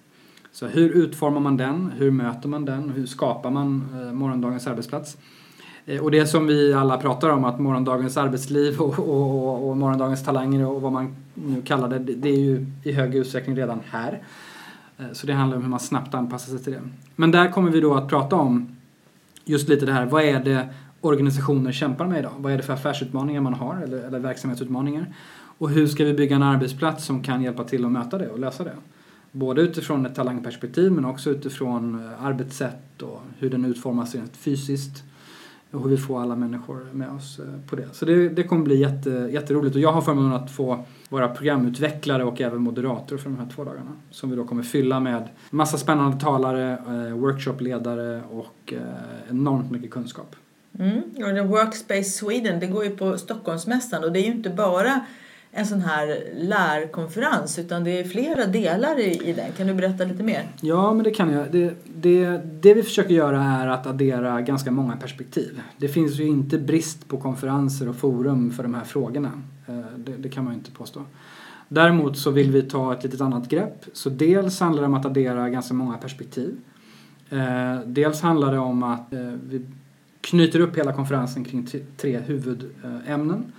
Så 0.53 0.67
hur 0.67 0.91
utformar 0.91 1.41
man 1.41 1.57
den? 1.57 1.93
Hur 1.97 2.11
möter 2.11 2.49
man 2.49 2.65
den? 2.65 2.91
Hur 2.91 3.07
skapar 3.07 3.51
man 3.51 3.87
eh, 3.95 4.13
morgondagens 4.13 4.67
arbetsplats? 4.67 5.17
Eh, 5.87 6.01
och 6.01 6.11
det 6.11 6.27
som 6.27 6.47
vi 6.47 6.73
alla 6.73 6.99
pratar 6.99 7.29
om, 7.29 7.45
att 7.45 7.61
morgondagens 7.61 8.17
arbetsliv 8.17 8.81
och, 8.81 8.99
och, 8.99 9.71
och, 9.71 9.77
morgondagens 9.77 10.25
talanger 10.25 10.67
och 10.67 10.83
vad 10.83 10.93
man 10.93 11.17
nu 11.35 11.63
kallar 11.63 11.89
det, 11.89 11.99
det 11.99 12.29
är 12.29 12.41
ju 12.41 12.67
i 12.85 12.93
hög 12.93 13.15
utsträckning 13.15 13.57
redan 13.57 13.81
här. 13.91 14.23
Eh, 14.99 15.05
så 15.13 15.27
det 15.27 15.33
handlar 15.33 15.57
om 15.57 15.63
hur 15.63 15.71
man 15.71 15.81
snabbt 15.81 16.15
anpassar 16.15 16.51
sig 16.51 16.65
till 16.65 16.73
det. 16.73 16.83
Men 17.17 17.31
där 17.31 17.51
kommer 17.51 17.71
vi 17.71 17.81
då 17.81 17.95
att 17.95 18.09
prata 18.09 18.37
om 18.37 18.77
just 19.45 19.69
lite 19.69 19.87
det 19.87 19.93
här, 19.93 20.07
vad 20.07 20.23
är 20.23 20.45
det 20.45 20.69
organisationer 21.01 21.73
kämpar 21.73 22.07
med 22.07 22.19
idag? 22.19 22.33
Vad 22.37 22.53
är 22.53 22.57
det 22.57 22.63
för 22.63 22.73
affärsutmaningar 22.73 23.41
man 23.41 23.55
har 23.55 23.77
eller, 23.77 23.99
eller 23.99 24.19
verksamhetsutmaningar? 24.19 25.15
Och 25.59 25.71
hur 25.71 25.87
ska 25.87 26.05
vi 26.05 26.15
bygga 26.15 26.37
en 26.37 26.43
arbetsplats 26.43 27.05
som 27.05 27.23
kan 27.23 27.43
hjälpa 27.43 27.65
till 27.65 27.85
att 27.85 27.93
möta 27.93 28.19
det 28.19 28.29
och 28.29 28.39
lösa 28.39 28.65
det? 28.65 28.75
Både 29.33 29.63
utifrån 29.63 30.07
ett 30.07 30.15
talangperspektiv 30.15 30.93
men 30.93 31.05
också 31.05 31.31
utifrån 31.31 31.95
eh, 31.95 32.25
arbetssätt 32.25 33.03
och 33.03 33.21
hur 33.39 33.51
den 33.51 33.65
utformas 33.65 34.15
rent 34.15 34.37
fysiskt 34.37 35.03
och 35.71 35.83
hur 35.83 35.91
vi 35.91 35.97
får 35.97 36.23
alla 36.23 36.37
människor 36.37 36.87
med 36.93 37.11
oss 37.11 37.39
eh, 37.39 37.69
på 37.71 37.77
det. 37.77 37.89
Så 37.93 38.05
det, 38.05 38.29
det 38.29 38.43
kommer 38.43 38.65
bli 38.65 38.81
jätte, 38.81 39.11
jätteroligt 39.11 39.75
och 39.75 39.81
jag 39.81 39.93
har 39.93 40.01
förmånen 40.01 40.33
att 40.33 40.51
få 40.51 40.85
vara 41.09 41.29
programutvecklare 41.29 42.25
och 42.25 42.41
även 42.41 42.63
moderator 42.63 43.17
för 43.17 43.31
de 43.31 43.39
här 43.39 43.49
två 43.55 43.65
dagarna. 43.65 43.93
Som 44.11 44.31
vi 44.31 44.37
då 44.37 44.45
kommer 44.45 44.63
fylla 44.63 45.01
med 45.01 45.29
massa 45.51 45.79
spännande 45.79 46.21
talare, 46.21 46.73
eh, 46.73 47.17
workshopledare 47.17 48.23
och 48.31 48.75
enormt 49.31 49.71
mycket 49.71 49.91
kunskap. 49.91 50.37
Mm. 50.79 51.03
Och 51.43 51.49
Workspace 51.49 52.05
Sweden, 52.05 52.61
det 52.61 52.67
går 52.67 52.85
ju 52.85 52.91
på 52.91 53.19
Stockholmsmässan 53.19 54.05
och 54.05 54.13
det 54.13 54.21
är 54.21 54.25
ju 54.25 54.33
inte 54.33 54.51
bara 54.51 55.01
en 55.55 55.67
sån 55.67 55.81
här 55.81 56.25
lärkonferens 56.35 57.59
utan 57.59 57.85
det 57.85 58.01
är 58.01 58.05
flera 58.05 58.47
delar 58.47 58.99
i, 58.99 59.29
i 59.29 59.33
den. 59.33 59.53
Kan 59.53 59.67
du 59.67 59.75
berätta 59.75 60.05
lite 60.05 60.23
mer? 60.23 60.49
Ja, 60.61 60.95
men 60.95 61.05
det 61.05 61.11
kan 61.11 61.33
jag. 61.33 61.53
Det, 61.53 61.75
det, 61.95 62.41
det 62.61 62.75
vi 62.75 62.83
försöker 62.83 63.15
göra 63.15 63.43
är 63.43 63.67
att 63.67 63.87
addera 63.87 64.41
ganska 64.41 64.71
många 64.71 64.97
perspektiv. 64.97 65.61
Det 65.77 65.89
finns 65.89 66.21
ju 66.21 66.27
inte 66.27 66.59
brist 66.59 67.09
på 67.09 67.17
konferenser 67.17 67.89
och 67.89 67.97
forum 67.97 68.51
för 68.51 68.63
de 68.63 68.75
här 68.75 68.85
frågorna. 68.85 69.31
Eh, 69.67 69.75
det, 69.97 70.17
det 70.17 70.29
kan 70.29 70.45
man 70.45 70.53
ju 70.53 70.59
inte 70.59 70.71
påstå. 70.71 71.01
Däremot 71.69 72.19
så 72.19 72.31
vill 72.31 72.51
vi 72.51 72.63
ta 72.63 72.93
ett 72.93 73.05
litet 73.05 73.21
annat 73.21 73.49
grepp. 73.49 73.85
Så 73.93 74.11
dels 74.11 74.61
handlar 74.61 74.83
det 74.83 74.87
om 74.87 74.95
att 74.95 75.07
addera 75.07 75.49
ganska 75.49 75.75
många 75.75 75.99
perspektiv. 75.99 76.57
Eh, 77.31 77.81
dels 77.87 78.21
handlar 78.21 78.53
det 78.53 78.59
om 78.59 78.83
att 78.83 79.13
eh, 79.13 79.33
vi 79.49 79.67
knyter 80.21 80.61
upp 80.61 80.79
hela 80.79 80.93
konferensen 80.93 81.45
kring 81.45 81.69
tre 81.97 82.19
huvudämnen 82.19 83.53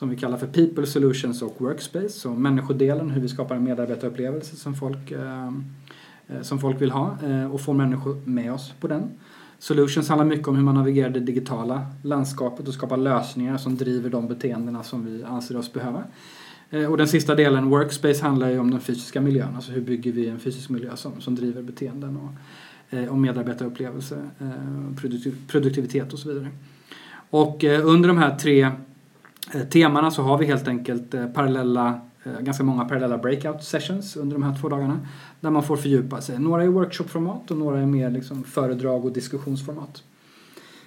som 0.00 0.08
vi 0.08 0.16
kallar 0.16 0.36
för 0.36 0.46
People, 0.46 0.86
Solutions 0.86 1.42
och 1.42 1.56
Workspace. 1.58 2.08
Så 2.08 2.30
människodelen, 2.30 3.10
hur 3.10 3.20
vi 3.20 3.28
skapar 3.28 3.56
en 3.56 3.64
medarbetarupplevelse 3.64 4.56
som 4.56 4.74
folk, 4.74 5.10
eh, 5.10 5.46
eh, 6.28 6.42
som 6.42 6.58
folk 6.58 6.80
vill 6.80 6.90
ha 6.90 7.16
eh, 7.22 7.52
och 7.54 7.60
får 7.60 7.74
människor 7.74 8.16
med 8.24 8.52
oss 8.52 8.72
på 8.80 8.88
den. 8.88 9.10
Solutions 9.58 10.08
handlar 10.08 10.26
mycket 10.26 10.48
om 10.48 10.56
hur 10.56 10.62
man 10.62 10.74
navigerar 10.74 11.10
det 11.10 11.20
digitala 11.20 11.86
landskapet 12.02 12.68
och 12.68 12.74
skapar 12.74 12.96
lösningar 12.96 13.56
som 13.56 13.76
driver 13.76 14.10
de 14.10 14.28
beteendena 14.28 14.82
som 14.82 15.04
vi 15.04 15.24
anser 15.24 15.56
oss 15.56 15.72
behöva. 15.72 16.04
Eh, 16.70 16.90
och 16.90 16.96
den 16.96 17.08
sista 17.08 17.34
delen, 17.34 17.70
Workspace, 17.70 18.22
handlar 18.22 18.50
ju 18.50 18.58
om 18.58 18.70
den 18.70 18.80
fysiska 18.80 19.20
miljön. 19.20 19.54
Alltså 19.54 19.72
hur 19.72 19.80
bygger 19.80 20.12
vi 20.12 20.28
en 20.28 20.38
fysisk 20.38 20.70
miljö 20.70 20.96
som, 20.96 21.20
som 21.20 21.34
driver 21.34 21.62
beteenden 21.62 22.16
och, 22.16 22.32
eh, 22.98 23.08
och 23.08 23.18
medarbetarupplevelse, 23.18 24.30
eh, 24.38 24.96
produktiv, 25.00 25.36
produktivitet 25.48 26.12
och 26.12 26.18
så 26.18 26.28
vidare. 26.28 26.48
Och 27.30 27.64
under 27.64 28.08
de 28.08 28.18
här 28.18 28.36
tre 28.36 28.70
Eh, 29.52 29.62
temana 29.62 30.10
så 30.10 30.22
har 30.22 30.38
vi 30.38 30.46
helt 30.46 30.68
enkelt 30.68 31.14
eh, 31.14 31.26
parallella 31.26 32.00
eh, 32.24 32.40
ganska 32.40 32.64
många 32.64 32.84
parallella 32.84 33.18
breakout 33.18 33.64
sessions 33.64 34.16
under 34.16 34.34
de 34.34 34.42
här 34.42 34.56
två 34.60 34.68
dagarna. 34.68 35.00
Där 35.40 35.50
man 35.50 35.62
får 35.62 35.76
fördjupa 35.76 36.20
sig. 36.20 36.38
Några 36.38 36.62
är 36.62 36.68
workshopformat 36.68 37.50
och 37.50 37.56
några 37.56 37.80
är 37.80 37.86
mer 37.86 38.10
liksom 38.10 38.44
föredrag 38.44 39.04
och 39.04 39.12
diskussionsformat. 39.12 40.02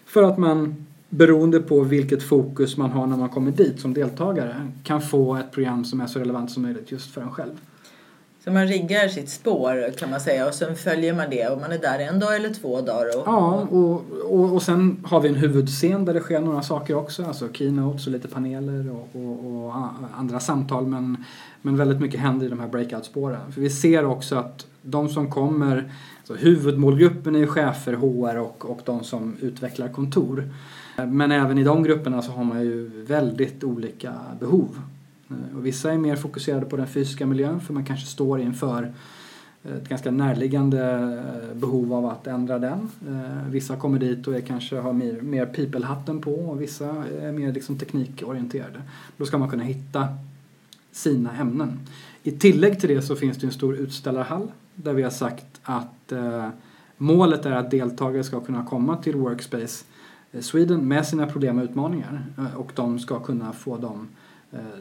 För 0.05 0.23
att 0.23 0.37
man 0.37 0.85
beroende 1.09 1.59
på 1.59 1.81
vilket 1.81 2.23
fokus 2.23 2.77
man 2.77 2.91
har 2.91 3.07
när 3.07 3.17
man 3.17 3.29
kommer 3.29 3.51
dit 3.51 3.79
som 3.79 3.93
deltagare 3.93 4.71
kan 4.83 5.01
få 5.01 5.35
ett 5.35 5.51
program 5.51 5.85
som 5.85 6.01
är 6.01 6.07
så 6.07 6.19
relevant 6.19 6.51
som 6.51 6.63
möjligt 6.63 6.91
just 6.91 7.11
för 7.11 7.21
en 7.21 7.31
själv. 7.31 7.53
Så 8.43 8.51
man 8.51 8.67
riggar 8.67 9.07
sitt 9.07 9.29
spår 9.29 9.97
kan 9.97 10.09
man 10.09 10.19
säga 10.19 10.47
och 10.47 10.53
sen 10.53 10.75
följer 10.75 11.13
man 11.13 11.29
det 11.29 11.47
och 11.47 11.61
man 11.61 11.71
är 11.71 11.77
där 11.77 11.99
en 11.99 12.19
dag 12.19 12.35
eller 12.35 12.53
två 12.53 12.81
dagar. 12.81 13.17
Och, 13.17 13.23
ja, 13.25 13.67
och, 13.69 14.03
och, 14.29 14.53
och 14.53 14.61
sen 14.61 15.03
har 15.03 15.21
vi 15.21 15.29
en 15.29 15.35
huvudscen 15.35 16.05
där 16.05 16.13
det 16.13 16.19
sker 16.19 16.39
några 16.39 16.61
saker 16.61 16.95
också. 16.95 17.25
Alltså 17.25 17.53
keynotes 17.53 18.07
och 18.07 18.11
lite 18.11 18.27
paneler 18.27 18.91
och, 18.91 19.21
och, 19.21 19.65
och 19.65 19.73
andra 20.17 20.39
samtal. 20.39 20.87
Men, 20.87 21.25
men 21.61 21.77
väldigt 21.77 21.99
mycket 21.99 22.19
händer 22.19 22.45
i 22.45 22.49
de 22.49 22.59
här 22.59 22.67
breakout-spåren. 22.67 23.51
För 23.51 23.61
vi 23.61 23.69
ser 23.69 24.05
också 24.05 24.35
att 24.35 24.65
de 24.81 25.09
som 25.09 25.31
kommer, 25.31 25.91
alltså 26.17 26.45
huvudmålgruppen 26.45 27.35
är 27.35 27.47
chefer, 27.47 27.93
HR 27.93 28.37
och, 28.37 28.69
och 28.69 28.81
de 28.85 29.03
som 29.03 29.35
utvecklar 29.41 29.87
kontor. 29.87 30.49
Men 31.07 31.31
även 31.31 31.57
i 31.57 31.63
de 31.63 31.83
grupperna 31.83 32.21
så 32.21 32.31
har 32.31 32.43
man 32.43 32.61
ju 32.61 33.03
väldigt 33.03 33.63
olika 33.63 34.13
behov. 34.39 34.79
Eh, 35.33 35.57
och 35.57 35.65
vissa 35.65 35.93
är 35.93 35.97
mer 35.97 36.15
fokuserade 36.15 36.65
på 36.65 36.77
den 36.77 36.87
fysiska 36.87 37.25
miljön 37.25 37.61
för 37.61 37.73
man 37.73 37.85
kanske 37.85 38.05
står 38.05 38.41
inför 38.41 38.93
ett 39.63 39.89
ganska 39.89 40.11
närliggande 40.11 40.93
eh, 41.49 41.55
behov 41.57 41.93
av 41.93 42.05
att 42.05 42.27
ändra 42.27 42.59
den. 42.59 42.89
Eh, 43.07 43.49
vissa 43.49 43.75
kommer 43.75 43.99
dit 43.99 44.27
och 44.27 44.35
är 44.35 44.41
kanske 44.41 44.75
har 44.75 44.93
mer, 44.93 45.21
mer 45.21 45.45
people-hatten 45.45 46.21
på 46.21 46.33
och 46.33 46.61
vissa 46.61 47.05
är 47.21 47.31
mer 47.31 47.53
liksom 47.53 47.77
teknikorienterade. 47.77 48.81
Då 49.17 49.25
ska 49.25 49.37
man 49.37 49.49
kunna 49.49 49.63
hitta 49.63 50.07
sina 50.91 51.37
ämnen. 51.37 51.79
I 52.23 52.31
tillägg 52.31 52.79
till 52.79 52.89
det 52.89 53.01
så 53.01 53.15
finns 53.15 53.37
det 53.37 53.47
en 53.47 53.53
stor 53.53 53.75
utställarhall 53.75 54.51
där 54.75 54.93
vi 54.93 55.03
har 55.03 55.09
sagt 55.09 55.45
att 55.63 56.13
målet 56.97 57.45
är 57.45 57.51
att 57.51 57.71
deltagare 57.71 58.23
ska 58.23 58.39
kunna 58.39 58.65
komma 58.65 58.97
till 58.97 59.15
Workspace 59.15 59.85
Sweden 60.39 60.87
med 60.87 61.05
sina 61.05 61.27
problem 61.27 61.57
och 61.57 61.63
utmaningar 61.63 62.25
och 62.55 62.71
de 62.75 62.99
ska 62.99 63.19
kunna 63.19 63.53
få 63.53 63.77
dem 63.77 64.07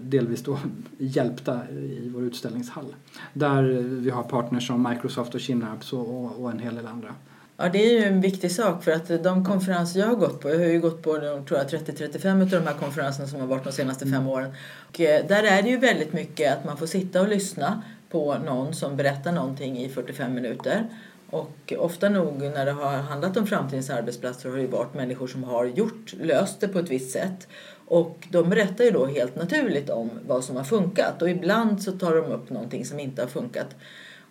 delvis 0.00 0.42
då 0.42 0.58
hjälpta 0.98 1.60
i 1.70 2.10
vår 2.14 2.22
utställningshall. 2.22 2.94
Där 3.32 3.62
vi 3.82 4.10
har 4.10 4.22
partners 4.22 4.66
som 4.66 4.88
Microsoft 4.88 5.34
och 5.34 5.40
Kinnarps 5.40 5.92
och, 5.92 6.40
och 6.42 6.50
en 6.50 6.58
hel 6.58 6.74
del 6.74 6.86
andra. 6.86 7.14
Ja, 7.56 7.68
det 7.68 7.78
är 7.78 8.00
ju 8.00 8.04
en 8.04 8.20
viktig 8.20 8.52
sak 8.52 8.84
för 8.84 8.92
att 8.92 9.24
de 9.24 9.44
konferenser 9.44 10.00
jag 10.00 10.06
har 10.06 10.14
gått 10.14 10.40
på, 10.40 10.50
jag 10.50 10.58
har 10.58 10.66
ju 10.66 10.80
gått 10.80 11.02
på 11.02 11.10
30-35 11.10 12.42
av 12.42 12.48
de 12.48 12.56
här 12.58 12.74
konferenserna 12.74 13.28
som 13.28 13.40
har 13.40 13.46
varit 13.46 13.64
de 13.64 13.72
senaste 13.72 14.06
fem 14.06 14.28
åren. 14.28 14.52
Och 14.88 15.00
eh, 15.00 15.26
där 15.26 15.42
är 15.42 15.62
det 15.62 15.68
ju 15.68 15.76
väldigt 15.76 16.12
mycket 16.12 16.58
att 16.58 16.64
man 16.64 16.76
får 16.76 16.86
sitta 16.86 17.20
och 17.20 17.28
lyssna 17.28 17.82
på 18.10 18.38
någon 18.46 18.74
som 18.74 18.96
berättar 18.96 19.32
någonting 19.32 19.78
i 19.78 19.88
45 19.88 20.34
minuter. 20.34 20.86
Och 21.30 21.72
ofta 21.78 22.08
nog 22.08 22.42
när 22.42 22.66
det 22.66 22.72
har 22.72 22.96
handlat 22.96 23.36
om 23.36 23.46
framtidens 23.46 23.90
arbetsplatser 23.90 24.48
har 24.48 24.56
det 24.56 24.62
ju 24.62 24.68
varit 24.68 24.94
människor 24.94 25.26
som 25.26 25.44
har 25.44 25.64
gjort, 25.64 26.12
löst 26.20 26.60
det 26.60 26.68
på 26.68 26.78
ett 26.78 26.90
visst 26.90 27.10
sätt. 27.10 27.48
Och 27.86 28.26
de 28.30 28.50
berättar 28.50 28.84
ju 28.84 28.90
då 28.90 29.06
helt 29.06 29.36
naturligt 29.36 29.90
om 29.90 30.10
vad 30.26 30.44
som 30.44 30.56
har 30.56 30.64
funkat 30.64 31.22
och 31.22 31.30
ibland 31.30 31.82
så 31.82 31.92
tar 31.92 32.14
de 32.14 32.24
upp 32.24 32.50
någonting 32.50 32.84
som 32.84 33.00
inte 33.00 33.22
har 33.22 33.28
funkat. 33.28 33.76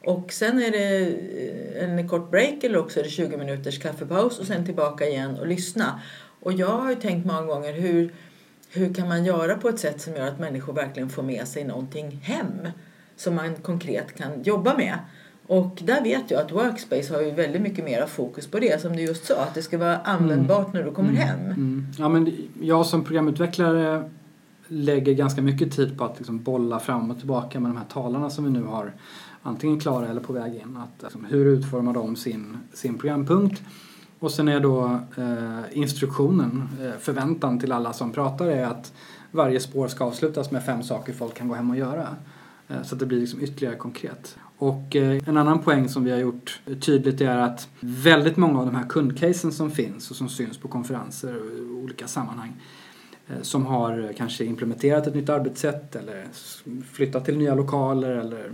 Och 0.05 0.33
sen 0.33 0.61
är 0.61 0.71
det 0.71 1.07
eh, 1.77 1.89
en 1.89 2.09
kort 2.09 2.31
break 2.31 2.63
eller 2.63 2.77
också 2.77 2.99
är 2.99 3.03
det 3.03 3.09
20 3.09 3.37
minuters 3.37 3.79
kaffepaus 3.79 4.39
och 4.39 4.47
sen 4.47 4.65
tillbaka 4.65 5.05
igen 5.05 5.37
och 5.39 5.47
lyssna. 5.47 6.01
Och 6.39 6.53
jag 6.53 6.67
har 6.67 6.89
ju 6.89 6.95
tänkt 6.95 7.25
många 7.25 7.41
gånger 7.41 7.73
hur, 7.73 8.13
hur 8.69 8.93
kan 8.93 9.07
man 9.07 9.25
göra 9.25 9.55
på 9.55 9.69
ett 9.69 9.79
sätt 9.79 10.01
som 10.01 10.15
gör 10.15 10.27
att 10.27 10.39
människor 10.39 10.73
verkligen 10.73 11.09
får 11.09 11.23
med 11.23 11.47
sig 11.47 11.63
någonting 11.63 12.21
hem 12.23 12.67
som 13.15 13.35
man 13.35 13.55
konkret 13.55 14.15
kan 14.15 14.43
jobba 14.43 14.77
med. 14.77 14.97
Och 15.51 15.81
där 15.83 16.03
vet 16.03 16.31
jag 16.31 16.41
att 16.41 16.51
Workspace 16.51 17.13
har 17.13 17.21
ju 17.21 17.31
väldigt 17.31 17.61
mycket 17.61 17.85
mer 17.85 18.05
fokus 18.05 18.47
på 18.47 18.59
det 18.59 18.81
som 18.81 18.95
du 18.95 19.01
just 19.01 19.25
sa, 19.25 19.35
att 19.35 19.53
det 19.53 19.61
ska 19.61 19.77
vara 19.77 19.97
användbart 19.97 20.67
mm. 20.67 20.77
när 20.77 20.83
du 20.83 20.95
kommer 20.95 21.09
mm. 21.09 21.21
hem. 21.21 21.39
Mm. 21.39 21.85
Ja, 21.97 22.09
men 22.09 22.33
jag 22.61 22.85
som 22.85 23.03
programutvecklare 23.03 24.09
lägger 24.67 25.13
ganska 25.13 25.41
mycket 25.41 25.71
tid 25.71 25.97
på 25.97 26.05
att 26.05 26.17
liksom 26.17 26.43
bolla 26.43 26.79
fram 26.79 27.11
och 27.11 27.17
tillbaka 27.17 27.59
med 27.59 27.71
de 27.71 27.77
här 27.77 27.85
talarna 27.85 28.29
som 28.29 28.43
vi 28.43 28.49
nu 28.49 28.63
har 28.63 28.93
antingen 29.41 29.79
klara 29.79 30.07
eller 30.07 30.21
på 30.21 30.33
väg 30.33 30.55
in. 30.55 30.77
Att, 30.77 31.03
liksom, 31.03 31.25
hur 31.25 31.45
utformar 31.45 31.93
de 31.93 32.15
sin, 32.15 32.57
sin 32.73 32.97
programpunkt? 32.97 33.61
Och 34.19 34.31
sen 34.31 34.47
är 34.47 34.59
då 34.59 34.99
eh, 35.17 35.77
instruktionen, 35.77 36.69
eh, 36.81 36.99
förväntan 36.99 37.59
till 37.59 37.71
alla 37.71 37.93
som 37.93 38.11
pratar 38.11 38.45
är 38.45 38.65
att 38.65 38.93
varje 39.31 39.59
spår 39.59 39.87
ska 39.87 40.05
avslutas 40.05 40.51
med 40.51 40.65
fem 40.65 40.83
saker 40.83 41.13
folk 41.13 41.33
kan 41.33 41.47
gå 41.47 41.55
hem 41.55 41.69
och 41.69 41.77
göra. 41.77 42.07
Eh, 42.67 42.83
så 42.83 42.95
att 42.95 42.99
det 42.99 43.05
blir 43.05 43.19
liksom 43.19 43.41
ytterligare 43.41 43.75
konkret. 43.75 44.37
Och 44.62 44.95
eh, 44.95 45.21
en 45.26 45.38
annan 45.38 45.60
poäng 45.60 45.89
som 45.89 46.04
vi 46.04 46.12
har 46.12 46.17
gjort 46.17 46.62
tydligt 46.80 47.21
är 47.21 47.38
att 47.38 47.69
väldigt 47.80 48.38
många 48.38 48.60
av 48.60 48.65
de 48.65 48.76
här 48.76 48.86
kundcasen 48.89 49.52
som 49.52 49.71
finns 49.71 50.12
och 50.12 50.17
som 50.17 50.30
syns 50.30 50.58
på 50.58 50.67
konferenser 50.67 51.36
och 51.36 51.78
olika 51.84 52.08
sammanhang 52.08 52.54
eh, 53.28 53.41
som 53.41 53.65
har 53.65 54.00
eh, 54.00 54.15
kanske 54.17 54.45
implementerat 54.45 55.08
ett 55.08 55.15
nytt 55.15 55.30
arbetssätt 55.30 55.95
eller 55.95 56.26
flyttat 56.91 57.26
till 57.26 57.38
nya 57.38 57.56
lokaler 57.56 58.10
eller 58.10 58.52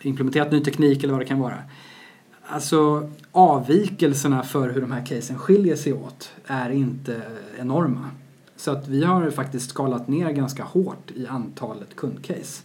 implementerat 0.00 0.52
ny 0.52 0.60
teknik 0.60 1.04
eller 1.04 1.12
vad 1.12 1.22
det 1.22 1.26
kan 1.26 1.40
vara. 1.40 1.58
Alltså 2.46 3.10
avvikelserna 3.32 4.42
för 4.42 4.70
hur 4.70 4.80
de 4.80 4.92
här 4.92 5.06
casen 5.06 5.38
skiljer 5.38 5.76
sig 5.76 5.92
åt 5.92 6.32
är 6.46 6.70
inte 6.70 7.22
enorma. 7.58 8.10
Så 8.56 8.70
att 8.70 8.88
vi 8.88 9.04
har 9.04 9.30
faktiskt 9.30 9.70
skalat 9.70 10.08
ner 10.08 10.30
ganska 10.30 10.64
hårt 10.64 11.10
i 11.14 11.26
antalet 11.26 11.96
kundcase 11.96 12.62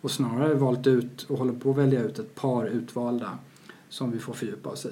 och 0.00 0.10
snarare 0.10 0.54
valt 0.54 0.86
ut 0.86 1.22
och 1.22 1.38
håller 1.38 1.52
på 1.52 1.70
att 1.70 1.76
välja 1.76 2.02
ut 2.02 2.18
ett 2.18 2.34
par 2.34 2.66
utvalda 2.66 3.38
som 3.88 4.10
vi 4.10 4.18
får 4.18 4.32
fördjupa 4.32 4.70
oss 4.70 4.86
i. 4.86 4.90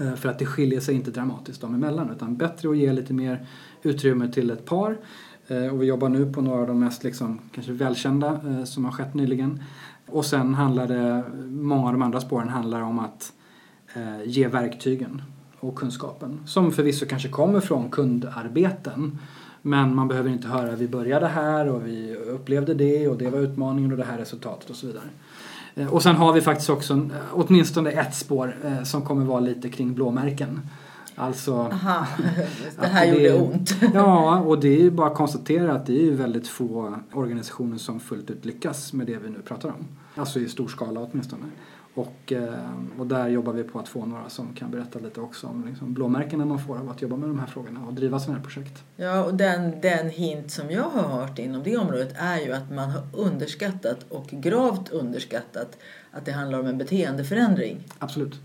Eh, 0.00 0.14
för 0.14 0.28
att 0.28 0.38
det 0.38 0.46
skiljer 0.46 0.80
sig 0.80 0.94
inte 0.94 1.10
dramatiskt 1.10 1.60
dem 1.60 1.74
emellan 1.74 2.10
utan 2.10 2.36
bättre 2.36 2.70
att 2.70 2.76
ge 2.76 2.92
lite 2.92 3.12
mer 3.12 3.46
utrymme 3.82 4.32
till 4.32 4.50
ett 4.50 4.64
par. 4.64 4.98
Eh, 5.48 5.66
och 5.66 5.82
vi 5.82 5.86
jobbar 5.86 6.08
nu 6.08 6.32
på 6.32 6.40
några 6.40 6.60
av 6.60 6.66
de 6.66 6.78
mest 6.78 7.04
liksom, 7.04 7.38
kanske 7.52 7.72
välkända 7.72 8.40
eh, 8.46 8.64
som 8.64 8.84
har 8.84 8.92
skett 8.92 9.14
nyligen. 9.14 9.62
Och 10.06 10.24
sen 10.24 10.54
handlar 10.54 10.88
det, 10.88 11.24
många 11.46 11.86
av 11.86 11.92
de 11.92 12.02
andra 12.02 12.20
spåren 12.20 12.48
handlar 12.48 12.80
om 12.80 12.98
att 12.98 13.32
ge 14.24 14.48
verktygen 14.48 15.22
och 15.60 15.76
kunskapen 15.76 16.40
som 16.46 16.72
förvisso 16.72 17.06
kanske 17.06 17.28
kommer 17.28 17.60
från 17.60 17.90
kundarbeten 17.90 19.18
men 19.66 19.94
man 19.94 20.08
behöver 20.08 20.30
inte 20.30 20.48
höra 20.48 20.76
vi 20.76 20.88
började 20.88 21.26
här 21.26 21.68
och 21.68 21.86
vi 21.86 22.16
upplevde 22.16 22.74
det 22.74 23.08
och 23.08 23.18
det 23.18 23.30
var 23.30 23.38
utmaningen 23.38 23.92
och 23.92 23.98
det 23.98 24.04
här 24.04 24.18
resultatet 24.18 24.70
och 24.70 24.76
så 24.76 24.86
vidare. 24.86 25.04
Eh, 25.74 25.94
och 25.94 26.02
sen 26.02 26.16
har 26.16 26.32
vi 26.32 26.40
faktiskt 26.40 26.70
också 26.70 26.94
eh, 26.94 27.00
åtminstone 27.32 27.90
ett 27.90 28.14
spår 28.14 28.56
eh, 28.64 28.82
som 28.82 29.02
kommer 29.02 29.24
vara 29.24 29.40
lite 29.40 29.68
kring 29.68 29.94
blåmärken. 29.94 30.60
Alltså, 31.16 31.54
Aha, 31.54 32.06
det 32.80 32.86
här 32.86 33.06
gjorde 33.06 33.22
det, 33.22 33.40
ont. 33.40 33.76
ja, 33.94 34.38
och 34.40 34.60
det 34.60 34.68
är 34.68 34.80
ju 34.80 34.90
bara 34.90 35.06
att 35.06 35.16
konstatera 35.16 35.72
att 35.72 35.86
det 35.86 35.92
är 35.92 36.02
ju 36.02 36.14
väldigt 36.14 36.48
få 36.48 36.96
organisationer 37.12 37.76
som 37.78 38.00
fullt 38.00 38.30
ut 38.30 38.44
lyckas 38.44 38.92
med 38.92 39.06
det 39.06 39.18
vi 39.18 39.30
nu 39.30 39.38
pratar 39.44 39.68
om. 39.68 39.86
Alltså 40.14 40.40
i 40.40 40.48
stor 40.48 40.68
skala 40.68 41.00
åtminstone. 41.00 41.44
Och, 41.94 42.32
eh, 42.32 42.98
och 42.98 43.06
där 43.06 43.28
jobbar 43.28 43.52
vi 43.52 43.62
på 43.62 43.78
att 43.78 43.88
få 43.88 44.06
några 44.06 44.28
som 44.28 44.54
kan 44.54 44.70
berätta 44.70 44.98
lite 44.98 45.20
också 45.20 45.46
om 45.46 45.66
liksom 45.68 45.94
blåmärkena 45.94 46.44
man 46.44 46.58
får 46.58 46.78
av 46.78 46.90
att 46.90 47.02
jobba 47.02 47.16
med 47.16 47.28
de 47.28 47.38
här 47.38 47.46
frågorna 47.46 47.86
och 47.86 47.94
driva 47.94 48.20
sådana 48.20 48.38
här 48.38 48.44
projekt. 48.44 48.82
Ja, 48.96 49.24
och 49.24 49.34
den, 49.34 49.80
den 49.80 50.10
hint 50.10 50.50
som 50.50 50.70
jag 50.70 50.82
har 50.82 51.02
hört 51.02 51.38
inom 51.38 51.62
det 51.62 51.76
området 51.76 52.14
är 52.16 52.40
ju 52.40 52.52
att 52.52 52.70
man 52.70 52.90
har 52.90 53.02
underskattat 53.12 53.98
och 54.08 54.26
gravt 54.26 54.88
underskattat 54.88 55.78
att 56.10 56.24
det 56.24 56.32
handlar 56.32 56.60
om 56.60 56.66
en 56.66 56.78
beteendeförändring. 56.78 57.80
Absolut. 57.98 58.40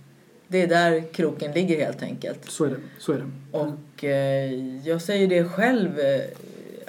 Det 0.47 0.61
är 0.61 0.67
där 0.67 1.13
kroken 1.13 1.51
ligger 1.51 1.85
helt 1.85 2.03
enkelt. 2.03 2.51
Så 2.51 2.65
är 2.65 2.69
det. 2.69 2.77
Så 2.99 3.11
är 3.11 3.17
det. 3.17 3.57
Och 3.57 4.03
eh, 4.03 4.77
jag 4.87 5.01
säger 5.01 5.27
det 5.27 5.43
själv 5.43 5.99
eh, 5.99 6.21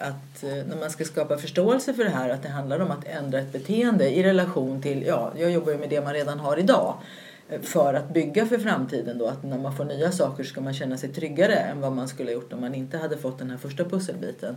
att 0.01 0.43
eh, 0.43 0.67
när 0.69 0.77
man 0.81 0.91
ska 0.91 1.05
skapa 1.05 1.39
förståelse 1.39 1.95
för 1.95 2.05
det 2.05 2.11
här 2.11 2.29
att 2.29 2.43
det 2.43 2.49
handlar 2.49 2.81
om 2.81 2.91
att 2.91 3.05
ändra 3.05 3.39
ett 3.39 3.53
beteende 3.53 4.11
i 4.11 4.23
relation 4.23 4.83
till, 4.83 5.03
ja, 5.07 5.33
jag 5.37 5.51
jobbar 5.51 5.73
ju 5.73 5.79
med 5.79 5.91
det 5.91 6.01
man 6.01 6.13
redan 6.13 6.39
har 6.41 6.59
idag 6.59 6.95
eh, 7.49 7.61
för 7.61 7.95
att 7.95 8.09
bygga 8.09 8.47
för 8.47 8.59
framtiden 8.59 9.19
då 9.19 9.27
att 9.27 9.43
när 9.43 9.59
man 9.59 9.77
får 9.77 9.85
nya 9.85 10.13
saker 10.13 10.45
ska 10.45 10.61
man 10.61 10.75
känna 10.75 10.97
sig 10.97 11.09
tryggare 11.09 11.55
än 11.55 11.81
vad 11.81 11.93
man 11.93 12.09
skulle 12.09 12.29
ha 12.31 12.35
gjort 12.35 12.53
om 12.53 12.61
man 12.61 12.75
inte 12.75 12.99
hade 12.99 13.17
fått 13.17 13.39
den 13.39 13.51
här 13.51 13.59
första 13.59 13.85
pusselbiten. 13.85 14.57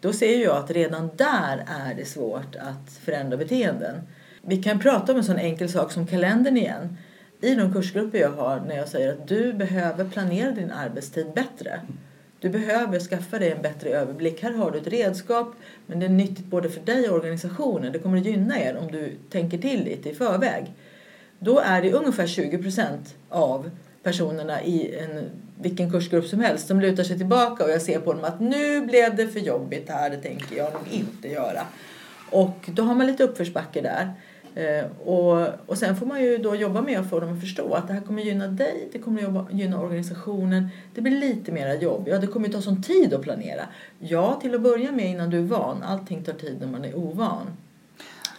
Då 0.00 0.12
ser 0.12 0.42
jag 0.42 0.56
att 0.56 0.70
redan 0.70 1.10
där 1.16 1.64
är 1.66 1.94
det 1.94 2.04
svårt 2.04 2.56
att 2.56 2.92
förändra 3.04 3.36
beteenden. 3.36 3.96
Vi 4.42 4.62
kan 4.62 4.78
prata 4.78 5.12
om 5.12 5.18
en 5.18 5.24
sån 5.24 5.38
enkel 5.38 5.68
sak 5.68 5.92
som 5.92 6.06
kalendern 6.06 6.56
igen. 6.56 6.96
i 7.40 7.54
de 7.54 7.72
kursgrupper 7.72 8.18
jag 8.18 8.30
har 8.30 8.60
när 8.68 8.76
jag 8.76 8.88
säger 8.88 9.12
att 9.12 9.28
du 9.28 9.52
behöver 9.52 10.04
planera 10.04 10.50
din 10.50 10.70
arbetstid 10.70 11.26
bättre. 11.34 11.80
Du 12.40 12.48
behöver 12.48 13.00
skaffa 13.00 13.38
dig 13.38 13.52
en 13.52 13.62
bättre 13.62 13.90
överblick. 13.90 14.42
Här 14.42 14.52
har 14.52 14.70
du 14.70 14.78
ett 14.78 14.86
redskap 14.86 15.54
men 15.86 16.00
det 16.00 16.06
är 16.06 16.10
nyttigt 16.10 16.46
både 16.46 16.70
för 16.70 16.80
dig 16.80 17.08
och 17.08 17.16
organisationen. 17.16 17.92
Det 17.92 17.98
kommer 17.98 18.18
att 18.18 18.26
gynna 18.26 18.60
er 18.60 18.76
om 18.76 18.92
du 18.92 19.12
tänker 19.30 19.58
till 19.58 19.84
lite 19.84 20.10
i 20.10 20.14
förväg. 20.14 20.72
Då 21.38 21.58
är 21.58 21.82
det 21.82 21.92
ungefär 21.92 22.26
20 22.26 22.58
procent 22.58 23.14
av 23.28 23.70
personerna 24.02 24.62
i 24.62 24.98
en, 24.98 25.30
vilken 25.60 25.90
kursgrupp 25.90 26.26
som 26.26 26.40
helst 26.40 26.66
som 26.66 26.80
lutar 26.80 27.04
sig 27.04 27.16
tillbaka 27.18 27.64
och 27.64 27.70
jag 27.70 27.82
ser 27.82 28.00
på 28.00 28.12
dem 28.12 28.24
att 28.24 28.40
nu 28.40 28.80
blev 28.80 29.16
det 29.16 29.28
för 29.28 29.40
jobbigt 29.40 29.88
här, 29.88 30.10
det 30.10 30.16
tänker 30.16 30.56
jag 30.56 30.72
nog 30.72 30.82
inte 30.90 31.28
göra. 31.28 31.60
Och 32.30 32.58
då 32.66 32.82
har 32.82 32.94
man 32.94 33.06
lite 33.06 33.24
uppförsbacke 33.24 33.80
där. 33.80 34.12
Eh, 34.54 34.84
och, 35.04 35.48
och 35.66 35.78
sen 35.78 35.96
får 35.96 36.06
man 36.06 36.22
ju 36.22 36.38
då 36.38 36.54
jobba 36.54 36.82
med 36.82 37.00
att 37.00 37.10
få 37.10 37.20
dem 37.20 37.32
att 37.32 37.40
förstå 37.40 37.74
att 37.74 37.88
det 37.88 37.94
här 37.94 38.00
kommer 38.00 38.22
gynna 38.22 38.46
dig, 38.46 38.88
det 38.92 38.98
kommer 38.98 39.22
jobba, 39.22 39.46
gynna 39.50 39.80
organisationen. 39.80 40.68
Det 40.94 41.00
blir 41.00 41.20
lite 41.20 41.52
mera 41.52 41.74
jobb. 41.74 42.08
Ja, 42.08 42.18
det 42.18 42.26
kommer 42.26 42.46
ju 42.46 42.52
ta 42.52 42.60
sån 42.60 42.82
tid 42.82 43.14
att 43.14 43.22
planera. 43.22 43.62
Ja, 43.98 44.38
till 44.40 44.54
att 44.54 44.60
börja 44.60 44.92
med 44.92 45.10
innan 45.10 45.30
du 45.30 45.38
är 45.38 45.42
van. 45.42 45.82
Allting 45.82 46.24
tar 46.24 46.32
tid 46.32 46.56
när 46.60 46.66
man 46.66 46.84
är 46.84 46.96
ovan. 46.96 47.46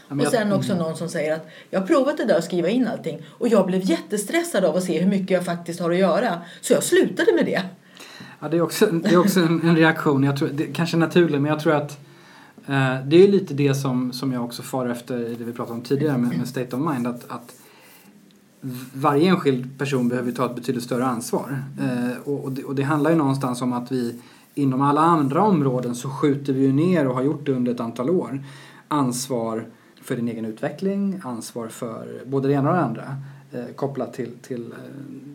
och 0.10 0.28
sen 0.32 0.54
också 0.54 0.76
någon 0.76 0.98
som 0.98 1.10
säger 1.10 1.34
att 1.34 1.48
jag 1.70 1.80
har 1.80 1.88
provat 1.88 2.18
det 2.18 2.26
där 2.26 2.38
att 2.38 2.44
skriva 2.44 2.70
in 2.70 2.88
allting 2.88 3.22
och 3.28 3.48
jag 3.48 3.66
blev 3.66 3.82
jättestressad 3.84 4.66
av 4.66 4.76
att 4.76 4.84
se 4.84 5.00
hur 5.02 5.10
mycket 5.10 5.30
jag 5.30 5.46
faktiskt 5.46 5.80
har 5.80 5.92
att 5.92 5.98
göra. 5.98 6.42
Så 6.62 6.74
jag 6.74 6.84
slutade 6.84 7.34
med 7.34 7.46
det. 7.46 7.62
Ja, 8.40 8.48
det 8.50 8.58
är 8.58 8.62
också, 8.62 8.86
det 8.86 9.10
är 9.10 9.18
också 9.18 9.40
en, 9.40 9.62
en 9.64 9.76
reaktion. 9.76 10.24
Jag 10.24 10.38
tror, 10.38 10.50
det 10.54 10.66
kanske 10.66 10.98
är 10.98 11.00
naturligt, 11.00 11.42
men 11.42 11.52
jag 11.52 11.60
tror 11.60 11.74
att 11.74 12.09
Eh, 12.70 13.06
det 13.06 13.24
är 13.24 13.28
lite 13.28 13.54
det 13.54 13.76
som, 13.76 14.14
som 14.14 14.32
jag 14.32 14.46
också 14.46 14.62
far 14.62 14.86
efter 14.86 15.20
i 15.20 15.36
det 15.36 15.44
vi 15.44 15.54
pratade 15.54 15.78
om 15.80 15.84
tidigare 15.84 16.18
med, 16.18 16.38
med 16.38 16.48
state 16.48 16.76
of 16.76 16.94
mind. 16.94 17.08
Att, 17.08 17.32
att 17.32 17.56
varje 18.94 19.30
enskild 19.30 19.78
person 19.78 20.10
behöver 20.10 20.32
ta 20.32 20.46
ett 20.46 20.56
betydligt 20.56 20.84
större 20.84 21.06
ansvar. 21.06 21.64
Eh, 21.80 22.18
och, 22.24 22.44
och, 22.44 22.52
det, 22.52 22.64
och 22.64 22.76
det 22.76 22.84
handlar 22.84 23.12
ju 23.12 23.18
någonstans 23.18 23.62
om 23.62 23.74
att 23.74 23.92
vi 23.92 24.22
inom 24.56 24.82
alla 24.82 25.02
andra 25.02 25.44
områden 25.44 25.96
så 25.96 26.10
skjuter 26.10 26.54
vi 26.54 26.62
ju 26.62 26.74
ner 26.74 27.08
och 27.08 27.16
har 27.16 27.24
gjort 27.24 27.46
det 27.46 27.52
under 27.52 27.72
ett 27.72 27.80
antal 27.80 28.10
år 28.10 28.44
ansvar 28.88 29.66
för 30.02 30.16
din 30.16 30.28
egen 30.28 30.46
utveckling, 30.46 31.22
ansvar 31.24 31.68
för 31.68 32.22
både 32.26 32.48
det 32.48 32.54
ena 32.54 32.70
och 32.70 32.76
det 32.76 32.82
andra 32.82 33.16
eh, 33.52 33.76
kopplat 33.76 34.14
till, 34.14 34.32
till, 34.42 34.72
eh, 34.72 34.78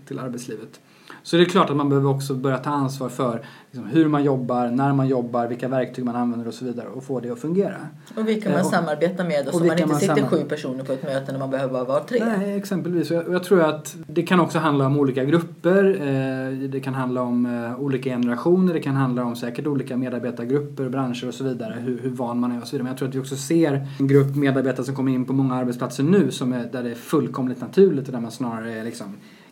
till 0.06 0.18
arbetslivet. 0.18 0.80
Så 1.26 1.36
det 1.36 1.42
är 1.42 1.44
klart 1.46 1.70
att 1.70 1.76
man 1.76 1.88
behöver 1.88 2.10
också 2.10 2.34
börja 2.34 2.58
ta 2.58 2.70
ansvar 2.70 3.08
för 3.08 3.42
liksom, 3.70 3.86
hur 3.88 4.08
man 4.08 4.24
jobbar, 4.24 4.68
när 4.68 4.92
man 4.92 5.08
jobbar, 5.08 5.46
vilka 5.46 5.68
verktyg 5.68 6.04
man 6.04 6.16
använder 6.16 6.48
och 6.48 6.54
så 6.54 6.64
vidare 6.64 6.86
och 6.88 7.04
få 7.04 7.20
det 7.20 7.30
att 7.30 7.38
fungera. 7.38 7.76
Och 8.16 8.28
vilka 8.28 8.48
man 8.48 8.58
Eh, 8.58 8.64
och- 8.64 8.70
samarbetar 8.72 9.24
med 9.24 9.46
och 9.46 9.52
så 9.54 9.60
och 9.60 9.60
man 9.60 9.62
vilka 9.62 9.82
inte 9.82 9.92
man 9.92 10.00
sitter 10.00 10.26
sju 10.26 10.44
personer 10.48 10.84
på 10.84 10.92
ett 10.92 11.02
möte 11.02 11.32
när 11.32 11.38
man 11.38 11.50
behöver 11.50 11.72
bara 11.72 11.84
vara 11.84 12.00
tre. 12.04 12.22
Nej, 12.38 12.56
exempelvis. 12.58 13.10
Och 13.10 13.16
Jag, 13.16 13.28
jag 13.32 13.44
tror 13.44 13.62
att 13.62 13.96
det 14.06 14.22
kan 14.22 14.40
också 14.40 14.58
handla 14.58 14.86
om 14.86 14.98
olika 14.98 15.24
grupper. 15.24 15.84
Eh, 16.00 16.68
det 16.68 16.80
kan 16.80 16.94
handla 16.94 17.22
om 17.22 17.46
eh, 17.46 17.80
olika 17.80 18.10
generationer. 18.10 18.74
Det 18.74 18.80
kan 18.80 18.94
handla 18.96 19.24
om 19.24 19.36
säkert 19.36 19.66
olika 19.66 19.96
medarbetargrupper, 19.96 20.88
branscher 20.88 21.28
och 21.28 21.34
så 21.34 21.44
vidare. 21.44 21.76
Hur, 21.80 21.98
hur 22.02 22.10
van 22.10 22.40
man 22.40 22.52
är 22.52 22.60
och 22.60 22.66
så 22.66 22.70
vidare. 22.72 22.82
Men 22.82 22.90
jag 22.90 22.98
tror 22.98 23.08
att 23.08 23.14
vi 23.14 23.20
också 23.20 23.36
ser 23.36 23.86
en 24.00 24.06
grupp 24.08 24.36
medarbetare 24.36 24.84
som 24.86 24.94
kommer 24.94 25.12
in 25.12 25.24
på 25.24 25.32
många 25.32 25.54
arbetsplatser 25.54 26.02
nu 26.02 26.30
som 26.30 26.52
är, 26.52 26.64
där 26.72 26.82
det 26.82 26.90
är 26.90 26.94
fullkomligt 26.94 27.60
naturligt 27.60 28.06
och 28.06 28.12
där 28.12 28.20
man 28.20 28.30
snarare 28.30 28.72
är 28.72 28.84
liksom 28.84 29.06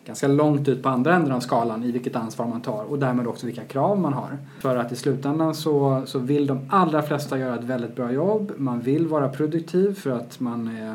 ganska 0.04 0.28
långt 0.28 0.68
ut 0.68 0.82
på 0.82 0.88
andra 0.88 1.14
änden 1.14 1.32
av 1.32 1.40
skalan 1.40 1.84
i 1.84 1.92
vilket 1.92 2.16
ansvar 2.16 2.46
man 2.46 2.60
tar 2.60 2.84
och 2.84 2.98
därmed 2.98 3.26
också 3.26 3.46
vilka 3.46 3.64
krav 3.64 4.00
man 4.00 4.12
har. 4.12 4.38
För 4.60 4.76
att 4.76 4.92
i 4.92 4.96
slutändan 4.96 5.54
så, 5.54 6.02
så 6.06 6.18
vill 6.18 6.46
de 6.46 6.60
allra 6.68 7.02
flesta 7.02 7.38
göra 7.38 7.54
ett 7.54 7.64
väldigt 7.64 7.96
bra 7.96 8.12
jobb. 8.12 8.52
Man 8.56 8.80
vill 8.80 9.06
vara 9.06 9.28
produktiv 9.28 9.94
för 9.94 10.10
att 10.10 10.40
man 10.40 10.76
är 10.76 10.94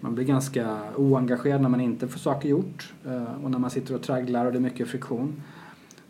man 0.00 0.14
blir 0.14 0.24
ganska 0.24 0.78
oengagerad 0.96 1.60
när 1.60 1.68
man 1.68 1.80
inte 1.80 2.08
får 2.08 2.18
saker 2.18 2.48
gjort 2.48 2.92
eh, 3.06 3.44
och 3.44 3.50
när 3.50 3.58
man 3.58 3.70
sitter 3.70 3.94
och 3.94 4.02
tragglar 4.02 4.46
och 4.46 4.52
det 4.52 4.58
är 4.58 4.60
mycket 4.60 4.88
friktion. 4.88 5.42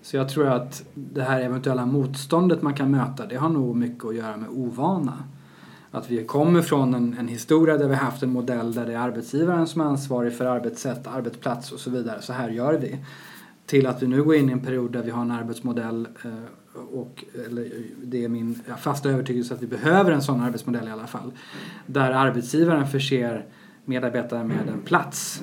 Så 0.02 0.16
jag 0.16 0.28
tror 0.28 0.46
att 0.46 0.84
det 0.94 1.22
här 1.22 1.40
eventuella 1.40 1.86
motståndet 1.86 2.62
man 2.62 2.74
kan 2.74 2.90
möta 2.90 3.26
det 3.26 3.36
har 3.36 3.48
nog 3.48 3.76
mycket 3.76 4.04
att 4.04 4.14
göra 4.14 4.36
med 4.36 4.48
ovana. 4.50 5.24
Att 5.90 6.10
vi 6.10 6.24
kommer 6.24 6.62
från 6.62 6.94
en, 6.94 7.16
en 7.18 7.28
historia 7.28 7.78
där 7.78 7.88
vi 7.88 7.94
har 7.94 8.04
haft 8.04 8.22
en 8.22 8.30
modell 8.30 8.74
där 8.74 8.86
det 8.86 8.92
är 8.92 8.98
arbetsgivaren 8.98 9.66
som 9.66 9.80
är 9.80 9.84
ansvarig 9.84 10.32
för 10.32 10.44
arbetssätt, 10.44 11.06
arbetsplats 11.06 11.72
och 11.72 11.80
så 11.80 11.90
vidare. 11.90 12.22
Så 12.22 12.32
här 12.32 12.48
gör 12.48 12.74
vi. 12.74 12.98
Till 13.66 13.86
att 13.86 14.02
vi 14.02 14.06
nu 14.06 14.22
går 14.22 14.34
in 14.34 14.48
i 14.48 14.52
en 14.52 14.60
period 14.60 14.92
där 14.92 15.02
vi 15.02 15.10
har 15.10 15.22
en 15.22 15.30
arbetsmodell 15.30 16.08
eh, 16.24 16.30
och 16.92 17.24
eller, 17.46 17.70
det 18.02 18.24
är 18.24 18.28
min 18.28 18.62
fasta 18.78 19.08
övertygelse 19.08 19.54
att 19.54 19.62
vi 19.62 19.66
behöver 19.66 20.12
en 20.12 20.22
sån 20.22 20.40
arbetsmodell 20.40 20.88
i 20.88 20.90
alla 20.90 21.06
fall. 21.06 21.32
Där 21.86 22.10
arbetsgivaren 22.10 22.86
förser 22.86 23.46
medarbetare 23.84 24.44
med 24.44 24.68
en 24.68 24.80
plats 24.80 25.42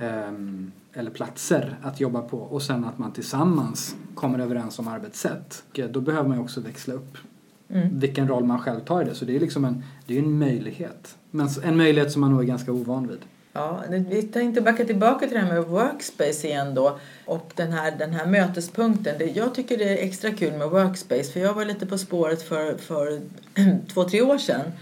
ehm, 0.00 0.72
eller 0.92 1.10
platser 1.10 1.76
att 1.82 2.00
jobba 2.00 2.22
på 2.22 2.38
och 2.38 2.62
sen 2.62 2.84
att 2.84 2.98
man 2.98 3.12
tillsammans 3.12 3.96
kommer 4.14 4.38
överens 4.38 4.78
om 4.78 4.88
arbetssätt. 4.88 5.64
Då 5.90 6.00
behöver 6.00 6.28
man 6.28 6.36
ju 6.36 6.42
också 6.42 6.60
växla 6.60 6.94
upp 6.94 7.18
Mm. 7.72 8.00
vilken 8.00 8.28
roll 8.28 8.44
man 8.44 8.58
själv 8.58 8.80
tar 8.80 9.02
i 9.02 9.04
det. 9.04 9.14
Så 9.14 9.24
det 9.24 9.36
är 9.36 9.40
liksom 9.40 9.64
en, 9.64 9.84
det 10.06 10.14
är 10.14 10.18
en 10.18 10.38
möjlighet. 10.38 11.16
Men 11.30 11.48
en 11.64 11.76
möjlighet 11.76 12.12
som 12.12 12.20
man 12.20 12.30
nog 12.30 12.40
är 12.40 12.46
ganska 12.46 12.72
ovan 12.72 13.08
vid. 13.08 13.18
Ja, 13.52 13.82
vi 14.10 14.22
tänkte 14.22 14.60
backa 14.60 14.84
tillbaka 14.84 15.26
till 15.26 15.34
det 15.34 15.44
här 15.44 15.54
med 15.54 15.64
workspace 15.64 16.48
igen 16.48 16.74
då. 16.74 16.98
Och 17.24 17.52
den 17.54 17.72
här, 17.72 17.94
den 17.98 18.12
här 18.12 18.26
mötespunkten. 18.26 19.18
Det, 19.18 19.24
jag 19.24 19.54
tycker 19.54 19.78
det 19.78 19.88
är 19.88 20.04
extra 20.04 20.30
kul 20.30 20.52
med 20.52 20.70
workspace 20.70 21.32
för 21.32 21.40
jag 21.40 21.54
var 21.54 21.64
lite 21.64 21.86
på 21.86 21.98
spåret 21.98 22.42
för, 22.42 22.76
för 22.76 23.20
två, 23.92 24.04
tre 24.04 24.22
år 24.22 24.38
sedan. 24.38 24.72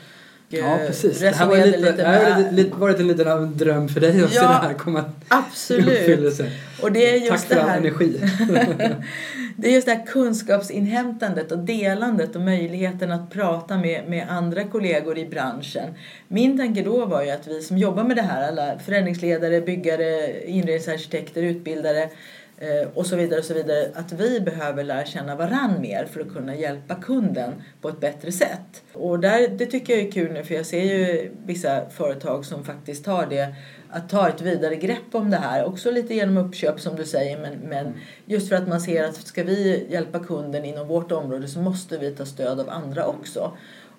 Ja, 0.53 0.79
Eh, 0.81 0.87
precis. 0.87 1.19
Det 1.21 1.29
här 1.31 1.47
var 1.47 1.57
resonerade 1.57 1.79
lite, 1.91 1.93
det 2.03 2.09
här 2.09 2.31
har 2.33 2.43
med- 2.43 2.55
lite, 2.55 2.77
varit 2.77 3.01
en 3.01 3.09
liten 3.09 3.57
dröm 3.59 3.89
för 3.89 4.01
dig 4.01 4.23
att 4.25 4.31
se 4.31 4.37
Ja, 4.37 4.43
det 4.43 4.49
här 4.69 4.75
komma 4.75 5.05
Absolut. 5.29 6.41
Och 6.83 6.93
det 6.93 7.11
är 7.11 7.15
just 7.17 7.31
Tack 7.31 7.41
för 7.41 7.55
det 7.55 7.63
all 7.63 7.69
här. 7.69 7.79
energi. 7.79 8.21
Det 9.57 9.69
är 9.69 9.73
just 9.73 9.87
det 9.87 9.95
här 9.95 10.07
kunskapsinhämtandet 10.07 11.53
och 11.53 11.59
delandet 11.59 12.37
och 12.37 12.43
möjligheten 12.43 13.11
att 13.13 13.31
prata 13.31 13.79
med, 13.79 14.09
med 14.09 14.27
andra 14.31 14.65
kollegor 14.65 15.19
i 15.19 15.27
branschen. 15.27 15.95
Min 16.29 16.59
tanke 16.59 16.83
då 16.83 17.07
var 17.07 17.23
ju 17.23 17.31
att 17.31 17.47
vi 17.47 17.63
som 17.63 17.79
jobbar 17.79 18.05
med 18.05 18.17
det 18.17 18.23
här, 18.23 18.49
alla 18.49 18.79
förändringsledare, 18.79 19.61
byggare, 19.61 20.41
inredningsarkitekter, 20.47 21.43
utbildare 21.43 22.09
Eh, 22.62 22.88
och 22.94 23.07
så 23.07 23.16
vidare 23.16 23.38
och 23.38 23.44
så 23.44 23.55
vidare, 23.55 23.90
att 23.94 24.12
vi 24.12 24.40
behöver 24.40 24.85
lära 24.85 25.05
känna 25.05 25.37
varann 25.37 25.81
mer 25.81 26.05
för 26.05 26.20
att 26.20 26.33
kunna 26.33 26.55
hjälpa 26.55 26.94
kunden 26.94 27.53
på 27.81 27.88
ett 27.88 28.01
bättre 28.01 28.33
sätt. 28.33 28.83
Och 28.92 29.20
där, 29.20 29.49
det 29.49 29.66
tycker 29.66 29.96
jag 29.96 30.07
är 30.07 30.11
kul 30.11 30.33
nu 30.33 30.44
för 30.44 30.55
jag 30.55 30.66
ser 30.66 30.83
ju 30.83 31.31
vissa 31.46 31.90
företag 31.90 32.44
som 32.44 32.64
faktiskt 32.64 33.05
tar 33.05 33.27
det 33.27 33.55
att 33.90 34.09
ta 34.09 34.29
ett 34.29 34.40
vidare 34.40 34.77
grepp 34.77 35.14
om 35.14 35.31
det 35.31 35.37
här. 35.37 35.64
Också 35.64 35.90
lite 35.90 36.14
genom 36.14 36.37
uppköp 36.37 36.81
som 36.81 36.96
du 36.96 37.05
säger 37.05 37.38
men, 37.38 37.55
men 37.55 37.94
just 38.27 38.49
för 38.49 38.57
att 38.57 38.68
man 38.68 38.81
ser 38.81 39.05
att 39.05 39.16
ska 39.16 39.42
vi 39.42 39.87
hjälpa 39.90 40.18
kunden 40.18 40.64
inom 40.64 40.88
vårt 40.88 41.12
område 41.12 41.49
så 41.49 41.61
måste 41.61 41.99
vi 41.99 42.11
ta 42.11 42.25
stöd 42.25 42.61
av 42.61 42.70
andra 42.70 43.07
också. 43.07 43.53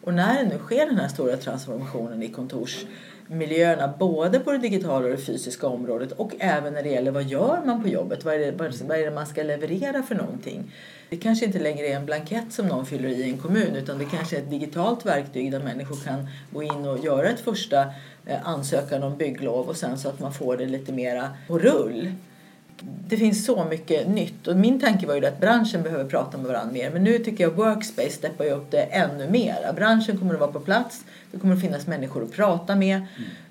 Och 0.04 0.14
när 0.14 0.44
det 0.44 0.50
nu 0.50 0.58
sker 0.58 0.86
den 0.86 0.98
här 0.98 1.08
stora 1.08 1.38
transformationen 1.38 2.24
i 2.24 2.30
kontors 2.30 2.86
miljöerna 3.32 3.94
både 4.00 4.40
på 4.40 4.52
det 4.52 4.58
digitala 4.58 5.06
och 5.06 5.12
det 5.12 5.18
fysiska 5.18 5.68
området 5.68 6.12
och 6.12 6.32
även 6.40 6.74
när 6.74 6.84
det 6.84 6.90
gäller 6.90 7.12
vad 7.12 7.24
gör 7.24 7.62
man 7.66 7.84
på 7.84 7.88
jobbet? 7.88 8.26
Vad 8.26 8.34
är 8.34 8.40
det, 8.40 8.52
vad 8.88 8.98
är 8.98 9.06
det 9.06 9.12
man 9.12 9.28
ska 9.28 9.44
leverera 9.44 10.04
för 10.04 10.16
någonting? 10.16 10.72
Det 11.10 11.18
kanske 11.18 11.46
inte 11.46 11.60
längre 11.60 11.88
är 11.88 11.96
en 11.96 12.06
blankett 12.06 12.54
som 12.54 12.68
någon 12.68 12.86
fyller 12.86 13.10
i 13.10 13.22
i 13.22 13.30
en 13.30 13.38
kommun 13.38 13.76
utan 13.76 13.98
det 13.98 14.06
kanske 14.06 14.38
är 14.38 14.42
ett 14.42 14.50
digitalt 14.50 15.06
verktyg 15.06 15.52
där 15.52 15.60
människor 15.60 15.96
kan 16.06 16.28
gå 16.52 16.64
in 16.64 16.86
och 16.86 17.06
göra 17.06 17.30
ett 17.30 17.40
första 17.40 17.82
eh, 18.26 18.48
ansökan 18.48 19.04
om 19.04 19.18
bygglov 19.18 19.70
och 19.70 19.78
sen 19.78 19.98
så 19.98 20.10
att 20.10 20.20
man 20.20 20.34
får 20.34 20.58
det 20.58 20.66
lite 20.66 20.94
mera 20.94 21.30
på 21.48 21.60
rull. 21.60 22.12
Det 22.84 23.18
finns 23.18 23.46
så 23.46 23.66
mycket 23.66 24.08
nytt 24.08 24.48
och 24.48 24.58
min 24.58 24.80
tanke 24.80 25.08
var 25.08 25.16
ju 25.16 25.26
att 25.26 25.40
branschen 25.40 25.84
behöver 25.84 26.06
prata 26.06 26.38
med 26.38 26.48
varandra 26.48 26.74
mer 26.74 26.92
men 26.92 27.04
nu 27.04 27.20
tycker 27.20 27.44
jag 27.44 27.52
Workspace 27.52 28.10
steppar 28.10 28.46
ju 28.46 28.52
upp 28.52 28.72
det 28.72 28.82
ännu 28.82 29.30
mer. 29.30 29.74
Branschen 29.76 30.18
kommer 30.18 30.34
att 30.34 30.40
vara 30.40 30.52
på 30.52 30.60
plats, 30.60 31.06
det 31.32 31.40
kommer 31.40 31.56
att 31.56 31.62
finnas 31.62 31.88
människor 31.88 32.24
att 32.24 32.32
prata 32.32 32.76
med 32.76 33.02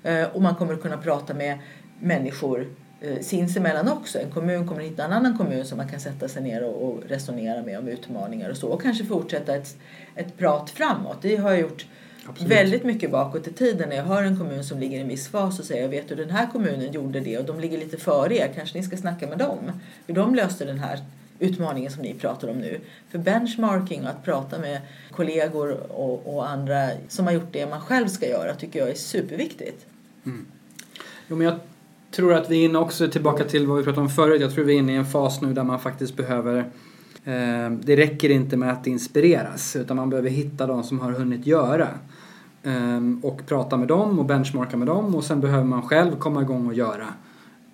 eh, 0.03 0.23
och 0.23 0.41
man 0.41 0.55
kommer 0.55 0.73
att 0.73 0.81
kunna 0.81 0.97
prata 0.97 1.33
med 1.33 1.59
människor 1.99 2.67
eh, 3.01 3.19
sinsemellan 3.21 3.89
också. 3.89 4.19
En 4.19 4.31
kommun 4.31 4.67
kommer 4.67 4.81
att 4.81 4.87
hitta 4.87 5.05
en 5.05 5.13
annan 5.13 5.37
kommun 5.37 5.65
som 5.65 5.77
man 5.77 5.87
kan 5.87 5.99
sätta 5.99 6.27
sig 6.27 6.43
ner 6.43 6.63
och, 6.63 6.89
och 6.89 7.03
resonera 7.07 7.61
med 7.61 7.79
om 7.79 7.87
utmaningar 7.87 8.49
och 8.49 8.57
så 8.57 8.67
och 8.67 8.81
kanske 8.81 9.05
fortsätta 9.05 9.55
ett, 9.55 9.77
ett 10.15 10.37
prat 10.37 10.69
framåt. 10.69 11.17
Det 11.21 11.35
har 11.35 11.51
jag 11.51 11.59
gjort 11.59 11.85
Absolut. 12.25 12.51
väldigt 12.51 12.83
mycket 12.83 13.11
bakåt 13.11 13.47
i 13.47 13.53
tiden 13.53 13.89
när 13.89 13.95
jag 13.95 14.03
hör 14.03 14.23
en 14.23 14.37
kommun 14.37 14.63
som 14.63 14.79
ligger 14.79 14.97
i 14.97 15.01
en 15.01 15.07
viss 15.07 15.27
fas 15.27 15.59
och 15.59 15.65
säger 15.65 15.81
jag 15.81 15.89
vet 15.89 16.09
du 16.09 16.15
den 16.15 16.29
här 16.29 16.47
kommunen 16.51 16.91
gjorde 16.91 17.19
det 17.19 17.37
och 17.37 17.45
de 17.45 17.59
ligger 17.59 17.77
lite 17.77 17.97
före 17.97 18.37
er, 18.37 18.51
kanske 18.55 18.77
ni 18.77 18.83
ska 18.83 18.97
snacka 18.97 19.27
med 19.27 19.37
dem. 19.37 19.71
Hur 20.07 20.13
de 20.13 20.35
löste 20.35 20.65
den 20.65 20.79
här 20.79 20.99
utmaningen 21.39 21.91
som 21.91 22.01
ni 22.01 22.13
pratar 22.13 22.47
om 22.47 22.57
nu. 22.57 22.79
För 23.09 23.17
benchmarking 23.17 24.03
och 24.03 24.09
att 24.09 24.25
prata 24.25 24.59
med 24.59 24.81
kollegor 25.11 25.91
och, 25.91 26.35
och 26.35 26.49
andra 26.49 26.89
som 27.07 27.25
har 27.25 27.33
gjort 27.33 27.51
det 27.51 27.69
man 27.69 27.81
själv 27.81 28.07
ska 28.07 28.27
göra 28.27 28.55
tycker 28.55 28.79
jag 28.79 28.89
är 28.89 28.95
superviktigt. 28.95 29.85
Jo, 31.27 31.35
men 31.35 31.47
jag 31.47 31.59
tror 32.11 32.33
att 32.33 32.49
vi 32.49 32.61
är 32.61 32.65
inne 32.65 32.79
också 32.79 33.07
tillbaka 33.07 33.43
till 33.43 33.67
vad 33.67 33.77
vi 33.77 33.83
pratade 33.83 34.01
om 34.01 34.09
förut. 34.09 34.41
Jag 34.41 34.53
tror 34.53 34.65
vi 34.65 34.73
är 34.73 34.77
inne 34.77 34.93
i 34.93 34.95
en 34.95 35.05
fas 35.05 35.41
nu 35.41 35.53
där 35.53 35.63
man 35.63 35.79
faktiskt 35.79 36.17
behöver 36.17 36.57
eh, 36.57 36.63
Ehm, 37.25 37.81
det 37.83 37.95
räcker 37.95 38.29
inte 38.29 38.57
med 38.57 38.71
att 38.71 38.87
inspireras 38.87 39.75
utan 39.75 39.97
man 39.97 40.09
behöver 40.09 40.29
hitta 40.29 40.67
de 40.67 40.83
som 40.83 40.99
har 40.99 41.11
hunnit 41.11 41.47
göra. 41.47 41.87
Ehm, 42.63 43.19
och 43.23 43.45
prata 43.45 43.77
med 43.77 43.87
dem 43.87 44.19
och 44.19 44.25
benchmarka 44.25 44.77
med 44.77 44.87
dem 44.87 45.15
och 45.15 45.23
sen 45.23 45.41
behöver 45.41 45.63
man 45.63 45.81
själv 45.81 46.15
komma 46.15 46.41
igång 46.41 46.67
och 46.67 46.73
göra 46.73 47.07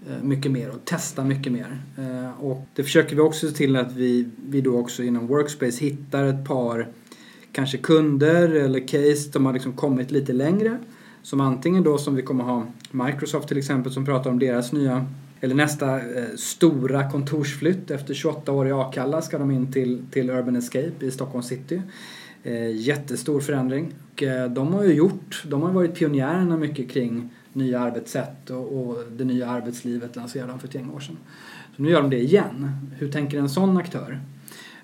eh, 0.08 0.24
mycket 0.24 0.52
mer 0.52 0.70
och 0.70 0.86
testa 0.86 1.24
mycket 1.24 1.54
mer. 1.54 1.82
Ehm, 1.98 2.32
och 2.32 2.66
det 2.76 2.84
försöker 2.84 3.16
vi 3.16 3.22
också 3.22 3.48
se 3.48 3.54
till 3.54 3.76
att 3.76 3.94
vi, 3.94 4.30
vi 4.50 4.62
då 4.62 4.78
också 4.80 5.04
inom 5.04 5.28
Workspace 5.28 5.86
hittar 5.86 6.26
ett 6.26 6.46
par 6.48 6.88
kanske 7.52 7.78
kunder 7.78 8.50
eller 8.50 8.88
case 8.88 9.32
som 9.32 9.46
har 9.46 9.54
liksom 9.54 9.74
kommit 9.74 10.12
lite 10.12 10.34
längre. 10.34 10.78
Som 11.24 11.42
antingen 11.42 11.84
då 11.84 11.98
som 11.98 12.16
vi 12.16 12.22
kommer 12.22 12.44
ha 12.44 12.64
Microsoft 12.92 13.48
till 13.48 13.58
exempel 13.58 13.92
som 13.92 14.06
pratar 14.06 14.30
om 14.30 14.40
deras 14.40 14.72
nya 14.72 15.06
eller 15.42 15.56
nästa 15.56 15.96
eh, 15.96 16.26
stora 16.36 17.12
kontorsflytt 17.12 17.92
efter 17.92 18.14
28 18.14 18.52
år 18.52 18.68
i 18.68 18.72
Akalla 18.72 19.22
ska 19.22 19.38
de 19.38 19.52
in 19.52 19.72
till, 19.72 20.02
till 20.12 20.30
Urban 20.30 20.56
Escape 20.56 21.06
i 21.06 21.12
Stockholm 21.12 21.44
city. 21.44 21.82
Eh, 22.44 22.76
jättestor 22.76 23.40
förändring. 23.40 23.94
Och, 24.14 24.24
eh, 24.24 24.52
de 24.52 24.74
har 24.74 24.84
ju 24.84 24.94
gjort, 24.94 25.44
de 25.46 25.62
har 25.62 25.72
varit 25.72 25.96
pionjärerna 25.96 26.58
mycket 26.58 26.92
kring 26.92 27.30
nya 27.54 27.80
arbetssätt 27.80 28.50
och, 28.50 28.80
och 28.80 28.98
det 29.12 29.24
nya 29.24 29.48
arbetslivet 29.50 30.16
lanserade 30.16 30.52
de 30.52 30.60
för 30.60 30.68
ett 30.68 30.76
gäng 30.76 30.90
år 30.90 31.00
sedan. 31.00 31.18
Så 31.76 31.82
nu 31.82 31.90
gör 31.90 32.02
de 32.02 32.10
det 32.10 32.20
igen. 32.20 32.72
Hur 32.98 33.12
tänker 33.12 33.40
en 33.40 33.50
sån 33.50 33.78
aktör? 33.78 34.20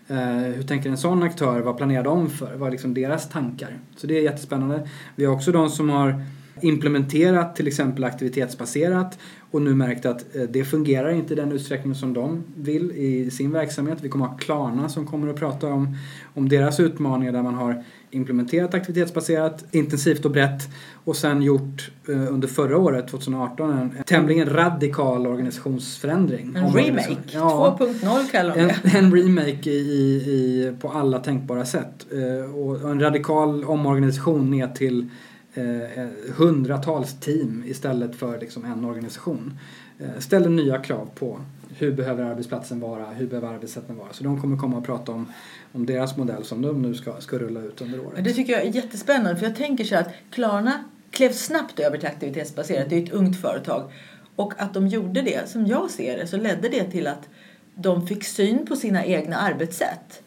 Eh, 0.08 0.18
hur 0.28 0.64
tänker 0.64 0.90
en 0.90 0.98
sån 0.98 1.24
aktör? 1.24 1.60
Vad 1.60 1.78
planerar 1.78 2.04
de 2.04 2.30
för? 2.30 2.56
Vad 2.56 2.68
är 2.68 2.72
liksom 2.72 2.94
deras 2.94 3.30
tankar? 3.30 3.80
Så 3.96 4.08
det 4.08 4.18
är 4.18 4.22
jättespännande. 4.22 4.88
Vi 5.16 5.26
har 5.26 5.34
också 5.34 5.52
de 5.52 5.70
som 5.70 5.90
har 5.90 6.26
implementerat 6.62 7.56
till 7.56 7.68
exempel 7.68 8.04
aktivitetsbaserat 8.04 9.20
och 9.52 9.62
nu 9.62 9.76
märkt 9.76 10.06
att 10.06 10.36
eh, 10.36 10.42
det 10.42 10.64
fungerar 10.64 11.10
inte 11.10 11.34
i 11.34 11.36
den 11.36 11.52
utsträckning 11.52 11.96
som 11.96 12.14
de 12.14 12.44
vill 12.56 12.92
i 12.92 13.32
sin 13.32 13.52
verksamhet. 13.52 13.98
Vi 14.02 14.10
kommer 14.10 14.26
att 14.26 14.32
ha 14.32 14.38
Klarna 14.38 14.90
som 14.90 15.06
kommer 15.06 15.28
att 15.28 15.40
prata 15.40 15.68
om, 15.68 15.98
om 16.34 16.50
deras 16.50 16.80
utmaningar 16.80 17.32
där 17.32 17.44
man 17.44 17.54
har 17.56 17.84
implementerat 18.12 18.74
aktivitetsbaserat 18.74 19.66
intensivt 19.72 20.26
och 20.26 20.32
brett 20.32 20.70
och 21.04 21.16
sen 21.16 21.42
gjort 21.42 21.92
eh, 22.10 22.34
under 22.34 22.48
förra 22.48 22.78
året, 22.78 23.08
2018, 23.08 23.72
en 23.72 24.04
tämligen 24.04 24.50
radikal 24.50 25.28
organisationsförändring. 25.28 26.56
En 26.56 26.74
remake? 26.74 27.18
Ja, 27.32 27.78
2.0 27.80 28.32
kallar 28.32 28.56
de 28.56 28.62
det. 28.62 28.80
En, 28.84 29.06
en 29.06 29.16
remake 29.16 29.70
i, 29.70 30.16
i, 30.16 30.74
på 30.82 30.90
alla 30.90 31.20
tänkbara 31.20 31.66
sätt. 31.66 32.06
Eh, 32.12 32.56
och 32.56 32.92
en 32.92 33.00
radikal 33.00 33.66
omorganisation 33.66 34.52
ner 34.52 34.68
till 34.68 35.10
Eh, 35.56 36.00
eh, 36.00 36.08
hundratals 36.38 37.20
team 37.20 37.64
istället 37.68 38.16
för 38.16 38.40
liksom 38.40 38.66
en 38.66 38.86
organisation. 38.86 39.60
Eh, 40.00 40.20
ställer 40.20 40.50
nya 40.50 40.78
krav 40.78 41.10
på 41.16 41.40
hur 41.78 41.92
behöver 41.92 42.24
arbetsplatsen 42.24 42.80
vara, 42.80 43.06
hur 43.06 43.28
behöver 43.28 43.48
arbetssätten 43.48 43.98
vara. 43.98 44.14
Så 44.14 44.24
de 44.24 44.42
kommer 44.42 44.58
komma 44.58 44.78
och 44.78 44.86
prata 44.86 45.12
om, 45.12 45.32
om 45.72 45.86
deras 45.86 46.18
modell 46.18 46.44
som 46.44 46.62
de 46.62 46.82
nu 46.82 46.96
ska, 46.96 47.22
ska 47.22 47.38
rulla 47.38 47.62
ut 47.62 47.82
under 47.82 48.00
året. 48.00 48.24
Det 48.24 48.34
tycker 48.34 48.54
jag 48.54 48.62
är 48.62 48.76
jättespännande 48.76 49.40
för 49.40 49.46
jag 49.46 49.56
tänker 49.56 49.84
så 49.84 49.96
att 49.96 50.10
Klarna 50.30 50.84
klev 51.12 51.32
snabbt 51.32 51.80
över 51.80 51.98
till 51.98 52.08
aktivitetsbaserat. 52.08 52.90
Det 52.90 52.98
är 52.98 53.04
ett 53.04 53.14
ungt 53.14 53.42
företag. 53.42 53.92
Och 54.36 54.54
att 54.58 54.74
de 54.74 54.88
gjorde 54.88 55.22
det, 55.22 55.50
som 55.50 55.66
jag 55.66 55.92
ser 55.92 56.18
det, 56.18 56.28
så 56.28 56.38
ledde 56.38 56.70
det 56.70 56.84
till 56.84 57.08
att 57.08 57.30
de 57.76 58.08
fick 58.08 58.24
syn 58.24 58.66
på 58.66 58.76
sina 58.76 59.06
egna 59.06 59.36
arbetssätt 59.36 60.24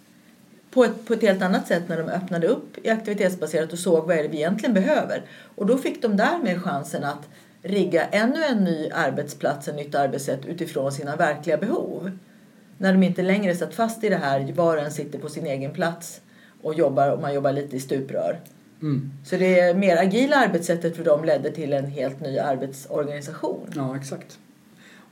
på 0.77 0.85
ett, 0.85 1.07
på 1.07 1.15
ett 1.15 1.23
helt 1.23 1.43
annat 1.43 1.69
sätt 1.69 1.89
när 1.89 1.99
de 1.99 2.09
öppnade 2.09 2.47
upp 2.47 2.79
i 2.83 2.91
aktivitetsbaserat 2.91 3.73
och 3.73 3.79
såg 3.79 4.07
vad 4.07 4.17
är 4.17 4.23
det 4.23 4.29
vi 4.29 4.37
egentligen 4.37 4.75
behöver. 4.75 5.23
Och 5.55 5.67
då 5.67 5.79
fick 5.79 6.03
de 6.03 6.17
därmed 6.17 6.63
chansen 6.63 7.05
att 7.05 7.29
rigga 7.63 8.05
ännu 8.05 8.45
en 8.45 8.65
ny 8.65 8.91
arbetsplats, 8.91 9.69
ett 9.69 9.77
nytt 9.77 9.95
arbetssätt 9.95 10.47
utifrån 10.47 10.93
sina 10.93 11.17
verkliga 11.17 11.57
behov. 11.57 12.11
När 12.79 12.93
de 12.93 13.03
inte 13.03 13.23
längre 13.23 13.55
satt 13.55 13.75
fast 13.75 14.05
i 14.05 14.09
det 14.09 14.17
här, 14.17 14.53
var 14.53 14.77
och 14.77 14.83
en 14.83 14.91
sitter 14.91 15.19
på 15.19 15.29
sin 15.29 15.47
egen 15.47 15.73
plats 15.73 16.21
och 16.63 16.75
jobbar 16.75 17.11
och 17.11 17.21
man 17.21 17.35
jobbar 17.35 17.53
lite 17.53 17.77
i 17.77 17.81
stuprör. 17.81 18.41
Mm. 18.83 19.11
Så 19.25 19.37
det 19.37 19.77
mer 19.77 19.97
agila 19.97 20.37
arbetssättet 20.37 20.97
för 20.97 21.05
dem 21.05 21.25
ledde 21.25 21.51
till 21.51 21.73
en 21.73 21.87
helt 21.87 22.21
ny 22.21 22.39
arbetsorganisation. 22.39 23.67
Ja, 23.75 23.97
exakt. 23.97 24.39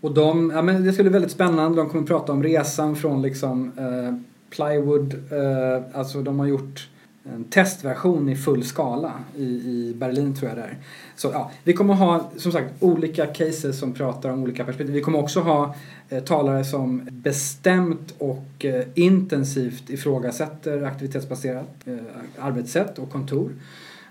Och 0.00 0.14
de, 0.14 0.50
ja, 0.54 0.62
men 0.62 0.84
det 0.84 0.92
ska 0.92 1.02
bli 1.02 1.12
väldigt 1.12 1.32
spännande. 1.32 1.76
De 1.76 1.88
kommer 1.88 2.06
prata 2.06 2.32
om 2.32 2.42
resan 2.42 2.96
från 2.96 3.22
liksom 3.22 3.72
eh, 3.78 4.33
plywood, 4.54 5.14
eh, 5.32 5.98
alltså 5.98 6.22
de 6.22 6.38
har 6.38 6.46
gjort 6.46 6.88
en 7.34 7.44
testversion 7.44 8.28
i 8.28 8.36
full 8.36 8.64
skala 8.64 9.12
i, 9.36 9.44
i 9.44 9.94
Berlin 9.96 10.34
tror 10.34 10.48
jag 10.48 10.58
det 10.58 10.62
är. 10.62 10.76
Så 11.16 11.30
ja, 11.32 11.50
vi 11.64 11.72
kommer 11.72 11.94
ha 11.94 12.30
som 12.36 12.52
sagt 12.52 12.82
olika 12.82 13.26
cases 13.26 13.78
som 13.78 13.92
pratar 13.92 14.30
om 14.30 14.42
olika 14.42 14.64
perspektiv. 14.64 14.94
Vi 14.94 15.00
kommer 15.00 15.18
också 15.18 15.40
ha 15.40 15.74
eh, 16.08 16.24
talare 16.24 16.64
som 16.64 17.08
bestämt 17.10 18.14
och 18.18 18.64
eh, 18.64 18.84
intensivt 18.94 19.90
ifrågasätter 19.90 20.82
aktivitetsbaserat 20.82 21.68
eh, 21.84 21.96
arbetssätt 22.38 22.98
och 22.98 23.10
kontor. 23.10 23.50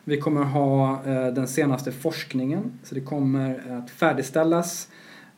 Vi 0.04 0.18
kommer 0.18 0.44
ha 0.44 1.02
eh, 1.06 1.28
den 1.28 1.48
senaste 1.48 1.92
forskningen, 1.92 2.80
så 2.84 2.96
det 2.96 3.02
kommer 3.02 3.80
att 3.84 3.90
färdigställas 3.90 4.88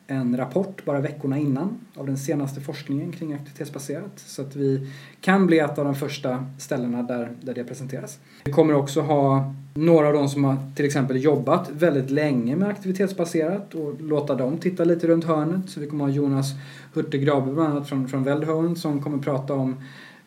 en 0.06 0.36
rapport 0.36 0.84
bara 0.84 1.00
veckorna 1.00 1.38
innan 1.38 1.78
av 1.94 2.06
den 2.06 2.16
senaste 2.16 2.60
forskningen 2.60 3.12
kring 3.12 3.32
aktivitetsbaserat. 3.32 4.12
Så 4.16 4.42
att 4.42 4.56
vi 4.56 4.90
kan 5.20 5.46
bli 5.46 5.58
ett 5.58 5.78
av 5.78 5.84
de 5.84 5.94
första 5.94 6.46
ställena 6.58 7.02
där, 7.02 7.32
där 7.42 7.54
det 7.54 7.64
presenteras. 7.64 8.18
Vi 8.44 8.52
kommer 8.52 8.74
också 8.74 9.00
ha 9.00 9.54
några 9.74 10.06
av 10.06 10.12
de 10.12 10.28
som 10.28 10.44
har 10.44 10.56
till 10.76 10.84
exempel 10.84 11.22
jobbat 11.22 11.70
väldigt 11.72 12.10
länge 12.10 12.56
med 12.56 12.68
aktivitetsbaserat 12.68 13.74
och 13.74 14.00
låta 14.00 14.34
dem 14.34 14.58
titta 14.58 14.84
lite 14.84 15.06
runt 15.06 15.24
hörnet. 15.24 15.70
Så 15.70 15.80
vi 15.80 15.86
kommer 15.86 16.04
ha 16.04 16.10
Jonas 16.10 16.46
Hurtig-Grabe 16.94 17.52
bland 17.52 17.72
annat 17.72 17.88
från, 17.88 18.08
från 18.08 18.24
Veldhoven 18.24 18.76
som 18.76 19.02
kommer 19.02 19.18
prata 19.18 19.54
om 19.54 19.76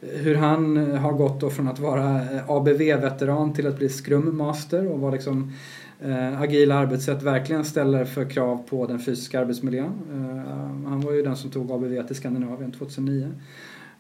hur 0.02 0.36
han 0.36 0.78
har 0.96 1.13
gått 1.13 1.39
då 1.39 1.50
från 1.50 1.68
att 1.68 1.80
vara 1.80 2.22
ABV-veteran 2.48 3.54
till 3.54 3.68
att 3.68 3.78
bli 3.78 3.89
Scrum 3.89 4.38
Master 4.38 4.88
och 4.88 5.00
var 5.00 5.12
liksom 5.12 5.54
eh, 5.99 6.41
agila 6.41 6.75
arbetssätt 6.75 7.23
verkligen 7.23 7.65
ställer 7.65 8.05
för 8.05 8.29
krav 8.29 8.63
på 8.69 8.88
den 8.88 8.99
fysiska 8.99 9.39
arbetsmiljön. 9.39 9.91
Eh, 10.13 10.89
han 10.89 11.01
var 11.01 11.12
ju 11.12 11.21
den 11.21 11.35
som 11.35 11.49
tog 11.49 11.71
ABV 11.71 12.07
till 12.07 12.15
Skandinavien 12.15 12.71
2009. 12.71 13.31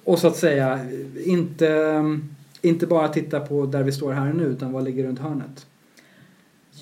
Och 0.03 0.19
så 0.19 0.27
att 0.27 0.35
säga 0.35 0.79
inte, 1.25 1.93
inte 2.61 2.87
bara 2.87 3.07
titta 3.07 3.39
på 3.39 3.65
där 3.65 3.83
vi 3.83 3.91
står 3.91 4.11
här 4.11 4.33
nu 4.33 4.43
utan 4.43 4.71
vad 4.71 4.83
ligger 4.83 5.03
runt 5.03 5.19
hörnet. 5.19 5.65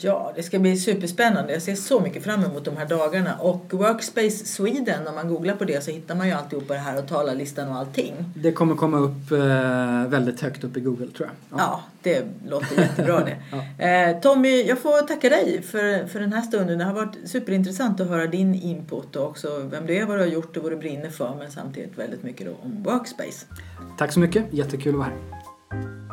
Ja, 0.02 0.32
det 0.36 0.44
ska 0.44 0.60
bli 0.60 0.78
superspännande. 0.78 1.54
Jag 1.54 1.62
ser 1.62 1.76
så 1.76 2.00
mycket 2.00 2.24
fram 2.24 2.44
emot 2.44 2.66
de 2.66 2.78
här 2.78 2.86
dagarna. 2.86 3.36
Och 3.40 3.66
Workspace 3.74 4.46
Sweden, 4.46 5.08
om 5.08 5.16
man 5.16 5.28
googlar 5.28 5.56
på 5.56 5.66
det 5.66 5.84
så 5.84 5.92
hittar 5.92 6.16
man 6.16 6.28
ju 6.28 6.34
alltihopa 6.34 6.74
det 6.74 6.80
här 6.80 7.00
och 7.00 7.08
talarlistan 7.08 7.70
och 7.70 7.76
allting. 7.76 8.14
Det 8.36 8.52
kommer 8.52 8.76
komma 8.76 8.98
upp 8.98 9.32
eh, 9.32 10.10
väldigt 10.10 10.42
högt 10.42 10.64
upp 10.64 10.78
i 10.78 10.80
Google 10.80 11.08
tror 11.08 11.30
jag. 11.30 11.60
Ja, 11.60 11.64
ja 11.64 11.84
det 12.04 12.26
låter 12.50 12.82
jättebra 12.82 13.20
det. 13.20 13.38
ja. 13.78 13.86
eh, 13.86 14.20
Tommy, 14.20 14.64
jag 14.64 14.80
får 14.80 15.08
tacka 15.08 15.30
dig 15.30 15.62
för, 15.62 16.08
för 16.08 16.20
den 16.20 16.34
här 16.34 16.42
stunden. 16.42 16.78
Det 16.78 16.84
har 16.84 16.94
varit 16.94 17.18
superintressant 17.26 18.00
att 18.00 18.08
höra 18.08 18.28
din 18.28 18.56
input 18.56 19.16
och 19.16 19.28
också 19.28 19.60
vem 19.72 19.86
du 19.86 19.96
är, 19.96 20.06
vad 20.06 20.18
du 20.18 20.22
har 20.22 20.30
gjort 20.30 20.58
och 20.58 20.64
vad 20.64 20.72
du 20.72 20.76
brinner 20.76 21.10
för 21.10 21.36
men 21.40 21.52
samtidigt 21.52 21.98
väldigt 21.98 22.24
mycket 22.24 22.48
om 22.64 22.84
Workspace. 22.84 23.46
Tack 23.98 24.12
så 24.12 24.20
mycket, 24.20 24.44
jättekul 24.52 24.94
att 24.94 25.00
vara 25.00 25.10
här. 25.10 26.07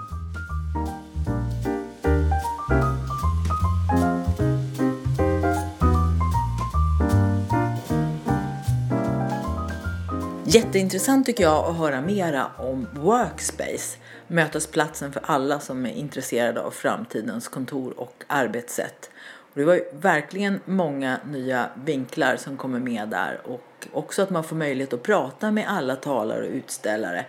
Jätteintressant 10.55 11.27
tycker 11.27 11.45
jag 11.45 11.65
att 11.65 11.77
höra 11.77 12.01
mera 12.01 12.47
om 12.59 12.87
Workspace, 12.93 13.99
mötesplatsen 14.27 15.13
för 15.13 15.23
alla 15.25 15.61
som 15.61 15.87
är 15.87 15.91
intresserade 15.91 16.61
av 16.61 16.71
framtidens 16.71 17.49
kontor 17.49 18.01
och 18.01 18.25
arbetssätt. 18.27 19.11
Och 19.25 19.61
det 19.61 19.65
var 19.65 19.75
ju 19.75 19.85
verkligen 19.93 20.61
många 20.65 21.21
nya 21.27 21.71
vinklar 21.85 22.37
som 22.37 22.57
kommer 22.57 22.81
med 22.81 23.09
där 23.09 23.41
och 23.45 23.87
också 23.93 24.23
att 24.23 24.31
man 24.31 24.45
får 24.45 24.57
möjlighet 24.57 24.93
att 24.93 25.03
prata 25.03 25.51
med 25.51 25.65
alla 25.69 25.97
talare 25.97 26.47
och 26.47 26.53
utställare 26.53 27.27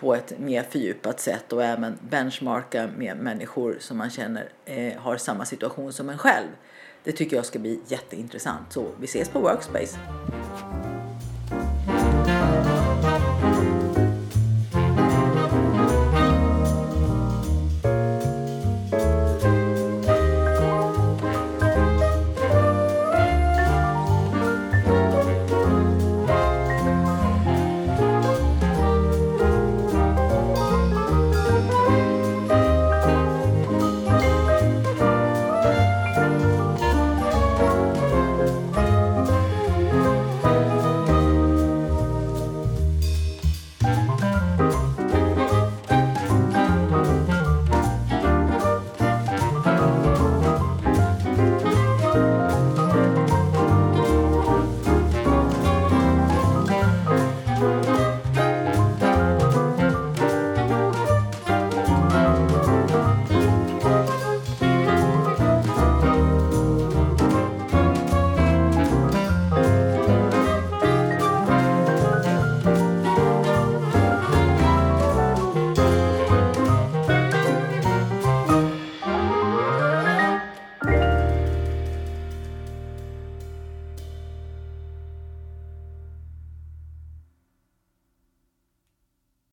på 0.00 0.14
ett 0.14 0.38
mer 0.38 0.62
fördjupat 0.62 1.20
sätt 1.20 1.52
och 1.52 1.64
även 1.64 1.98
benchmarka 2.00 2.88
med 2.96 3.16
människor 3.16 3.76
som 3.80 3.98
man 3.98 4.10
känner 4.10 4.48
eh, 4.64 4.98
har 4.98 5.16
samma 5.16 5.44
situation 5.44 5.92
som 5.92 6.08
en 6.08 6.18
själv. 6.18 6.48
Det 7.04 7.12
tycker 7.12 7.36
jag 7.36 7.46
ska 7.46 7.58
bli 7.58 7.80
jätteintressant. 7.86 8.72
Så 8.72 8.86
vi 9.00 9.04
ses 9.04 9.28
på 9.28 9.40
Workspace! 9.40 9.98